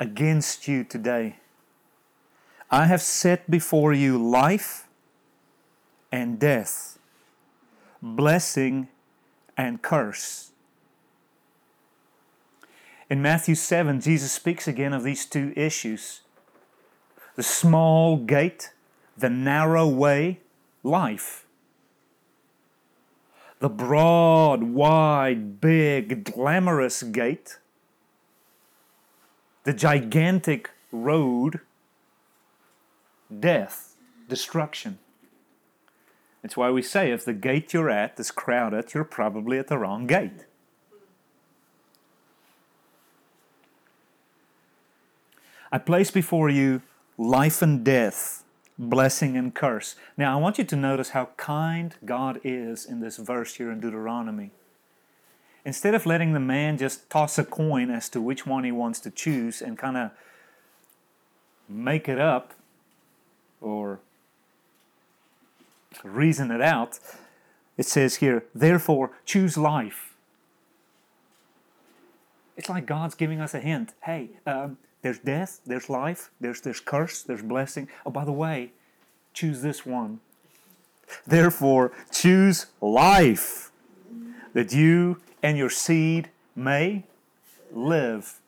against 0.00 0.66
you 0.66 0.84
today. 0.84 1.36
I 2.70 2.86
have 2.86 3.02
set 3.02 3.50
before 3.50 3.92
you 3.92 4.18
life 4.18 4.88
and 6.10 6.38
death, 6.38 6.97
blessing 8.02 8.88
and 9.56 9.82
curse. 9.82 10.52
In 13.10 13.22
Matthew 13.22 13.54
7, 13.54 14.00
Jesus 14.00 14.32
speaks 14.32 14.68
again 14.68 14.92
of 14.92 15.02
these 15.02 15.26
two 15.26 15.52
issues 15.56 16.22
the 17.36 17.42
small 17.44 18.16
gate, 18.16 18.72
the 19.16 19.30
narrow 19.30 19.86
way, 19.86 20.40
life. 20.82 21.46
The 23.60 23.68
broad, 23.68 24.64
wide, 24.64 25.60
big, 25.60 26.24
glamorous 26.24 27.04
gate, 27.04 27.58
the 29.62 29.72
gigantic 29.72 30.70
road, 30.90 31.60
death, 33.38 33.96
destruction. 34.28 34.98
It's 36.42 36.56
why 36.56 36.70
we 36.70 36.82
say 36.82 37.10
if 37.10 37.24
the 37.24 37.32
gate 37.32 37.72
you're 37.72 37.90
at 37.90 38.18
is 38.18 38.30
crowded, 38.30 38.94
you're 38.94 39.04
probably 39.04 39.58
at 39.58 39.68
the 39.68 39.78
wrong 39.78 40.06
gate. 40.06 40.44
I 45.70 45.78
place 45.78 46.10
before 46.10 46.48
you 46.48 46.82
life 47.18 47.60
and 47.60 47.84
death, 47.84 48.44
blessing 48.78 49.36
and 49.36 49.54
curse. 49.54 49.96
Now, 50.16 50.32
I 50.32 50.40
want 50.40 50.56
you 50.56 50.64
to 50.64 50.76
notice 50.76 51.10
how 51.10 51.30
kind 51.36 51.94
God 52.04 52.40
is 52.44 52.86
in 52.86 53.00
this 53.00 53.16
verse 53.16 53.56
here 53.56 53.70
in 53.70 53.80
Deuteronomy. 53.80 54.50
Instead 55.64 55.94
of 55.94 56.06
letting 56.06 56.32
the 56.32 56.40
man 56.40 56.78
just 56.78 57.10
toss 57.10 57.36
a 57.36 57.44
coin 57.44 57.90
as 57.90 58.08
to 58.10 58.22
which 58.22 58.46
one 58.46 58.64
he 58.64 58.72
wants 58.72 59.00
to 59.00 59.10
choose 59.10 59.60
and 59.60 59.76
kind 59.76 59.96
of 59.96 60.10
make 61.68 62.08
it 62.08 62.18
up 62.18 62.54
or 63.60 64.00
reason 66.04 66.50
it 66.50 66.60
out, 66.60 66.98
it 67.76 67.86
says 67.86 68.16
here, 68.16 68.44
therefore, 68.54 69.12
choose 69.24 69.56
life. 69.56 70.14
It's 72.56 72.68
like 72.68 72.86
God's 72.86 73.14
giving 73.14 73.40
us 73.40 73.54
a 73.54 73.60
hint. 73.60 73.94
Hey, 74.02 74.30
um, 74.46 74.78
there's 75.02 75.20
death, 75.20 75.60
there's 75.64 75.88
life, 75.88 76.30
there's 76.40 76.60
there's 76.60 76.80
curse, 76.80 77.22
there's 77.22 77.42
blessing. 77.42 77.88
Oh, 78.04 78.10
by 78.10 78.24
the 78.24 78.32
way, 78.32 78.72
choose 79.32 79.62
this 79.62 79.86
one. 79.86 80.20
Therefore, 81.26 81.92
choose 82.10 82.66
life 82.80 83.70
that 84.54 84.72
you 84.72 85.20
and 85.42 85.56
your 85.56 85.70
seed 85.70 86.30
may 86.56 87.04
live. 87.72 88.40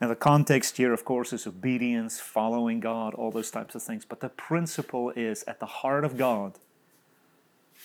Now, 0.00 0.08
the 0.08 0.16
context 0.16 0.78
here, 0.78 0.94
of 0.94 1.04
course, 1.04 1.32
is 1.32 1.46
obedience, 1.46 2.18
following 2.18 2.80
God, 2.80 3.12
all 3.14 3.30
those 3.30 3.50
types 3.50 3.74
of 3.74 3.82
things. 3.82 4.06
But 4.06 4.20
the 4.20 4.30
principle 4.30 5.10
is 5.10 5.44
at 5.46 5.60
the 5.60 5.66
heart 5.66 6.04
of 6.04 6.16
God, 6.16 6.54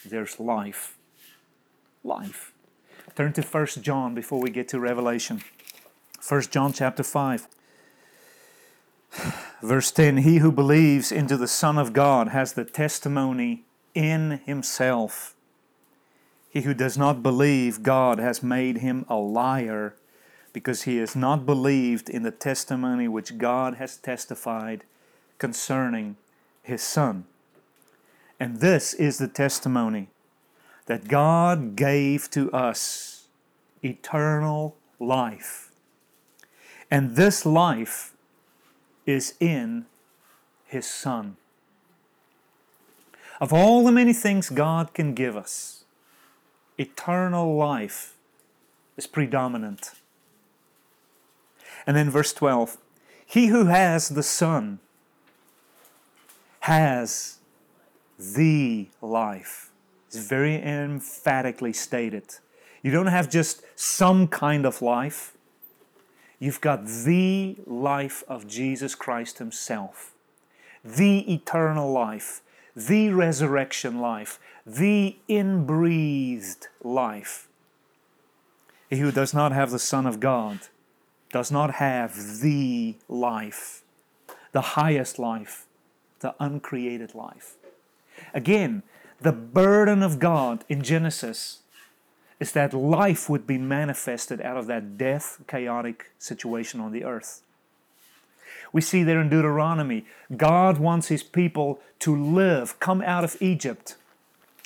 there's 0.06 0.40
life. 0.40 0.98
Life. 2.04 2.54
Turn 3.16 3.34
to 3.34 3.42
1 3.42 3.68
John 3.82 4.16
before 4.16 4.40
we 4.40 4.50
get 4.50 4.70
to 4.70 4.80
Revelation. 4.80 5.42
1 6.28 6.42
John 6.44 6.72
chapter 6.72 7.04
5. 7.04 7.48
Verse 9.62 9.92
10 9.92 10.18
He 10.18 10.38
who 10.38 10.52
believes 10.52 11.12
into 11.12 11.36
the 11.36 11.48
Son 11.48 11.78
of 11.78 11.94
God 11.94 12.30
has 12.30 12.54
the 12.54 12.66
testimony 12.66 13.64
in 13.94 14.42
himself. 14.46 15.36
He 16.50 16.62
who 16.62 16.74
does 16.74 16.98
not 16.98 17.22
believe 17.22 17.84
God 17.84 18.20
has 18.20 18.42
made 18.42 18.78
him 18.78 19.06
a 19.10 19.16
liar 19.16 19.96
because 20.56 20.84
he 20.84 20.98
has 20.98 21.16
not 21.16 21.46
believed 21.46 22.10
in 22.10 22.24
the 22.24 22.32
testimony 22.32 23.08
which 23.08 23.38
God 23.38 23.76
has 23.76 23.98
testified 23.98 24.84
concerning 25.38 26.16
his 26.64 26.82
Son. 26.82 27.26
And 28.40 28.60
this 28.60 28.96
is 28.96 29.20
the 29.20 29.28
testimony 29.28 30.08
that 30.88 31.08
God 31.08 31.76
gave 31.76 32.32
to 32.32 32.52
us 32.52 33.28
eternal 33.84 34.76
life 35.00 35.66
and 36.92 37.16
this 37.16 37.46
life 37.46 38.14
is 39.06 39.34
in 39.40 39.86
His 40.66 40.86
Son. 40.86 41.38
Of 43.42 43.52
all 43.52 43.84
the 43.84 43.92
many 43.92 44.14
things 44.14 44.50
God 44.50 44.94
can 44.94 45.14
give 45.14 45.36
us, 45.36 45.84
eternal 46.78 47.56
life 47.56 48.16
is 48.98 49.08
predominant. 49.08 49.92
And 51.88 51.96
then 51.96 52.10
verse 52.10 52.34
12 52.34 52.78
He 53.26 53.48
who 53.48 53.66
has 53.66 54.10
the 54.10 54.24
Son 54.24 54.80
has 56.62 57.38
the 58.18 58.88
life. 59.02 59.72
It's 60.08 60.18
very 60.18 60.56
emphatically 60.56 61.74
stated. 61.74 62.24
You 62.82 62.92
don't 62.92 63.08
have 63.08 63.30
just 63.30 63.64
some 63.76 64.28
kind 64.28 64.66
of 64.66 64.82
life. 64.82 65.34
You've 66.40 66.62
got 66.62 66.86
the 66.86 67.56
life 67.66 68.24
of 68.28 68.48
Jesus 68.48 68.94
Christ 68.94 69.40
Himself, 69.40 70.14
the 70.84 71.34
eternal 71.34 71.92
life, 71.92 72.42
the 72.76 73.10
resurrection 73.10 74.00
life, 74.00 74.40
the 74.66 75.18
inbreathed 75.28 76.68
life. 76.84 77.48
He 78.90 78.98
who 78.98 79.12
does 79.12 79.34
not 79.34 79.52
have 79.52 79.72
the 79.72 79.80
Son 79.80 80.06
of 80.06 80.20
God 80.20 80.60
does 81.36 81.52
not 81.52 81.70
have 81.72 82.40
the 82.40 82.96
life, 83.10 83.82
the 84.54 84.62
highest 84.80 85.20
life, 85.20 85.66
the 86.22 86.34
uncreated 86.40 87.14
life. 87.14 87.56
Again, 88.34 88.84
the 89.20 89.34
burden 89.34 90.02
of 90.02 90.18
God 90.18 90.64
in 90.70 90.82
Genesis 90.82 91.60
is 92.40 92.54
that 92.54 92.74
life 92.74 93.30
would 93.30 93.46
be 93.46 93.58
manifested 93.58 94.40
out 94.40 94.56
of 94.56 94.68
that 94.68 94.98
death, 94.98 95.42
chaotic 95.46 96.14
situation 96.20 96.80
on 96.80 96.94
the 96.94 97.04
earth. 97.04 97.42
We 98.72 98.80
see 98.80 99.04
there 99.04 99.20
in 99.20 99.28
Deuteronomy, 99.28 100.06
God 100.38 100.78
wants 100.78 101.10
His 101.10 101.22
people 101.22 101.82
to 102.00 102.16
live, 102.16 102.80
come 102.80 103.02
out 103.02 103.26
of 103.26 103.36
Egypt, 103.42 103.98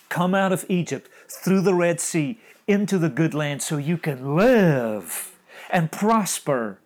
come 0.07 0.35
out 0.35 0.51
of 0.51 0.67
Egypt 0.69 1.09
through 1.27 1.61
the 1.61 1.73
Red 1.73 1.99
Sea 1.99 2.37
into 2.67 2.99
the 2.99 3.09
good 3.09 3.33
land 3.33 3.63
so 3.63 3.77
you 3.77 3.97
can 3.97 4.35
live 4.35 5.28
and 5.69 5.91
prosper. 5.91 6.79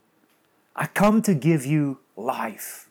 I 0.76 0.88
come 0.88 1.22
to 1.24 1.34
give 1.34 1.66
you 1.66 2.00
life. 2.16 2.90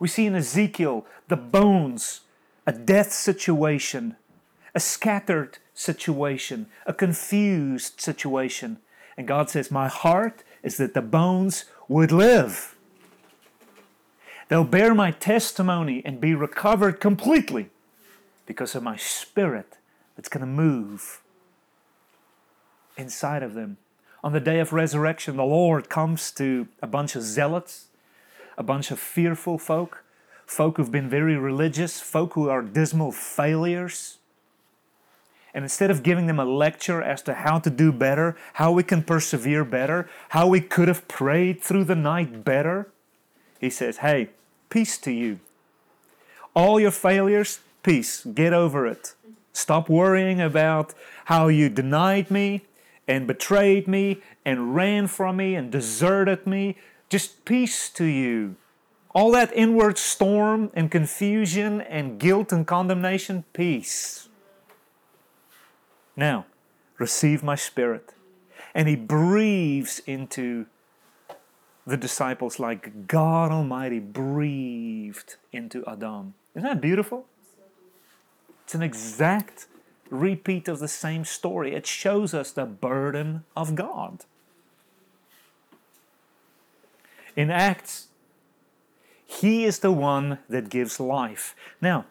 We 0.00 0.08
see 0.08 0.26
in 0.26 0.34
Ezekiel 0.34 1.06
the 1.28 1.36
bones, 1.36 2.20
a 2.66 2.72
death 2.72 3.12
situation, 3.12 4.16
a 4.74 4.80
scattered 4.80 5.58
situation, 5.74 6.66
a 6.86 6.92
confused 6.92 8.00
situation. 8.00 8.78
And 9.16 9.26
God 9.26 9.50
says, 9.50 9.70
My 9.70 9.88
heart 9.88 10.42
is 10.62 10.76
that 10.76 10.94
the 10.94 11.02
bones 11.02 11.64
would 11.88 12.12
live. 12.12 12.76
They'll 14.48 14.64
bear 14.64 14.94
my 14.94 15.10
testimony 15.10 16.02
and 16.04 16.20
be 16.20 16.34
recovered 16.34 17.00
completely 17.00 17.68
because 18.46 18.74
of 18.74 18.82
my 18.82 18.96
spirit 18.96 19.76
that's 20.16 20.28
going 20.28 20.40
to 20.40 20.46
move 20.46 21.20
inside 22.96 23.42
of 23.42 23.54
them. 23.54 23.76
On 24.22 24.32
the 24.32 24.40
day 24.40 24.58
of 24.60 24.72
resurrection, 24.72 25.36
the 25.36 25.44
Lord 25.44 25.88
comes 25.88 26.30
to 26.32 26.68
a 26.82 26.86
bunch 26.86 27.14
of 27.16 27.22
zealots, 27.22 27.86
a 28.56 28.62
bunch 28.62 28.90
of 28.90 28.98
fearful 28.98 29.58
folk, 29.58 30.04
folk 30.46 30.76
who've 30.76 30.90
been 30.90 31.08
very 31.08 31.36
religious, 31.36 32.00
folk 32.00 32.34
who 32.34 32.48
are 32.48 32.62
dismal 32.62 33.12
failures 33.12 34.18
And 35.54 35.64
instead 35.64 35.90
of 35.90 36.02
giving 36.02 36.26
them 36.26 36.38
a 36.38 36.44
lecture 36.44 37.02
as 37.02 37.22
to 37.22 37.34
how 37.34 37.58
to 37.60 37.70
do 37.70 37.90
better, 37.90 38.36
how 38.54 38.72
we 38.72 38.82
can 38.82 39.02
persevere 39.02 39.64
better, 39.64 40.08
how 40.30 40.46
we 40.46 40.60
could 40.60 40.88
have 40.88 41.08
prayed 41.08 41.62
through 41.62 41.84
the 41.84 41.96
night 41.96 42.44
better, 42.44 42.88
he 43.58 43.70
says, 43.70 43.98
Hey, 43.98 44.30
peace 44.70 44.98
to 44.98 45.10
you. 45.10 45.40
All 46.54 46.78
your 46.78 46.90
failures, 46.90 47.60
peace. 47.82 48.24
Get 48.24 48.52
over 48.52 48.86
it. 48.86 49.14
Stop 49.52 49.88
worrying 49.88 50.40
about 50.40 50.94
how 51.26 51.48
you 51.48 51.68
denied 51.68 52.30
me 52.30 52.62
and 53.08 53.26
betrayed 53.26 53.88
me 53.88 54.22
and 54.44 54.74
ran 54.74 55.06
from 55.06 55.38
me 55.38 55.54
and 55.54 55.72
deserted 55.72 56.46
me. 56.46 56.76
Just 57.08 57.44
peace 57.44 57.88
to 57.90 58.04
you. 58.04 58.56
All 59.14 59.30
that 59.32 59.50
inward 59.56 59.96
storm 59.96 60.70
and 60.74 60.90
confusion 60.90 61.80
and 61.80 62.20
guilt 62.20 62.52
and 62.52 62.66
condemnation, 62.66 63.44
peace. 63.54 64.28
Now, 66.14 66.46
receive 66.98 67.42
my 67.42 67.54
spirit. 67.54 68.12
And 68.74 68.86
he 68.86 68.96
breathes 68.96 70.00
into 70.06 70.66
the 71.86 71.96
disciples 71.96 72.60
like 72.60 73.08
God 73.08 73.50
Almighty 73.50 73.98
breathed 73.98 75.36
into 75.52 75.84
Adam. 75.86 76.34
Isn't 76.54 76.68
that 76.68 76.80
beautiful? 76.82 77.24
It's 78.64 78.74
an 78.74 78.82
exact 78.82 79.66
repeat 80.10 80.68
of 80.68 80.78
the 80.78 80.88
same 80.88 81.24
story. 81.24 81.74
It 81.74 81.86
shows 81.86 82.34
us 82.34 82.50
the 82.50 82.66
burden 82.66 83.44
of 83.56 83.74
God. 83.74 84.24
In 87.36 87.50
Acts, 87.50 88.08
He 89.26 89.64
is 89.64 89.78
the 89.78 89.92
one 89.92 90.38
that 90.48 90.70
gives 90.70 90.98
life. 90.98 91.54
Now, 91.80 92.06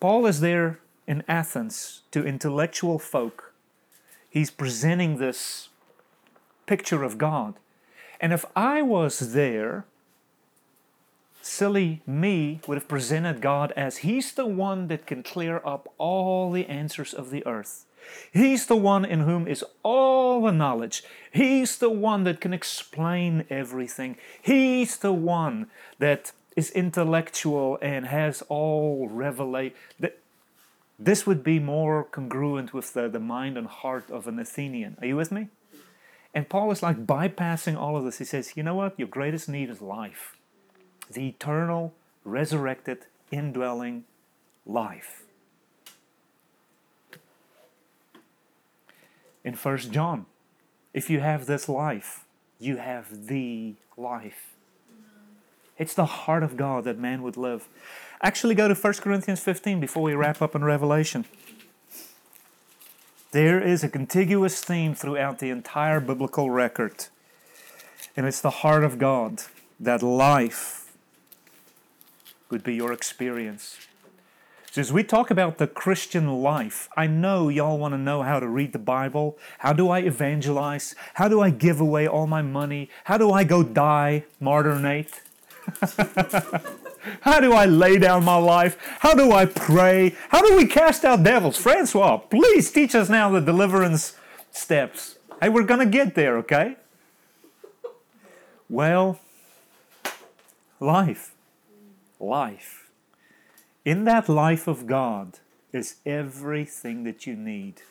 Paul 0.00 0.26
is 0.26 0.40
there 0.40 0.80
in 1.06 1.22
Athens 1.28 2.02
to 2.10 2.26
intellectual 2.26 2.98
folk. 2.98 3.52
He's 4.28 4.50
presenting 4.50 5.18
this 5.18 5.68
picture 6.66 7.04
of 7.04 7.16
God. 7.16 7.54
And 8.20 8.32
if 8.32 8.44
I 8.54 8.82
was 8.82 9.32
there, 9.32 9.84
silly 11.46 12.02
me 12.06 12.60
would 12.66 12.76
have 12.76 12.88
presented 12.88 13.40
God 13.40 13.72
as 13.76 13.98
He's 13.98 14.32
the 14.32 14.46
one 14.46 14.88
that 14.88 15.06
can 15.06 15.22
clear 15.22 15.62
up 15.64 15.92
all 15.98 16.50
the 16.50 16.66
answers 16.66 17.14
of 17.14 17.30
the 17.30 17.46
earth. 17.46 17.86
He's 18.32 18.66
the 18.66 18.76
one 18.76 19.04
in 19.04 19.20
whom 19.20 19.48
is 19.48 19.64
all 19.82 20.42
the 20.42 20.52
knowledge. 20.52 21.02
He's 21.32 21.78
the 21.78 21.90
one 21.90 22.24
that 22.24 22.40
can 22.40 22.52
explain 22.52 23.44
everything. 23.50 24.16
He's 24.40 24.96
the 24.98 25.12
one 25.12 25.68
that 25.98 26.32
is 26.56 26.70
intellectual 26.70 27.78
and 27.82 28.06
has 28.06 28.42
all 28.48 29.08
revelation. 29.08 29.76
This 30.98 31.26
would 31.26 31.42
be 31.42 31.58
more 31.58 32.04
congruent 32.04 32.72
with 32.72 32.94
the, 32.94 33.08
the 33.08 33.20
mind 33.20 33.58
and 33.58 33.66
heart 33.66 34.10
of 34.10 34.26
an 34.26 34.38
Athenian. 34.38 34.96
Are 35.00 35.06
you 35.06 35.16
with 35.16 35.30
me? 35.32 35.48
And 36.32 36.48
Paul 36.48 36.70
is 36.70 36.82
like 36.82 37.06
bypassing 37.06 37.76
all 37.76 37.96
of 37.96 38.04
this. 38.04 38.18
He 38.18 38.24
says, 38.24 38.56
You 38.56 38.62
know 38.62 38.74
what? 38.74 38.98
Your 38.98 39.08
greatest 39.08 39.48
need 39.48 39.68
is 39.68 39.82
life 39.82 40.35
the 41.10 41.28
eternal, 41.28 41.94
resurrected, 42.24 42.98
indwelling 43.30 44.04
life. 44.64 45.24
In 49.44 49.54
First 49.54 49.92
John, 49.92 50.26
if 50.92 51.08
you 51.08 51.20
have 51.20 51.46
this 51.46 51.68
life, 51.68 52.24
you 52.58 52.78
have 52.78 53.26
the 53.28 53.74
life. 53.96 54.54
It's 55.78 55.94
the 55.94 56.06
heart 56.06 56.42
of 56.42 56.56
God 56.56 56.84
that 56.84 56.98
man 56.98 57.22
would 57.22 57.36
live. 57.36 57.68
Actually, 58.22 58.54
go 58.54 58.66
to 58.66 58.74
1 58.74 58.94
Corinthians 58.94 59.40
15 59.40 59.78
before 59.78 60.02
we 60.02 60.14
wrap 60.14 60.40
up 60.40 60.54
in 60.54 60.64
Revelation. 60.64 61.26
There 63.32 63.60
is 63.60 63.84
a 63.84 63.88
contiguous 63.88 64.64
theme 64.64 64.94
throughout 64.94 65.38
the 65.38 65.50
entire 65.50 66.00
biblical 66.00 66.50
record, 66.50 67.06
and 68.16 68.24
it's 68.24 68.40
the 68.40 68.50
heart 68.50 68.82
of 68.82 68.98
God, 68.98 69.42
that 69.78 70.02
life 70.02 70.85
would 72.50 72.62
be 72.62 72.74
your 72.74 72.92
experience. 72.92 73.76
So, 74.70 74.80
as 74.80 74.92
we 74.92 75.02
talk 75.04 75.30
about 75.30 75.58
the 75.58 75.66
Christian 75.66 76.42
life, 76.42 76.88
I 76.96 77.06
know 77.06 77.48
y'all 77.48 77.78
want 77.78 77.94
to 77.94 77.98
know 77.98 78.22
how 78.22 78.40
to 78.40 78.46
read 78.46 78.72
the 78.72 78.78
Bible. 78.78 79.38
How 79.60 79.72
do 79.72 79.88
I 79.88 80.00
evangelize? 80.00 80.94
How 81.14 81.28
do 81.28 81.40
I 81.40 81.50
give 81.50 81.80
away 81.80 82.06
all 82.06 82.26
my 82.26 82.42
money? 82.42 82.90
How 83.04 83.16
do 83.16 83.32
I 83.32 83.44
go 83.44 83.62
die, 83.62 84.24
martyr 84.38 84.78
Nate? 84.78 85.22
How 87.20 87.40
do 87.40 87.52
I 87.52 87.66
lay 87.66 87.98
down 87.98 88.24
my 88.24 88.36
life? 88.36 88.76
How 89.00 89.14
do 89.14 89.32
I 89.32 89.46
pray? 89.46 90.14
How 90.28 90.42
do 90.42 90.56
we 90.56 90.66
cast 90.66 91.04
out 91.04 91.22
devils? 91.22 91.56
Francois, 91.56 92.18
please 92.18 92.70
teach 92.70 92.94
us 92.94 93.08
now 93.08 93.30
the 93.30 93.40
deliverance 93.40 94.16
steps. 94.50 95.16
Hey, 95.40 95.48
we're 95.48 95.62
going 95.62 95.80
to 95.80 95.86
get 95.86 96.14
there, 96.14 96.36
okay? 96.38 96.76
Well, 98.68 99.20
life 100.80 101.35
life. 102.20 102.90
In 103.84 104.04
that 104.04 104.28
life 104.28 104.66
of 104.66 104.86
God 104.86 105.38
is 105.72 105.96
everything 106.04 107.04
that 107.04 107.26
you 107.26 107.36
need. 107.36 107.82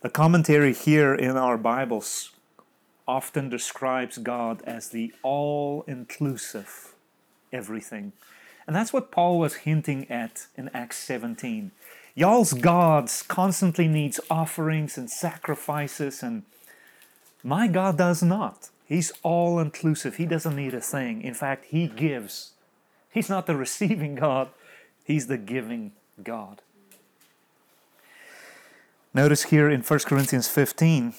The 0.00 0.10
commentary 0.10 0.74
here 0.74 1.14
in 1.14 1.36
our 1.36 1.56
Bibles 1.56 2.30
often 3.06 3.48
describes 3.48 4.18
God 4.18 4.62
as 4.64 4.90
the 4.90 5.12
all 5.22 5.84
inclusive 5.86 6.94
everything. 7.52 8.12
And 8.66 8.76
that's 8.76 8.92
what 8.92 9.10
Paul 9.10 9.38
was 9.38 9.54
hinting 9.54 10.10
at 10.10 10.46
in 10.56 10.68
Acts 10.74 10.98
17. 10.98 11.72
Y'all's 12.14 12.52
gods 12.52 13.22
constantly 13.22 13.88
needs 13.88 14.20
offerings 14.28 14.98
and 14.98 15.10
sacrifices 15.10 16.22
and 16.22 16.42
my 17.42 17.66
God 17.68 17.96
does 17.96 18.22
not. 18.22 18.70
He's 18.88 19.12
all 19.22 19.58
inclusive. 19.58 20.16
He 20.16 20.24
doesn't 20.24 20.56
need 20.56 20.72
a 20.72 20.80
thing. 20.80 21.20
In 21.20 21.34
fact, 21.34 21.66
He 21.66 21.88
gives. 21.88 22.52
He's 23.12 23.28
not 23.28 23.46
the 23.46 23.54
receiving 23.54 24.14
God, 24.14 24.48
He's 25.04 25.26
the 25.26 25.36
giving 25.36 25.92
God. 26.22 26.62
Notice 29.12 29.44
here 29.44 29.68
in 29.68 29.82
1 29.82 29.98
Corinthians 30.00 30.48
15 30.48 31.14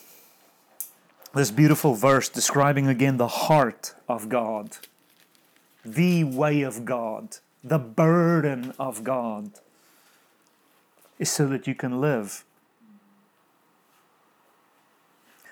this 1.35 1.51
beautiful 1.51 1.93
verse 1.93 2.27
describing 2.27 2.87
again 2.87 3.17
the 3.17 3.27
heart 3.27 3.93
of 4.07 4.29
God, 4.29 4.77
the 5.85 6.23
way 6.23 6.63
of 6.63 6.85
God, 6.85 7.37
the 7.63 7.77
burden 7.77 8.73
of 8.79 9.03
God 9.03 9.51
is 11.19 11.29
so 11.29 11.45
that 11.47 11.67
you 11.67 11.75
can 11.75 12.01
live. 12.01 12.43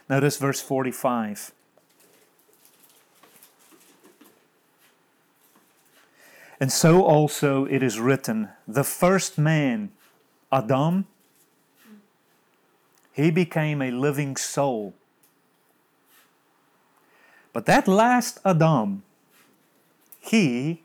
Notice 0.10 0.38
verse 0.38 0.62
45. 0.62 1.52
And 6.60 6.72
so 6.72 7.04
also 7.04 7.66
it 7.66 7.84
is 7.84 8.00
written 8.00 8.50
the 8.68 8.84
first 8.84 9.38
man, 9.38 9.92
Adam, 10.52 11.06
he 13.14 13.32
became 13.32 13.82
a 13.82 13.92
living 13.92 14.36
soul. 14.36 14.94
But 17.54 17.66
that 17.66 17.88
last 17.88 18.40
Adam, 18.46 19.04
he 20.20 20.84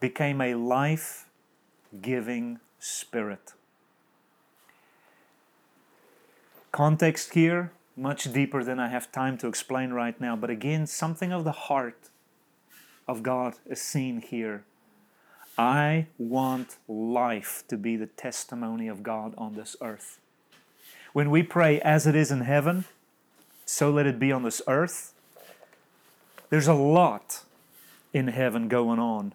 became 0.00 0.40
a 0.40 0.54
life 0.54 1.26
giving 2.00 2.60
spirit. 2.78 3.52
Context 6.72 7.34
here, 7.34 7.72
much 7.96 8.32
deeper 8.32 8.62
than 8.64 8.78
I 8.78 8.88
have 8.88 9.12
time 9.12 9.36
to 9.38 9.48
explain 9.48 9.90
right 9.90 10.18
now, 10.20 10.36
but 10.36 10.48
again, 10.50 10.86
something 10.86 11.32
of 11.32 11.44
the 11.44 11.52
heart 11.52 12.08
of 13.08 13.22
God 13.22 13.54
is 13.66 13.80
seen 13.80 14.20
here 14.20 14.64
I 15.58 16.06
want 16.18 16.76
life 16.88 17.64
to 17.68 17.76
be 17.76 17.96
the 17.96 18.06
testimony 18.06 18.88
of 18.88 19.02
God 19.02 19.34
on 19.36 19.54
this 19.54 19.76
earth. 19.80 20.18
When 21.12 21.30
we 21.30 21.42
pray, 21.42 21.80
as 21.80 22.06
it 22.06 22.14
is 22.14 22.30
in 22.30 22.42
heaven, 22.42 22.84
so 23.66 23.90
let 23.90 24.06
it 24.06 24.18
be 24.18 24.32
on 24.32 24.42
this 24.42 24.62
earth, 24.66 25.12
there's 26.50 26.68
a 26.68 26.74
lot 26.74 27.44
in 28.12 28.28
heaven 28.28 28.68
going 28.68 28.98
on. 28.98 29.34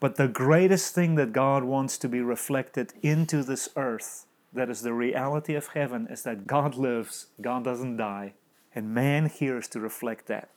But 0.00 0.16
the 0.16 0.28
greatest 0.28 0.94
thing 0.94 1.14
that 1.14 1.32
God 1.32 1.62
wants 1.62 1.96
to 1.98 2.08
be 2.08 2.20
reflected 2.20 2.92
into 3.02 3.42
this 3.42 3.68
earth, 3.76 4.26
that 4.52 4.68
is 4.68 4.82
the 4.82 4.92
reality 4.92 5.54
of 5.54 5.68
heaven, 5.68 6.08
is 6.10 6.22
that 6.22 6.46
God 6.46 6.74
lives, 6.74 7.26
God 7.40 7.64
doesn't 7.64 7.96
die, 7.96 8.34
and 8.74 8.94
man 8.94 9.26
here 9.26 9.58
is 9.58 9.68
to 9.68 9.80
reflect 9.80 10.26
that. 10.26 10.48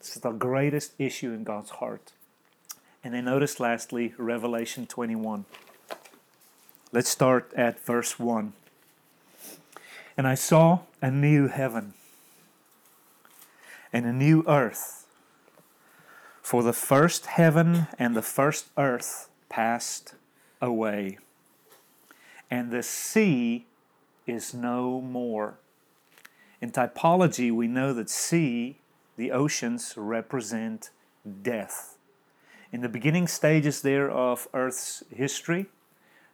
Is 0.00 0.14
the 0.14 0.32
greatest 0.32 0.92
issue 0.98 1.32
in 1.32 1.44
God's 1.44 1.70
heart. 1.70 2.12
And 3.04 3.14
then 3.14 3.24
notice 3.24 3.60
lastly 3.60 4.14
Revelation 4.18 4.86
21. 4.86 5.44
Let's 6.90 7.08
start 7.08 7.52
at 7.54 7.84
verse 7.84 8.18
1. 8.18 8.52
And 10.16 10.26
I 10.26 10.34
saw 10.34 10.80
a 11.00 11.10
new 11.10 11.48
heaven 11.48 11.94
and 13.92 14.06
a 14.06 14.12
new 14.12 14.42
earth. 14.46 15.06
For 16.42 16.62
the 16.62 16.72
first 16.72 17.26
heaven 17.26 17.88
and 17.98 18.16
the 18.16 18.22
first 18.22 18.68
earth 18.78 19.28
passed 19.48 20.14
away, 20.62 21.18
and 22.50 22.70
the 22.70 22.82
sea 22.82 23.66
is 24.26 24.54
no 24.54 25.00
more. 25.00 25.58
In 26.60 26.72
typology, 26.72 27.52
we 27.52 27.68
know 27.68 27.92
that 27.92 28.08
sea, 28.08 28.78
the 29.16 29.30
oceans, 29.30 29.92
represent 29.96 30.90
death. 31.42 31.97
In 32.70 32.82
the 32.82 32.88
beginning 32.88 33.26
stages 33.26 33.80
there 33.80 34.10
of 34.10 34.46
Earth's 34.52 35.02
history, 35.10 35.66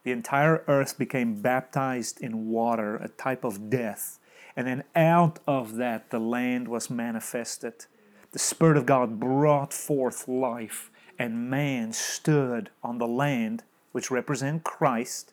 the 0.03 0.11
entire 0.11 0.64
earth 0.68 0.99
became 0.99 1.41
baptized 1.41 2.20
in 2.20 2.51
water, 2.51 2.97
a 2.97 3.09
type 3.09 3.45
of 3.45 3.70
death. 3.70 4.18
And 4.57 4.66
then 4.66 4.85
out 4.95 5.39
of 5.47 5.76
that, 5.76 6.11
the 6.11 6.18
land 6.18 6.68
was 6.68 6.91
manifested. 6.91 7.87
The 8.32 8.39
Spirit 8.39 8.76
of 8.76 8.85
God 8.85 9.18
brought 9.18 9.72
forth 9.72 10.28
life, 10.28 10.91
and 11.18 11.49
man 11.49 11.93
stood 11.93 12.70
on 12.82 12.99
the 12.99 13.07
land, 13.07 13.62
which 13.93 14.11
represent 14.11 14.64
Christ. 14.64 15.32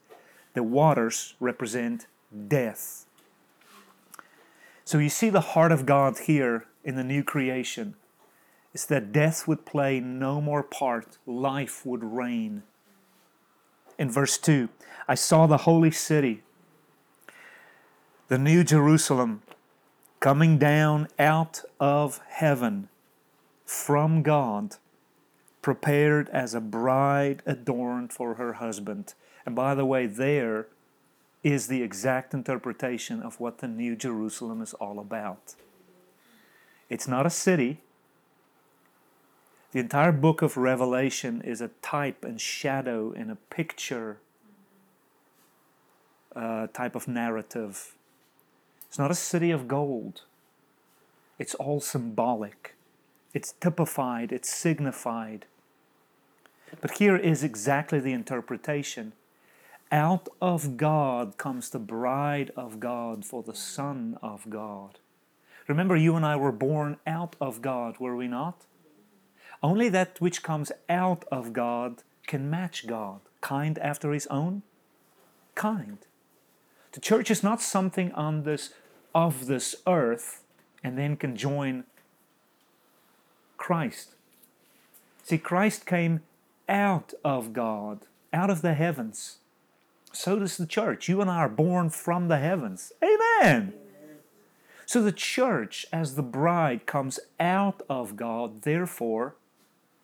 The 0.53 0.63
waters 0.63 1.33
represent 1.39 2.05
death. 2.47 3.05
So 4.85 4.99
you 4.99 5.09
see 5.09 5.29
the 5.29 5.41
heart 5.41 5.71
of 5.71 5.85
God 5.85 6.17
here 6.19 6.65
in 6.83 6.95
the 6.95 7.03
new 7.03 7.23
creation 7.23 7.95
is 8.73 8.85
that 8.85 9.11
death 9.11 9.47
would 9.47 9.65
play 9.65 9.99
no 9.99 10.41
more 10.41 10.63
part, 10.63 11.17
life 11.25 11.85
would 11.85 12.03
reign 12.03 12.63
in 14.01 14.09
verse 14.09 14.37
2 14.39 14.67
I 15.07 15.15
saw 15.15 15.45
the 15.45 15.57
holy 15.57 15.91
city, 15.91 16.41
the 18.29 18.37
new 18.39 18.63
Jerusalem, 18.63 19.43
coming 20.19 20.57
down 20.57 21.07
out 21.19 21.61
of 21.79 22.19
heaven 22.27 22.89
from 23.63 24.23
God, 24.23 24.77
prepared 25.61 26.29
as 26.29 26.55
a 26.55 26.59
bride 26.59 27.43
adorned 27.45 28.11
for 28.11 28.35
her 28.35 28.53
husband. 28.53 29.13
And 29.45 29.55
by 29.55 29.75
the 29.75 29.85
way, 29.85 30.07
there 30.07 30.67
is 31.43 31.67
the 31.67 31.83
exact 31.83 32.33
interpretation 32.33 33.21
of 33.21 33.39
what 33.39 33.59
the 33.59 33.67
New 33.67 33.95
Jerusalem 33.95 34.61
is 34.61 34.73
all 34.75 34.99
about. 34.99 35.55
It's 36.89 37.07
not 37.07 37.25
a 37.25 37.31
city, 37.31 37.81
the 39.71 39.79
entire 39.79 40.11
book 40.11 40.41
of 40.41 40.57
Revelation 40.57 41.41
is 41.41 41.61
a 41.61 41.69
type 41.81 42.25
and 42.25 42.39
shadow 42.41 43.13
and 43.15 43.31
a 43.31 43.37
picture 43.49 44.17
uh, 46.35 46.67
type 46.67 46.95
of 46.95 47.07
narrative. 47.07 47.95
It's 48.87 48.99
not 48.99 49.11
a 49.11 49.15
city 49.15 49.51
of 49.51 49.69
gold, 49.69 50.23
it's 51.39 51.55
all 51.55 51.79
symbolic, 51.79 52.75
it's 53.33 53.53
typified, 53.53 54.33
it's 54.33 54.49
signified. 54.49 55.45
But 56.81 56.97
here 56.97 57.15
is 57.15 57.43
exactly 57.43 57.99
the 57.99 58.13
interpretation. 58.13 59.13
Out 59.91 60.29
of 60.41 60.77
God 60.77 61.37
comes 61.37 61.69
the 61.69 61.79
bride 61.79 62.51
of 62.55 62.79
God 62.79 63.25
for 63.25 63.43
the 63.43 63.55
Son 63.55 64.17
of 64.21 64.49
God. 64.49 64.99
Remember, 65.67 65.97
you 65.97 66.15
and 66.15 66.25
I 66.25 66.37
were 66.37 66.53
born 66.53 66.97
out 67.05 67.35
of 67.41 67.61
God, 67.61 67.97
were 67.99 68.15
we 68.15 68.27
not? 68.27 68.65
Only 69.63 69.89
that 69.89 70.19
which 70.19 70.43
comes 70.43 70.71
out 70.89 71.25
of 71.31 71.53
God 71.53 72.03
can 72.27 72.49
match 72.49 72.87
God. 72.87 73.19
Kind 73.41 73.79
after 73.79 74.11
his 74.11 74.27
own 74.27 74.63
kind. 75.55 75.97
The 76.91 76.99
church 76.99 77.31
is 77.31 77.43
not 77.43 77.61
something 77.61 78.11
on 78.13 78.43
this 78.43 78.73
of 79.13 79.47
this 79.47 79.75
earth 79.87 80.43
and 80.83 80.97
then 80.97 81.15
can 81.17 81.35
join 81.35 81.83
Christ. 83.57 84.15
See, 85.23 85.37
Christ 85.37 85.85
came 85.85 86.21
out 86.67 87.13
of 87.23 87.53
God, 87.53 88.07
out 88.33 88.49
of 88.49 88.61
the 88.61 88.73
heavens. 88.73 89.37
So 90.13 90.39
does 90.39 90.57
the 90.57 90.65
church. 90.65 91.07
You 91.07 91.21
and 91.21 91.29
I 91.29 91.37
are 91.37 91.49
born 91.49 91.89
from 91.89 92.27
the 92.27 92.39
heavens. 92.39 92.91
Amen. 93.03 93.73
So 94.85 95.01
the 95.01 95.11
church, 95.11 95.85
as 95.93 96.15
the 96.15 96.23
bride, 96.23 96.85
comes 96.85 97.19
out 97.39 97.81
of 97.89 98.17
God, 98.17 98.63
therefore, 98.63 99.35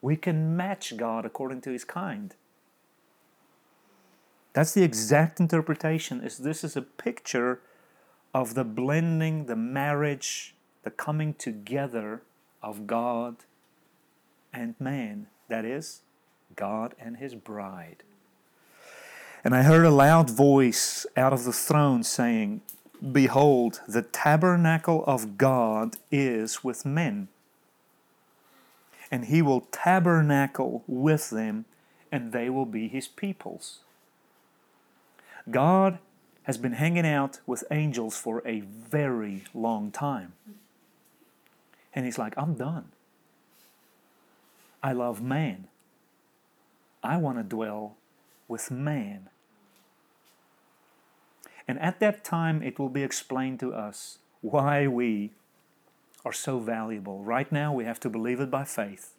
we 0.01 0.15
can 0.15 0.55
match 0.55 0.95
God 0.97 1.25
according 1.25 1.61
to 1.61 1.71
his 1.71 1.83
kind. 1.83 2.35
That's 4.53 4.73
the 4.73 4.83
exact 4.83 5.39
interpretation 5.39 6.21
is 6.21 6.39
this 6.39 6.63
is 6.63 6.75
a 6.75 6.81
picture 6.81 7.61
of 8.33 8.53
the 8.53 8.63
blending, 8.63 9.45
the 9.45 9.55
marriage, 9.55 10.55
the 10.83 10.91
coming 10.91 11.33
together 11.33 12.23
of 12.61 12.87
God 12.87 13.37
and 14.53 14.75
man. 14.79 15.27
That 15.47 15.63
is, 15.63 16.01
God 16.55 16.95
and 16.99 17.17
his 17.17 17.35
bride. 17.35 18.03
And 19.43 19.55
I 19.55 19.63
heard 19.63 19.85
a 19.85 19.91
loud 19.91 20.29
voice 20.29 21.05
out 21.15 21.33
of 21.33 21.43
the 21.43 21.53
throne 21.53 22.03
saying, 22.03 22.61
Behold, 23.11 23.81
the 23.87 24.01
tabernacle 24.01 25.03
of 25.05 25.37
God 25.37 25.97
is 26.11 26.63
with 26.63 26.85
men 26.85 27.27
and 29.11 29.25
he 29.25 29.41
will 29.41 29.61
tabernacle 29.71 30.83
with 30.87 31.29
them, 31.29 31.65
and 32.11 32.31
they 32.31 32.49
will 32.49 32.65
be 32.65 32.87
his 32.87 33.07
peoples. 33.07 33.79
God 35.49 35.99
has 36.43 36.57
been 36.57 36.73
hanging 36.73 37.05
out 37.05 37.39
with 37.45 37.63
angels 37.71 38.17
for 38.17 38.41
a 38.45 38.61
very 38.61 39.43
long 39.53 39.91
time. 39.91 40.33
And 41.93 42.05
he's 42.05 42.17
like, 42.17 42.33
I'm 42.37 42.53
done. 42.53 42.91
I 44.83 44.93
love 44.93 45.21
man. 45.21 45.67
I 47.03 47.17
want 47.17 47.37
to 47.37 47.43
dwell 47.43 47.95
with 48.47 48.71
man. 48.71 49.29
And 51.67 51.79
at 51.79 51.99
that 51.99 52.23
time, 52.23 52.63
it 52.63 52.79
will 52.79 52.89
be 52.89 53.03
explained 53.03 53.59
to 53.59 53.73
us 53.73 54.19
why 54.41 54.87
we 54.87 55.31
are 56.27 56.33
so 56.33 56.59
valuable. 56.59 57.23
Right 57.23 57.49
now, 57.53 57.73
we 57.73 57.85
have 57.85 58.01
to 58.01 58.09
believe 58.09 58.41
it 58.41 58.51
by 58.51 58.65
faith. 58.65 59.13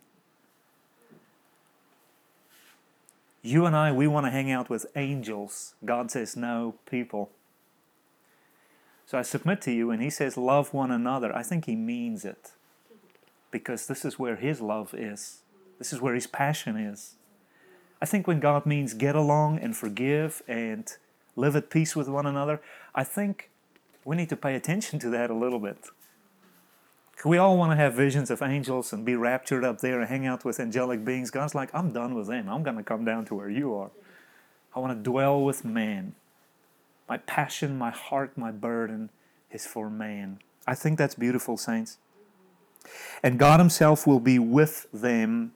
You 3.40 3.64
and 3.64 3.74
I, 3.74 3.92
we 3.92 4.06
want 4.06 4.26
to 4.26 4.30
hang 4.30 4.50
out 4.50 4.68
with 4.68 4.84
angels. 4.94 5.74
God 5.82 6.10
says, 6.10 6.36
no, 6.36 6.74
people. 6.84 7.30
So 9.06 9.16
I 9.16 9.22
submit 9.22 9.62
to 9.62 9.72
you, 9.72 9.90
and 9.90 10.02
He 10.02 10.10
says, 10.10 10.36
love 10.36 10.74
one 10.74 10.90
another. 10.90 11.34
I 11.34 11.42
think 11.42 11.64
He 11.64 11.76
means 11.76 12.26
it. 12.26 12.52
Because 13.50 13.86
this 13.86 14.04
is 14.04 14.18
where 14.18 14.36
His 14.36 14.60
love 14.60 14.92
is, 14.92 15.40
this 15.78 15.94
is 15.94 16.02
where 16.02 16.14
His 16.14 16.26
passion 16.26 16.76
is. 16.76 17.14
I 18.02 18.06
think 18.06 18.26
when 18.26 18.38
God 18.38 18.66
means 18.66 18.92
get 18.92 19.16
along 19.16 19.60
and 19.60 19.74
forgive 19.74 20.42
and 20.46 20.92
live 21.36 21.56
at 21.56 21.70
peace 21.70 21.96
with 21.96 22.08
one 22.08 22.26
another, 22.26 22.60
I 22.94 23.02
think 23.02 23.48
we 24.04 24.14
need 24.14 24.28
to 24.28 24.36
pay 24.36 24.54
attention 24.54 24.98
to 24.98 25.08
that 25.08 25.30
a 25.30 25.34
little 25.34 25.58
bit. 25.58 25.78
We 27.24 27.36
all 27.36 27.56
want 27.56 27.72
to 27.72 27.76
have 27.76 27.94
visions 27.94 28.30
of 28.30 28.42
angels 28.42 28.92
and 28.92 29.04
be 29.04 29.16
raptured 29.16 29.64
up 29.64 29.80
there 29.80 30.00
and 30.00 30.08
hang 30.08 30.26
out 30.26 30.44
with 30.44 30.60
angelic 30.60 31.04
beings. 31.04 31.30
God's 31.30 31.54
like, 31.54 31.68
I'm 31.74 31.92
done 31.92 32.14
with 32.14 32.28
them. 32.28 32.48
I'm 32.48 32.62
going 32.62 32.76
to 32.76 32.84
come 32.84 33.04
down 33.04 33.24
to 33.26 33.34
where 33.34 33.50
you 33.50 33.74
are. 33.74 33.90
I 34.74 34.78
want 34.78 34.96
to 34.96 35.10
dwell 35.10 35.42
with 35.42 35.64
man. 35.64 36.14
My 37.08 37.16
passion, 37.16 37.76
my 37.76 37.90
heart, 37.90 38.36
my 38.36 38.52
burden 38.52 39.10
is 39.50 39.66
for 39.66 39.90
man. 39.90 40.38
I 40.66 40.74
think 40.74 40.98
that's 40.98 41.14
beautiful, 41.16 41.56
saints. 41.56 41.98
And 43.22 43.38
God 43.38 43.58
Himself 43.58 44.06
will 44.06 44.20
be 44.20 44.38
with 44.38 44.86
them 44.92 45.52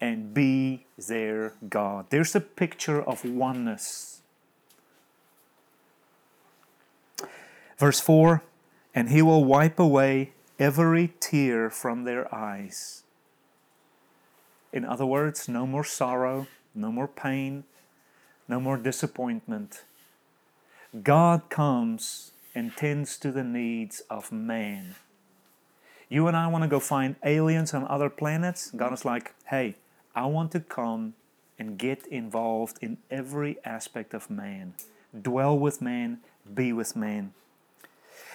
and 0.00 0.32
be 0.32 0.86
their 0.96 1.52
God. 1.68 2.06
There's 2.08 2.34
a 2.34 2.40
picture 2.40 3.02
of 3.02 3.24
oneness. 3.24 4.22
Verse 7.78 8.00
4 8.00 8.42
And 8.94 9.10
He 9.10 9.20
will 9.20 9.44
wipe 9.44 9.78
away 9.78 10.32
every 10.58 11.12
tear 11.20 11.70
from 11.70 12.04
their 12.04 12.32
eyes. 12.34 13.02
In 14.72 14.84
other 14.84 15.06
words, 15.06 15.48
no 15.48 15.66
more 15.66 15.84
sorrow, 15.84 16.46
no 16.74 16.90
more 16.90 17.08
pain, 17.08 17.64
no 18.48 18.58
more 18.58 18.76
disappointment. 18.76 19.84
God 21.02 21.48
comes 21.48 22.32
and 22.54 22.76
tends 22.76 23.16
to 23.18 23.32
the 23.32 23.44
needs 23.44 24.00
of 24.10 24.32
man. 24.32 24.94
You 26.08 26.26
and 26.26 26.36
I 26.36 26.46
want 26.48 26.62
to 26.62 26.68
go 26.68 26.80
find 26.80 27.16
aliens 27.24 27.72
on 27.72 27.86
other 27.88 28.10
planets. 28.10 28.70
God 28.70 28.92
is 28.92 29.04
like, 29.04 29.34
hey, 29.46 29.76
I 30.14 30.26
want 30.26 30.52
to 30.52 30.60
come 30.60 31.14
and 31.58 31.78
get 31.78 32.06
involved 32.06 32.78
in 32.82 32.98
every 33.10 33.56
aspect 33.64 34.12
of 34.12 34.28
man. 34.28 34.74
Dwell 35.18 35.58
with 35.58 35.80
man, 35.80 36.18
be 36.52 36.72
with 36.72 36.94
man. 36.96 37.32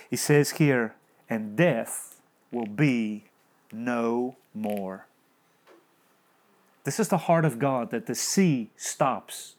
He 0.09 0.15
says 0.15 0.51
here, 0.51 0.95
and 1.29 1.55
death 1.55 2.19
will 2.51 2.65
be 2.65 3.25
no 3.71 4.35
more. 4.53 5.07
This 6.83 6.99
is 6.99 7.09
the 7.09 7.17
heart 7.17 7.43
of 7.43 7.59
God 7.59 7.91
that 7.91 8.05
the 8.05 8.15
sea 8.15 8.69
stops, 8.77 9.55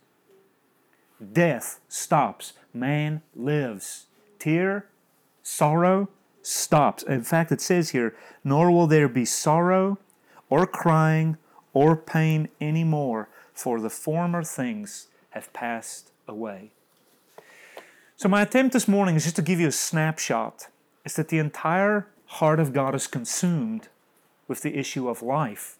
death 1.32 1.80
stops, 1.88 2.54
man 2.72 3.22
lives, 3.36 4.06
tear, 4.38 4.86
sorrow 5.42 6.08
stops. 6.42 7.02
In 7.02 7.22
fact, 7.22 7.52
it 7.52 7.60
says 7.60 7.90
here, 7.90 8.16
nor 8.42 8.70
will 8.70 8.86
there 8.86 9.08
be 9.08 9.24
sorrow 9.24 9.98
or 10.48 10.66
crying 10.66 11.36
or 11.74 11.96
pain 11.96 12.48
anymore, 12.60 13.28
for 13.52 13.80
the 13.80 13.90
former 13.90 14.42
things 14.42 15.08
have 15.30 15.52
passed 15.52 16.10
away. 16.26 16.70
So, 18.16 18.28
my 18.28 18.42
attempt 18.42 18.72
this 18.72 18.88
morning 18.88 19.16
is 19.16 19.24
just 19.24 19.36
to 19.36 19.42
give 19.42 19.60
you 19.60 19.68
a 19.68 19.72
snapshot. 19.72 20.68
Is 21.08 21.14
that 21.14 21.28
the 21.28 21.38
entire 21.38 22.06
heart 22.26 22.60
of 22.60 22.74
God 22.74 22.94
is 22.94 23.06
consumed 23.06 23.88
with 24.46 24.60
the 24.60 24.76
issue 24.76 25.08
of 25.08 25.22
life. 25.22 25.78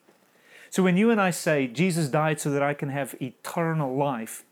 So, 0.70 0.82
when 0.82 0.96
you 0.96 1.10
and 1.10 1.20
I 1.20 1.32
say, 1.32 1.66
Jesus 1.66 2.08
died 2.08 2.40
so 2.40 2.50
that 2.50 2.62
I 2.62 2.72
can 2.72 2.88
have 2.88 3.14
eternal 3.20 3.94
life, 3.94 4.46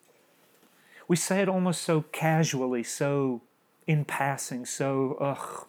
we 1.09 1.17
say 1.17 1.41
it 1.41 1.49
almost 1.49 1.81
so 1.81 2.03
casually, 2.13 2.83
so 2.83 3.41
in 3.87 4.05
passing, 4.05 4.67
so, 4.67 5.17
ugh, 5.19 5.67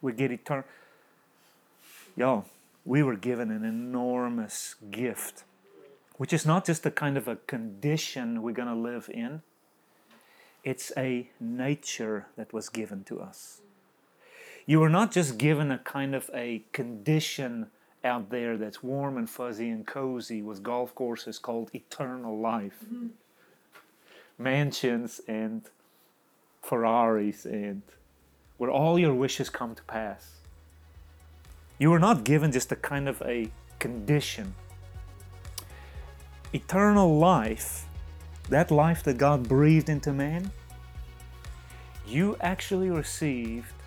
we 0.00 0.12
get 0.12 0.32
eternal. 0.32 0.64
Y'all, 2.16 2.46
we 2.84 3.00
were 3.00 3.14
given 3.14 3.48
an 3.52 3.64
enormous 3.64 4.74
gift, 4.90 5.44
which 6.16 6.32
is 6.32 6.44
not 6.44 6.64
just 6.64 6.84
a 6.84 6.90
kind 6.90 7.16
of 7.16 7.28
a 7.28 7.36
condition 7.36 8.42
we're 8.42 8.50
going 8.50 8.66
to 8.66 8.74
live 8.74 9.08
in, 9.14 9.42
it's 10.64 10.90
a 10.96 11.30
nature 11.38 12.26
that 12.36 12.52
was 12.52 12.68
given 12.68 13.04
to 13.04 13.20
us. 13.20 13.61
You 14.66 14.80
were 14.80 14.88
not 14.88 15.12
just 15.12 15.38
given 15.38 15.70
a 15.70 15.78
kind 15.78 16.14
of 16.14 16.30
a 16.32 16.62
condition 16.72 17.68
out 18.04 18.30
there 18.30 18.56
that's 18.56 18.82
warm 18.82 19.16
and 19.16 19.28
fuzzy 19.28 19.68
and 19.70 19.86
cozy 19.86 20.42
with 20.42 20.62
golf 20.62 20.94
courses 20.94 21.38
called 21.38 21.70
eternal 21.74 22.38
life. 22.38 22.78
Mm-hmm. 22.84 23.08
Mansions 24.38 25.20
and 25.28 25.62
Ferraris 26.62 27.44
and 27.44 27.82
where 28.56 28.70
all 28.70 28.98
your 28.98 29.14
wishes 29.14 29.50
come 29.50 29.74
to 29.74 29.82
pass. 29.84 30.36
You 31.78 31.90
were 31.90 31.98
not 31.98 32.24
given 32.24 32.52
just 32.52 32.70
a 32.70 32.76
kind 32.76 33.08
of 33.08 33.20
a 33.22 33.50
condition. 33.80 34.54
Eternal 36.52 37.18
life, 37.18 37.86
that 38.48 38.70
life 38.70 39.02
that 39.02 39.18
God 39.18 39.48
breathed 39.48 39.88
into 39.88 40.12
man, 40.12 40.52
you 42.06 42.36
actually 42.40 42.90
received 42.90 43.81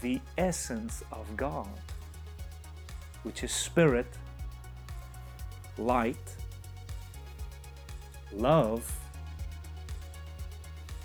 the 0.00 0.20
essence 0.36 1.02
of 1.12 1.36
God, 1.36 1.68
which 3.22 3.42
is 3.42 3.52
spirit, 3.52 4.06
light, 5.78 6.36
love, 8.32 8.92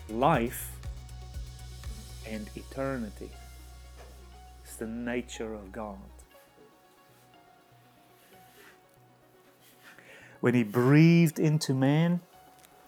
life, 0.10 0.72
and 2.28 2.50
eternity. 2.56 3.30
It's 4.64 4.76
the 4.76 4.88
nature 4.88 5.54
of 5.54 5.72
God. 5.72 5.98
When 10.40 10.54
He 10.54 10.64
breathed 10.64 11.40
into 11.40 11.74
man, 11.74 12.22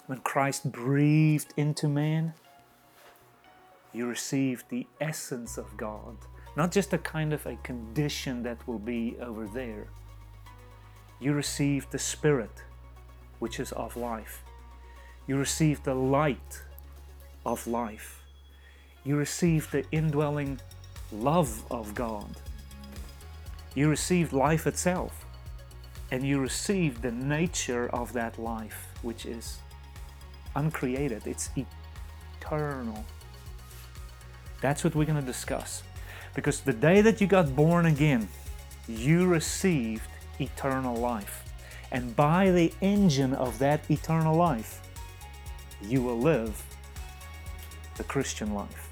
when 0.08 0.20
Christ 0.20 0.72
breathed 0.72 1.54
into 1.56 1.88
man, 1.88 2.34
you 3.94 4.08
receive 4.08 4.64
the 4.70 4.88
essence 5.00 5.58
of 5.58 5.78
God, 5.78 6.18
not 6.56 6.72
just 6.72 6.94
a 6.94 6.98
kind 6.98 7.34
of 7.34 7.46
a 7.46 7.56
condition 7.58 8.44
that 8.44 8.68
will 8.68 8.80
be 8.80 9.16
over 9.22 9.48
there. 9.48 9.88
You 11.20 11.34
receive 11.34 11.90
the 11.90 12.00
Spirit, 12.00 12.64
which 13.40 13.60
is 13.60 13.72
of 13.74 13.96
life. 13.96 14.44
You 15.28 15.38
receive 15.38 15.84
the 15.84 15.96
light 15.96 16.64
of 17.46 17.66
life 17.68 18.24
you 19.06 19.18
receive 19.18 19.70
the 19.72 19.84
indwelling 19.92 20.60
love 21.12 21.64
of 21.70 21.94
God. 21.94 22.38
You 23.76 23.90
receive 23.90 24.32
life 24.32 24.66
itself, 24.66 25.26
and 26.12 26.24
you 26.26 26.40
receive 26.40 27.02
the 27.02 27.12
nature 27.12 27.90
of 27.90 28.14
that 28.14 28.40
life, 28.40 28.88
which 29.02 29.26
is 29.26 29.58
uncreated, 30.56 31.28
it's 31.28 31.50
eternal. 32.40 33.04
That's 34.64 34.82
what 34.82 34.96
we're 34.96 35.04
going 35.04 35.20
to 35.20 35.22
discuss. 35.22 35.84
Because 36.34 36.62
the 36.62 36.72
day 36.72 37.02
that 37.02 37.20
you 37.20 37.28
got 37.28 37.54
born 37.54 37.86
again, 37.86 38.30
you 38.88 39.28
received 39.28 40.08
eternal 40.40 40.96
life. 40.96 41.44
And 41.92 42.16
by 42.16 42.50
the 42.50 42.72
engine 42.80 43.34
of 43.34 43.60
that 43.60 43.82
eternal 43.92 44.38
life, 44.38 44.80
you 45.82 46.02
will 46.02 46.18
live 46.18 46.64
the 47.98 48.06
Christian 48.06 48.54
life. 48.54 48.83